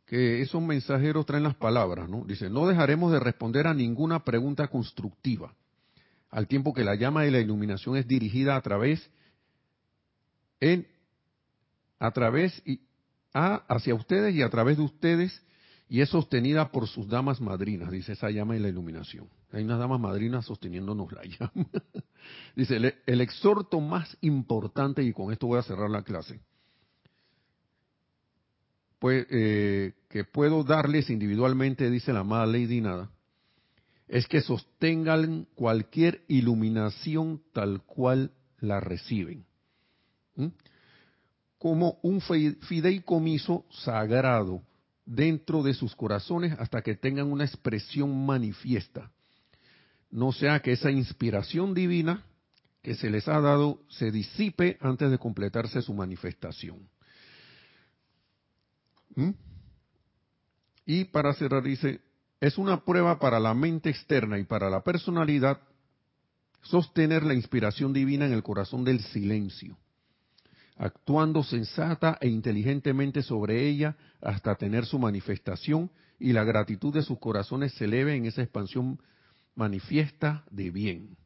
que 0.07 0.41
esos 0.41 0.62
mensajeros 0.62 1.26
traen 1.26 1.43
las 1.45 1.55
palabras, 1.57 2.09
¿no? 2.09 2.24
Dice, 2.24 2.49
no 2.49 2.66
dejaremos 2.66 3.12
de 3.12 3.20
responder 3.20 3.66
a 3.66 3.74
ninguna 3.74 4.24
pregunta 4.24 4.68
constructiva, 4.68 5.55
al 6.31 6.49
tiempo 6.49 6.72
que 6.72 6.83
la 6.83 6.95
llama 6.95 7.24
de 7.24 7.31
la 7.31 7.41
iluminación 7.41 7.99
es 7.99 8.09
dirigida 8.09 8.57
a 8.57 8.62
través 8.62 9.11
en, 10.61 10.89
a 11.99 12.11
través 12.11 12.62
y 12.64 12.81
a, 13.35 13.57
hacia 13.68 13.95
ustedes 13.95 14.35
y 14.35 14.41
a 14.41 14.49
través 14.49 14.78
de 14.78 14.85
ustedes 14.85 15.43
y 15.91 16.01
es 16.01 16.09
sostenida 16.09 16.72
por 16.72 16.89
sus 16.89 17.07
damas 17.07 17.39
madrinas, 17.39 17.91
dice 17.91 18.12
esa 18.12 18.31
llama 18.31 18.57
y 18.57 18.61
la 18.61 18.68
iluminación. 18.68 19.28
Hay 19.53 19.64
unas 19.64 19.78
damas 19.78 20.01
madrinas 20.01 20.46
sosteniéndonos 20.46 21.12
la 21.12 21.22
llama. 21.24 21.68
dice, 22.55 22.76
el, 23.07 23.20
exhorto 23.20 23.80
más 23.80 24.16
importante, 24.20 25.03
y 25.03 25.12
con 25.12 25.32
esto 25.32 25.46
voy 25.46 25.59
a 25.59 25.62
cerrar 25.62 25.90
la 25.90 26.03
clase, 26.03 26.40
pues, 28.98 29.26
eh, 29.30 29.94
que 30.09 30.24
puedo 30.24 30.62
darles 30.62 31.11
individualmente, 31.11 31.90
dice 31.90 32.12
la 32.12 32.20
amada 32.20 32.46
Lady 32.46 32.80
Nada, 32.80 33.11
es 34.07 34.26
que 34.26 34.40
sostengan 34.40 35.46
cualquier 35.55 36.22
iluminación 36.28 37.40
tal 37.53 37.82
cual 37.82 38.32
la 38.59 38.80
reciben. 38.80 39.44
Como 41.59 41.98
un 42.03 42.20
fideicomiso 42.20 43.66
sagrado 43.70 44.62
dentro 45.07 45.62
de 45.62 45.74
sus 45.74 45.94
corazones 45.94 46.59
hasta 46.59 46.82
que 46.82 46.94
tengan 46.94 47.30
una 47.30 47.44
expresión 47.44 48.26
manifiesta. 48.26 49.11
No 50.11 50.33
sea 50.33 50.61
que 50.61 50.73
esa 50.73 50.91
inspiración 50.91 51.75
divina 51.75 52.25
que 52.83 52.95
se 52.95 53.11
les 53.11 53.29
ha 53.29 53.41
dado 53.41 53.81
se 53.89 54.11
disipe 54.11 54.79
antes 54.81 55.11
de 55.11 55.19
completarse 55.19 55.83
su 55.83 55.93
manifestación. 55.95 56.89
¿Mm? 59.15 59.31
Y 60.87 61.05
para 61.05 61.35
cerrar 61.35 61.63
dice, 61.63 62.01
es 62.41 62.59
una 62.59 62.85
prueba 62.85 63.19
para 63.19 63.39
la 63.39 63.55
mente 63.55 63.91
externa 63.91 64.39
y 64.39 64.45
para 64.45 64.71
la 64.71 64.83
personalidad 64.83 65.61
sostener 66.63 67.23
la 67.23 67.35
inspiración 67.35 67.93
divina 67.93 68.27
en 68.27 68.33
el 68.33 68.43
corazón 68.43 68.85
del 68.85 69.01
silencio 69.01 69.77
actuando 70.81 71.43
sensata 71.43 72.17
e 72.23 72.29
inteligentemente 72.29 73.23
sobre 73.23 73.69
ella 73.69 73.97
hasta 74.23 74.55
tener 74.55 74.87
su 74.87 74.99
manifestación 74.99 75.91
y 76.19 76.33
la 76.33 76.43
gratitud 76.43 76.93
de 76.93 77.03
sus 77.03 77.19
corazones 77.19 77.75
se 77.75 77.85
eleve 77.85 78.17
en 78.17 78.25
esa 78.25 78.41
expansión 78.41 78.99
manifiesta 79.55 80.44
de 80.51 80.70
bien. 80.70 81.16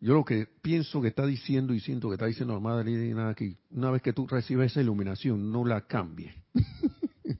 Yo 0.00 0.14
lo 0.14 0.24
que 0.24 0.46
pienso 0.62 1.02
que 1.02 1.08
está 1.08 1.26
diciendo 1.26 1.74
y 1.74 1.80
siento 1.80 2.08
que 2.08 2.14
está 2.14 2.26
diciendo 2.26 2.54
la 2.54 2.60
Madre 2.60 2.92
nada 3.14 3.34
que 3.34 3.56
una 3.70 3.90
vez 3.90 4.00
que 4.00 4.12
tú 4.12 4.26
recibes 4.26 4.70
esa 4.70 4.80
iluminación, 4.80 5.50
no 5.50 5.64
la 5.64 5.86
cambie. 5.86 6.34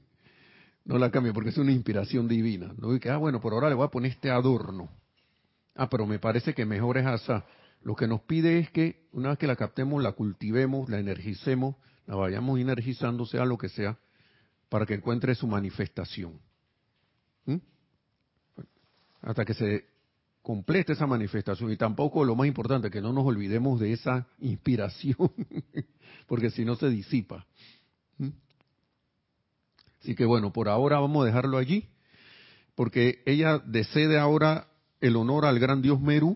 no 0.85 0.97
la 0.97 1.09
cambie 1.09 1.31
porque 1.31 1.51
es 1.51 1.57
una 1.57 1.71
inspiración 1.71 2.27
divina. 2.27 2.73
No 2.77 2.99
que, 2.99 3.09
ah, 3.09 3.17
bueno, 3.17 3.39
por 3.39 3.53
ahora 3.53 3.69
le 3.69 3.75
voy 3.75 3.85
a 3.85 3.91
poner 3.91 4.11
este 4.11 4.29
adorno. 4.29 4.89
Ah, 5.75 5.89
pero 5.89 6.05
me 6.05 6.19
parece 6.19 6.53
que 6.53 6.65
mejor 6.65 6.97
es 6.97 7.05
asa 7.05 7.45
lo 7.81 7.95
que 7.95 8.07
nos 8.07 8.21
pide 8.21 8.59
es 8.59 8.69
que 8.71 9.07
una 9.11 9.29
vez 9.29 9.37
que 9.37 9.47
la 9.47 9.55
captemos, 9.55 10.03
la 10.03 10.11
cultivemos, 10.11 10.89
la 10.89 10.99
energicemos, 10.99 11.75
la 12.05 12.15
vayamos 12.15 12.59
energizando, 12.59 13.25
sea 13.25 13.45
lo 13.45 13.57
que 13.57 13.69
sea, 13.69 13.97
para 14.67 14.85
que 14.85 14.95
encuentre 14.95 15.33
su 15.35 15.47
manifestación. 15.47 16.39
¿Mm? 17.45 17.57
Hasta 19.21 19.45
que 19.45 19.53
se 19.53 19.85
complete 20.41 20.93
esa 20.93 21.07
manifestación. 21.07 21.71
Y 21.71 21.77
tampoco 21.77 22.23
lo 22.23 22.35
más 22.35 22.47
importante, 22.47 22.89
que 22.89 23.01
no 23.01 23.13
nos 23.13 23.25
olvidemos 23.25 23.79
de 23.79 23.93
esa 23.93 24.27
inspiración, 24.39 25.31
porque 26.27 26.49
si 26.49 26.65
no 26.65 26.75
se 26.75 26.89
disipa. 26.89 27.45
¿Mm? 28.17 28.29
Así 30.01 30.15
que 30.15 30.25
bueno, 30.25 30.51
por 30.51 30.69
ahora 30.69 30.99
vamos 30.99 31.23
a 31.23 31.25
dejarlo 31.25 31.57
allí, 31.57 31.89
porque 32.75 33.21
ella 33.25 33.59
decede 33.59 34.17
ahora 34.17 34.67
el 35.01 35.15
honor 35.15 35.45
al 35.45 35.59
gran 35.59 35.81
Dios 35.81 35.99
Meru, 35.99 36.35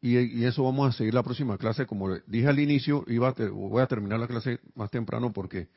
y, 0.00 0.44
eso 0.44 0.64
vamos 0.64 0.88
a 0.88 0.98
seguir 0.98 1.14
la 1.14 1.22
próxima 1.22 1.56
clase. 1.56 1.86
Como 1.86 2.16
dije 2.26 2.48
al 2.48 2.58
inicio, 2.58 3.04
iba 3.06 3.32
voy 3.52 3.80
a 3.80 3.86
terminar 3.86 4.18
la 4.18 4.26
clase 4.26 4.58
más 4.74 4.90
temprano 4.90 5.32
porque 5.32 5.68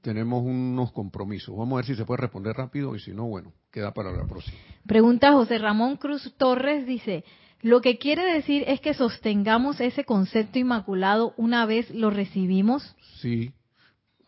tenemos 0.00 0.42
unos 0.42 0.92
compromisos. 0.92 1.56
Vamos 1.56 1.74
a 1.74 1.76
ver 1.76 1.84
si 1.84 1.94
se 1.94 2.04
puede 2.04 2.22
responder 2.22 2.56
rápido 2.56 2.94
y 2.94 3.00
si 3.00 3.12
no, 3.12 3.26
bueno, 3.26 3.52
queda 3.70 3.92
para 3.92 4.10
la 4.12 4.26
próxima. 4.26 4.56
Pregunta 4.86 5.32
José 5.32 5.58
Ramón 5.58 5.96
Cruz 5.96 6.34
Torres, 6.36 6.86
dice, 6.86 7.24
lo 7.62 7.80
que 7.80 7.98
quiere 7.98 8.24
decir 8.32 8.64
es 8.66 8.80
que 8.80 8.94
sostengamos 8.94 9.80
ese 9.80 10.04
concepto 10.04 10.58
inmaculado 10.58 11.34
una 11.36 11.66
vez 11.66 11.90
lo 11.90 12.10
recibimos. 12.10 12.96
Sí, 13.20 13.52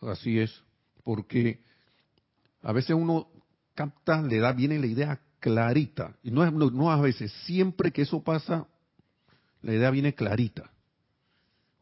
así 0.01 0.39
es. 0.39 0.63
porque 1.03 1.59
a 2.61 2.71
veces 2.71 2.95
uno 2.95 3.27
capta, 3.75 4.21
le 4.21 4.39
da, 4.39 4.53
viene 4.53 4.79
la 4.79 4.85
idea 4.85 5.19
clarita, 5.39 6.15
y 6.23 6.31
no, 6.31 6.49
no, 6.51 6.69
no 6.69 6.91
a 6.91 7.01
veces, 7.01 7.31
siempre 7.45 7.91
que 7.91 8.03
eso 8.03 8.23
pasa, 8.23 8.67
la 9.61 9.73
idea 9.73 9.89
viene 9.91 10.13
clarita. 10.13 10.71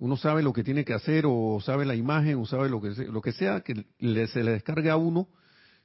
Uno 0.01 0.17
sabe 0.17 0.41
lo 0.41 0.51
que 0.51 0.63
tiene 0.63 0.83
que 0.83 0.95
hacer, 0.95 1.25
o 1.27 1.59
sabe 1.63 1.85
la 1.85 1.93
imagen, 1.93 2.39
o 2.39 2.45
sabe 2.47 2.69
lo 2.69 2.81
que, 2.81 2.89
lo 2.89 3.21
que 3.21 3.33
sea 3.33 3.61
que 3.61 3.85
se 3.99 4.43
le 4.43 4.51
descargue 4.51 4.89
a 4.89 4.97
uno, 4.97 5.29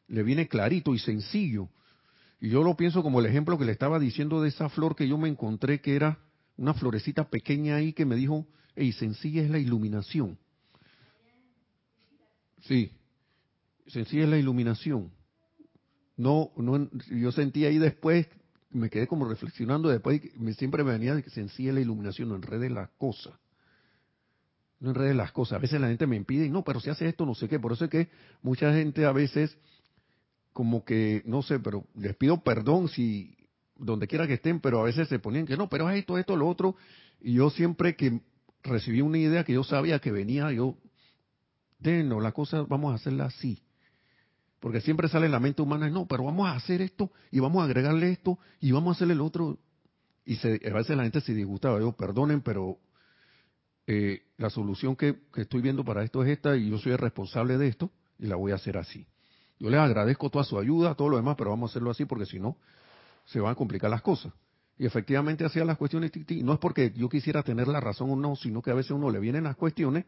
le 0.09 0.23
viene 0.23 0.49
clarito 0.49 0.95
y 0.95 0.99
sencillo. 0.99 1.69
Y 2.41 2.49
yo 2.49 2.63
lo 2.63 2.79
pienso 2.79 3.03
como 3.03 3.21
el 3.21 3.27
ejemplo 3.27 3.59
que 3.59 3.67
le 3.67 3.73
estaba 3.73 3.99
diciendo 3.99 4.41
de 4.41 4.49
esa 4.49 4.71
flor 4.71 4.97
que 4.97 5.07
yo 5.07 5.19
me 5.19 5.29
encontré, 5.29 5.83
que 5.83 5.97
era 5.97 6.19
una 6.57 6.73
florecita 6.73 7.29
pequeña 7.29 7.77
ahí 7.77 7.93
que 7.93 8.07
me 8.07 8.17
dijo, 8.17 8.47
hey, 8.75 8.91
sencilla 8.93 9.43
es 9.43 9.51
la 9.51 9.59
iluminación. 9.59 10.39
Sí, 12.63 12.93
sencilla 13.87 14.25
es 14.25 14.31
la 14.31 14.39
iluminación. 14.39 15.13
No, 16.17 16.53
no, 16.57 16.89
yo 17.11 17.33
sentí 17.33 17.67
ahí 17.67 17.77
después, 17.77 18.27
me 18.71 18.89
quedé 18.89 19.07
como 19.07 19.29
reflexionando 19.29 19.91
después, 19.91 20.23
me, 20.39 20.55
siempre 20.55 20.83
me 20.85 20.93
venía 20.93 21.15
de 21.15 21.23
que 21.23 21.29
sencilla 21.29 21.69
es 21.69 21.75
la 21.75 21.81
iluminación, 21.83 22.31
no 22.31 22.37
enrede 22.37 22.71
las 22.71 22.89
cosas. 22.93 23.35
No 24.87 24.93
enrede 24.93 25.15
las 25.15 25.33
cosas. 25.33 25.57
A 25.57 25.59
veces 25.59 25.81
la 25.81 25.89
gente 25.89 26.07
me 26.07 26.15
impide, 26.15 26.49
no, 26.49 26.63
pero 26.63 26.79
si 26.79 26.91
hace 26.91 27.09
esto, 27.09 27.27
no 27.27 27.35
sé 27.35 27.49
qué. 27.49 27.59
Por 27.59 27.73
eso 27.73 27.87
es 27.87 27.91
que 27.91 28.09
mucha 28.41 28.73
gente 28.73 29.05
a 29.05 29.11
veces 29.11 29.59
como 30.53 30.85
que, 30.85 31.23
no 31.27 31.43
sé, 31.43 31.59
pero 31.59 31.85
les 31.97 32.15
pido 32.15 32.41
perdón 32.41 32.89
si 32.89 33.37
donde 33.77 34.07
quiera 34.07 34.29
que 34.29 34.35
estén, 34.35 34.61
pero 34.61 34.81
a 34.81 34.85
veces 34.85 35.09
se 35.09 35.19
ponían 35.19 35.45
que 35.45 35.57
no, 35.57 35.69
pero 35.69 35.91
es 35.91 35.99
esto, 35.99 36.19
esto, 36.19 36.37
lo 36.37 36.49
otro, 36.49 36.77
y 37.21 37.35
yo 37.35 37.51
siempre 37.51 37.97
que 37.97 38.21
recibí 38.63 39.01
una 39.01 39.19
idea 39.19 39.43
que 39.43 39.55
yo 39.55 39.65
sabía 39.65 39.99
que 39.99 40.13
venía, 40.13 40.53
yo, 40.53 40.77
no, 41.81 42.21
la 42.21 42.31
cosa 42.31 42.63
vamos 42.63 42.93
a 42.93 42.95
hacerla 42.95 43.25
así. 43.25 43.61
Porque 44.61 44.81
siempre 44.81 45.09
sale 45.09 45.27
en 45.27 45.33
la 45.33 45.41
mente 45.41 45.63
humana, 45.63 45.91
no, 45.91 46.07
pero 46.07 46.25
vamos 46.25 46.49
a 46.49 46.53
hacer 46.53 46.81
esto, 46.81 47.11
y 47.33 47.41
vamos 47.41 47.61
a 47.61 47.65
agregarle 47.65 48.13
esto, 48.13 48.39
y 48.61 48.71
vamos 48.71 48.95
a 48.95 48.97
hacerle 48.97 49.15
el 49.15 49.21
otro. 49.21 49.59
Y 50.25 50.37
a 50.39 50.75
veces 50.75 50.97
la 50.97 51.03
gente 51.03 51.21
se 51.21 51.35
disgustaba, 51.35 51.81
yo, 51.81 51.91
perdonen, 51.91 52.41
pero 52.41 52.79
eh, 53.87 54.23
la 54.37 54.51
solución 54.51 54.97
que, 54.97 55.17
estoy 55.37 55.63
viendo 55.63 55.85
para 55.85 56.03
esto 56.03 56.23
es 56.25 56.31
esta, 56.31 56.57
y 56.57 56.71
yo 56.71 56.79
soy 56.79 56.93
el 56.93 56.99
responsable 56.99 57.57
de 57.57 57.69
esto, 57.69 57.91
y 58.19 58.27
la 58.27 58.37
voy 58.37 58.53
a 58.53 58.57
hacer 58.57 58.77
así. 58.77 59.07
Yo 59.59 59.71
les 59.71 59.81
agradezco 59.81 60.29
toda 60.29 60.45
su 60.45 60.59
ayuda, 60.59 60.95
todo 60.95 61.09
lo 61.09 61.17
demás, 61.17 61.37
pero 61.39 61.51
vamos 61.51 61.71
a 61.71 61.73
hacerlo 61.73 61.91
así 61.91 62.05
porque 62.05 62.27
si 62.27 62.39
no, 62.39 62.57
se 63.25 63.41
van 63.41 63.53
a 63.53 63.55
complicar 63.55 63.91
las 63.91 64.03
cosas. 64.03 64.33
Y 64.79 64.85
efectivamente 64.85 65.45
hacía 65.45 65.65
las 65.65 65.79
cuestiones, 65.79 66.13
no 66.43 66.53
es 66.53 66.59
porque 66.59 66.93
yo 66.95 67.09
quisiera 67.09 67.43
tener 67.43 67.67
la 67.69 67.81
razón 67.81 68.11
o 68.11 68.17
no, 68.17 68.37
sino 68.37 68.61
que 68.61 68.71
a 68.71 68.75
veces 68.75 68.91
a 68.91 68.95
uno 68.95 69.11
le 69.11 69.21
vienen 69.21 69.45
las 69.45 69.57
cuestiones 69.57 70.05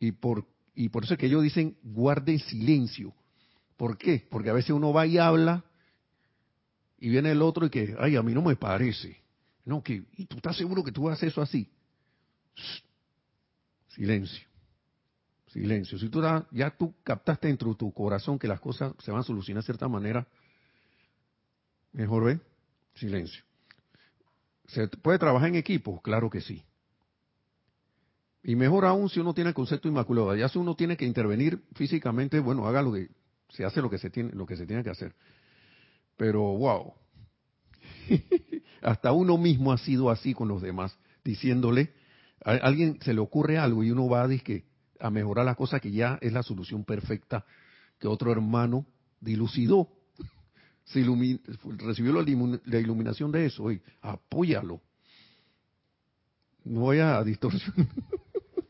y 0.00 0.12
por, 0.12 0.44
y 0.74 0.88
por 0.88 1.04
eso 1.04 1.14
es 1.14 1.20
que 1.20 1.26
ellos 1.26 1.42
dicen 1.42 1.76
guarde 1.82 2.38
silencio. 2.40 3.14
¿Por 3.76 3.96
qué? 3.96 4.26
Porque 4.28 4.50
a 4.50 4.52
veces 4.52 4.70
uno 4.70 4.92
va 4.92 5.06
y 5.06 5.18
habla 5.18 5.64
y 6.98 7.08
viene 7.08 7.30
el 7.30 7.42
otro 7.42 7.66
y 7.66 7.70
que, 7.70 7.94
ay, 8.00 8.16
a 8.16 8.22
mí 8.22 8.34
no 8.34 8.42
me 8.42 8.56
parece. 8.56 9.16
No, 9.64 9.82
que, 9.82 10.02
¿y 10.16 10.24
tú 10.26 10.36
estás 10.36 10.56
seguro 10.56 10.82
que 10.82 10.90
tú 10.90 11.08
haces 11.08 11.30
eso 11.30 11.40
así? 11.40 11.70
Silencio. 13.88 14.46
Silencio. 15.48 15.98
Si 15.98 16.08
tú 16.08 16.22
ya 16.52 16.70
tú 16.70 16.94
captaste 17.02 17.48
dentro 17.48 17.70
de 17.70 17.76
tu 17.76 17.92
corazón 17.92 18.38
que 18.38 18.48
las 18.48 18.60
cosas 18.60 18.92
se 18.98 19.10
van 19.10 19.20
a 19.20 19.24
solucionar 19.24 19.62
de 19.62 19.66
cierta 19.66 19.88
manera, 19.88 20.26
mejor 21.92 22.24
ve, 22.24 22.40
silencio. 22.94 23.42
¿Se 24.66 24.86
puede 24.88 25.18
trabajar 25.18 25.48
en 25.48 25.56
equipo? 25.56 26.00
Claro 26.02 26.28
que 26.28 26.40
sí. 26.40 26.62
Y 28.42 28.54
mejor 28.56 28.84
aún 28.84 29.08
si 29.08 29.20
uno 29.20 29.34
tiene 29.34 29.48
el 29.48 29.54
concepto 29.54 29.88
inmaculado. 29.88 30.36
Ya 30.36 30.48
si 30.48 30.58
uno 30.58 30.76
tiene 30.76 30.96
que 30.96 31.06
intervenir 31.06 31.62
físicamente, 31.74 32.38
bueno, 32.40 32.66
haga 32.66 32.82
lo 32.82 32.92
que 32.92 33.08
se 33.48 33.64
hace 33.64 33.80
lo 33.80 33.90
que 33.90 33.98
se 33.98 34.10
tiene, 34.10 34.30
lo 34.32 34.46
que 34.46 34.56
se 34.56 34.66
tiene 34.66 34.84
que 34.84 34.90
hacer. 34.90 35.14
Pero 36.16 36.42
wow. 36.42 36.94
Hasta 38.82 39.12
uno 39.12 39.38
mismo 39.38 39.72
ha 39.72 39.78
sido 39.78 40.10
así 40.10 40.34
con 40.34 40.48
los 40.48 40.62
demás, 40.62 40.96
diciéndole, 41.24 41.92
a 42.44 42.52
alguien 42.52 42.98
se 43.02 43.14
le 43.14 43.20
ocurre 43.20 43.58
algo 43.58 43.82
y 43.82 43.90
uno 43.90 44.08
va 44.08 44.22
a 44.22 44.28
decir 44.28 44.44
que 44.44 44.64
a 45.00 45.10
mejorar 45.10 45.44
la 45.44 45.54
cosa 45.54 45.80
que 45.80 45.90
ya 45.90 46.18
es 46.20 46.32
la 46.32 46.42
solución 46.42 46.84
perfecta 46.84 47.44
que 47.98 48.08
otro 48.08 48.32
hermano 48.32 48.86
dilucidó. 49.20 49.88
Se 50.84 51.04
recibió 51.78 52.12
la, 52.12 52.78
iluminación 52.78 53.30
de 53.32 53.46
eso. 53.46 53.70
y 53.70 53.82
apóyalo. 54.00 54.80
No 56.64 56.80
voy 56.80 56.98
a 56.98 57.22
distorsionar. 57.22 57.86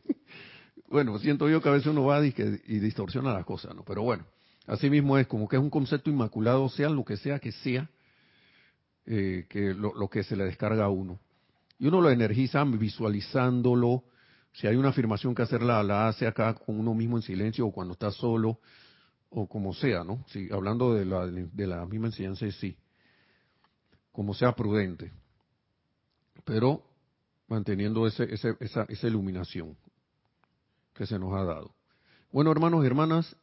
bueno, 0.88 1.18
siento 1.18 1.48
yo 1.48 1.60
que 1.60 1.68
a 1.68 1.72
veces 1.72 1.88
uno 1.88 2.04
va 2.04 2.24
y, 2.24 2.32
distorsiona 2.78 3.32
las 3.32 3.44
cosas, 3.44 3.74
¿no? 3.74 3.84
Pero 3.84 4.02
bueno, 4.02 4.24
así 4.66 4.88
mismo 4.88 5.18
es 5.18 5.26
como 5.26 5.48
que 5.48 5.56
es 5.56 5.62
un 5.62 5.70
concepto 5.70 6.10
inmaculado, 6.10 6.68
sea 6.68 6.88
lo 6.88 7.04
que 7.04 7.16
sea 7.16 7.38
que 7.38 7.52
sea, 7.52 7.90
eh, 9.06 9.46
que 9.48 9.74
lo, 9.74 10.08
que 10.08 10.22
se 10.22 10.36
le 10.36 10.44
descarga 10.44 10.84
a 10.84 10.90
uno. 10.90 11.18
Y 11.78 11.86
uno 11.86 12.00
lo 12.00 12.10
energiza 12.10 12.64
visualizándolo, 12.64 14.04
si 14.52 14.66
hay 14.66 14.76
una 14.76 14.88
afirmación 14.88 15.34
que 15.34 15.42
hacerla, 15.42 15.82
la 15.82 16.08
hace 16.08 16.26
acá 16.26 16.54
con 16.54 16.78
uno 16.78 16.94
mismo 16.94 17.16
en 17.16 17.22
silencio 17.22 17.66
o 17.66 17.72
cuando 17.72 17.92
está 17.92 18.10
solo 18.10 18.58
o 19.30 19.46
como 19.46 19.74
sea, 19.74 20.04
¿no? 20.04 20.24
Si, 20.28 20.48
hablando 20.50 20.94
de 20.94 21.04
la, 21.04 21.26
de 21.26 21.66
la 21.66 21.84
misma 21.86 22.06
enseñanza, 22.08 22.50
sí. 22.50 22.76
Como 24.10 24.34
sea 24.34 24.52
prudente. 24.52 25.12
Pero 26.44 26.82
manteniendo 27.46 28.06
ese, 28.06 28.32
ese, 28.32 28.56
esa, 28.60 28.84
esa 28.88 29.06
iluminación 29.06 29.76
que 30.94 31.06
se 31.06 31.18
nos 31.18 31.32
ha 31.34 31.44
dado. 31.44 31.74
Bueno, 32.32 32.50
hermanos 32.50 32.82
y 32.82 32.86
hermanas, 32.86 33.36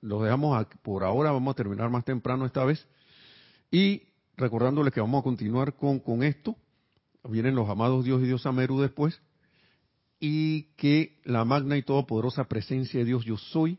los 0.00 0.22
dejamos 0.22 0.66
por 0.82 1.04
ahora, 1.04 1.30
vamos 1.30 1.52
a 1.52 1.56
terminar 1.56 1.90
más 1.90 2.04
temprano 2.04 2.46
esta 2.46 2.64
vez. 2.64 2.86
Y 3.70 4.02
recordándoles 4.36 4.92
que 4.92 5.00
vamos 5.00 5.20
a 5.20 5.24
continuar 5.24 5.74
con, 5.74 6.00
con 6.00 6.22
esto. 6.22 6.56
Vienen 7.28 7.54
los 7.54 7.68
amados 7.68 8.04
Dios 8.04 8.22
y 8.22 8.26
Dios 8.26 8.44
Ameru 8.46 8.80
después 8.80 9.20
y 10.20 10.74
que 10.76 11.20
la 11.24 11.44
magna 11.44 11.76
y 11.76 11.82
todopoderosa 11.82 12.44
presencia 12.44 13.00
de 13.00 13.06
Dios 13.06 13.24
yo 13.24 13.36
soy 13.36 13.78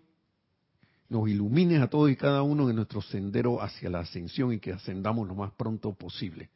nos 1.10 1.30
ilumine 1.30 1.78
a 1.78 1.88
todos 1.88 2.10
y 2.10 2.16
cada 2.16 2.42
uno 2.42 2.70
en 2.70 2.76
nuestro 2.76 3.02
sendero 3.02 3.62
hacia 3.62 3.90
la 3.90 4.00
ascensión 4.00 4.54
y 4.54 4.60
que 4.60 4.74
ascendamos 4.74 5.28
lo 5.28 5.36
más 5.36 5.52
pronto 5.54 5.94
posible. 5.94 6.50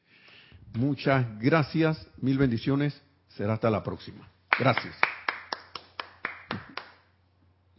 Muchas 0.74 1.40
gracias, 1.40 2.08
mil 2.18 2.38
bendiciones, 2.38 3.00
será 3.30 3.54
hasta 3.54 3.70
la 3.70 3.84
próxima. 3.84 4.28
Gracias. 4.60 4.96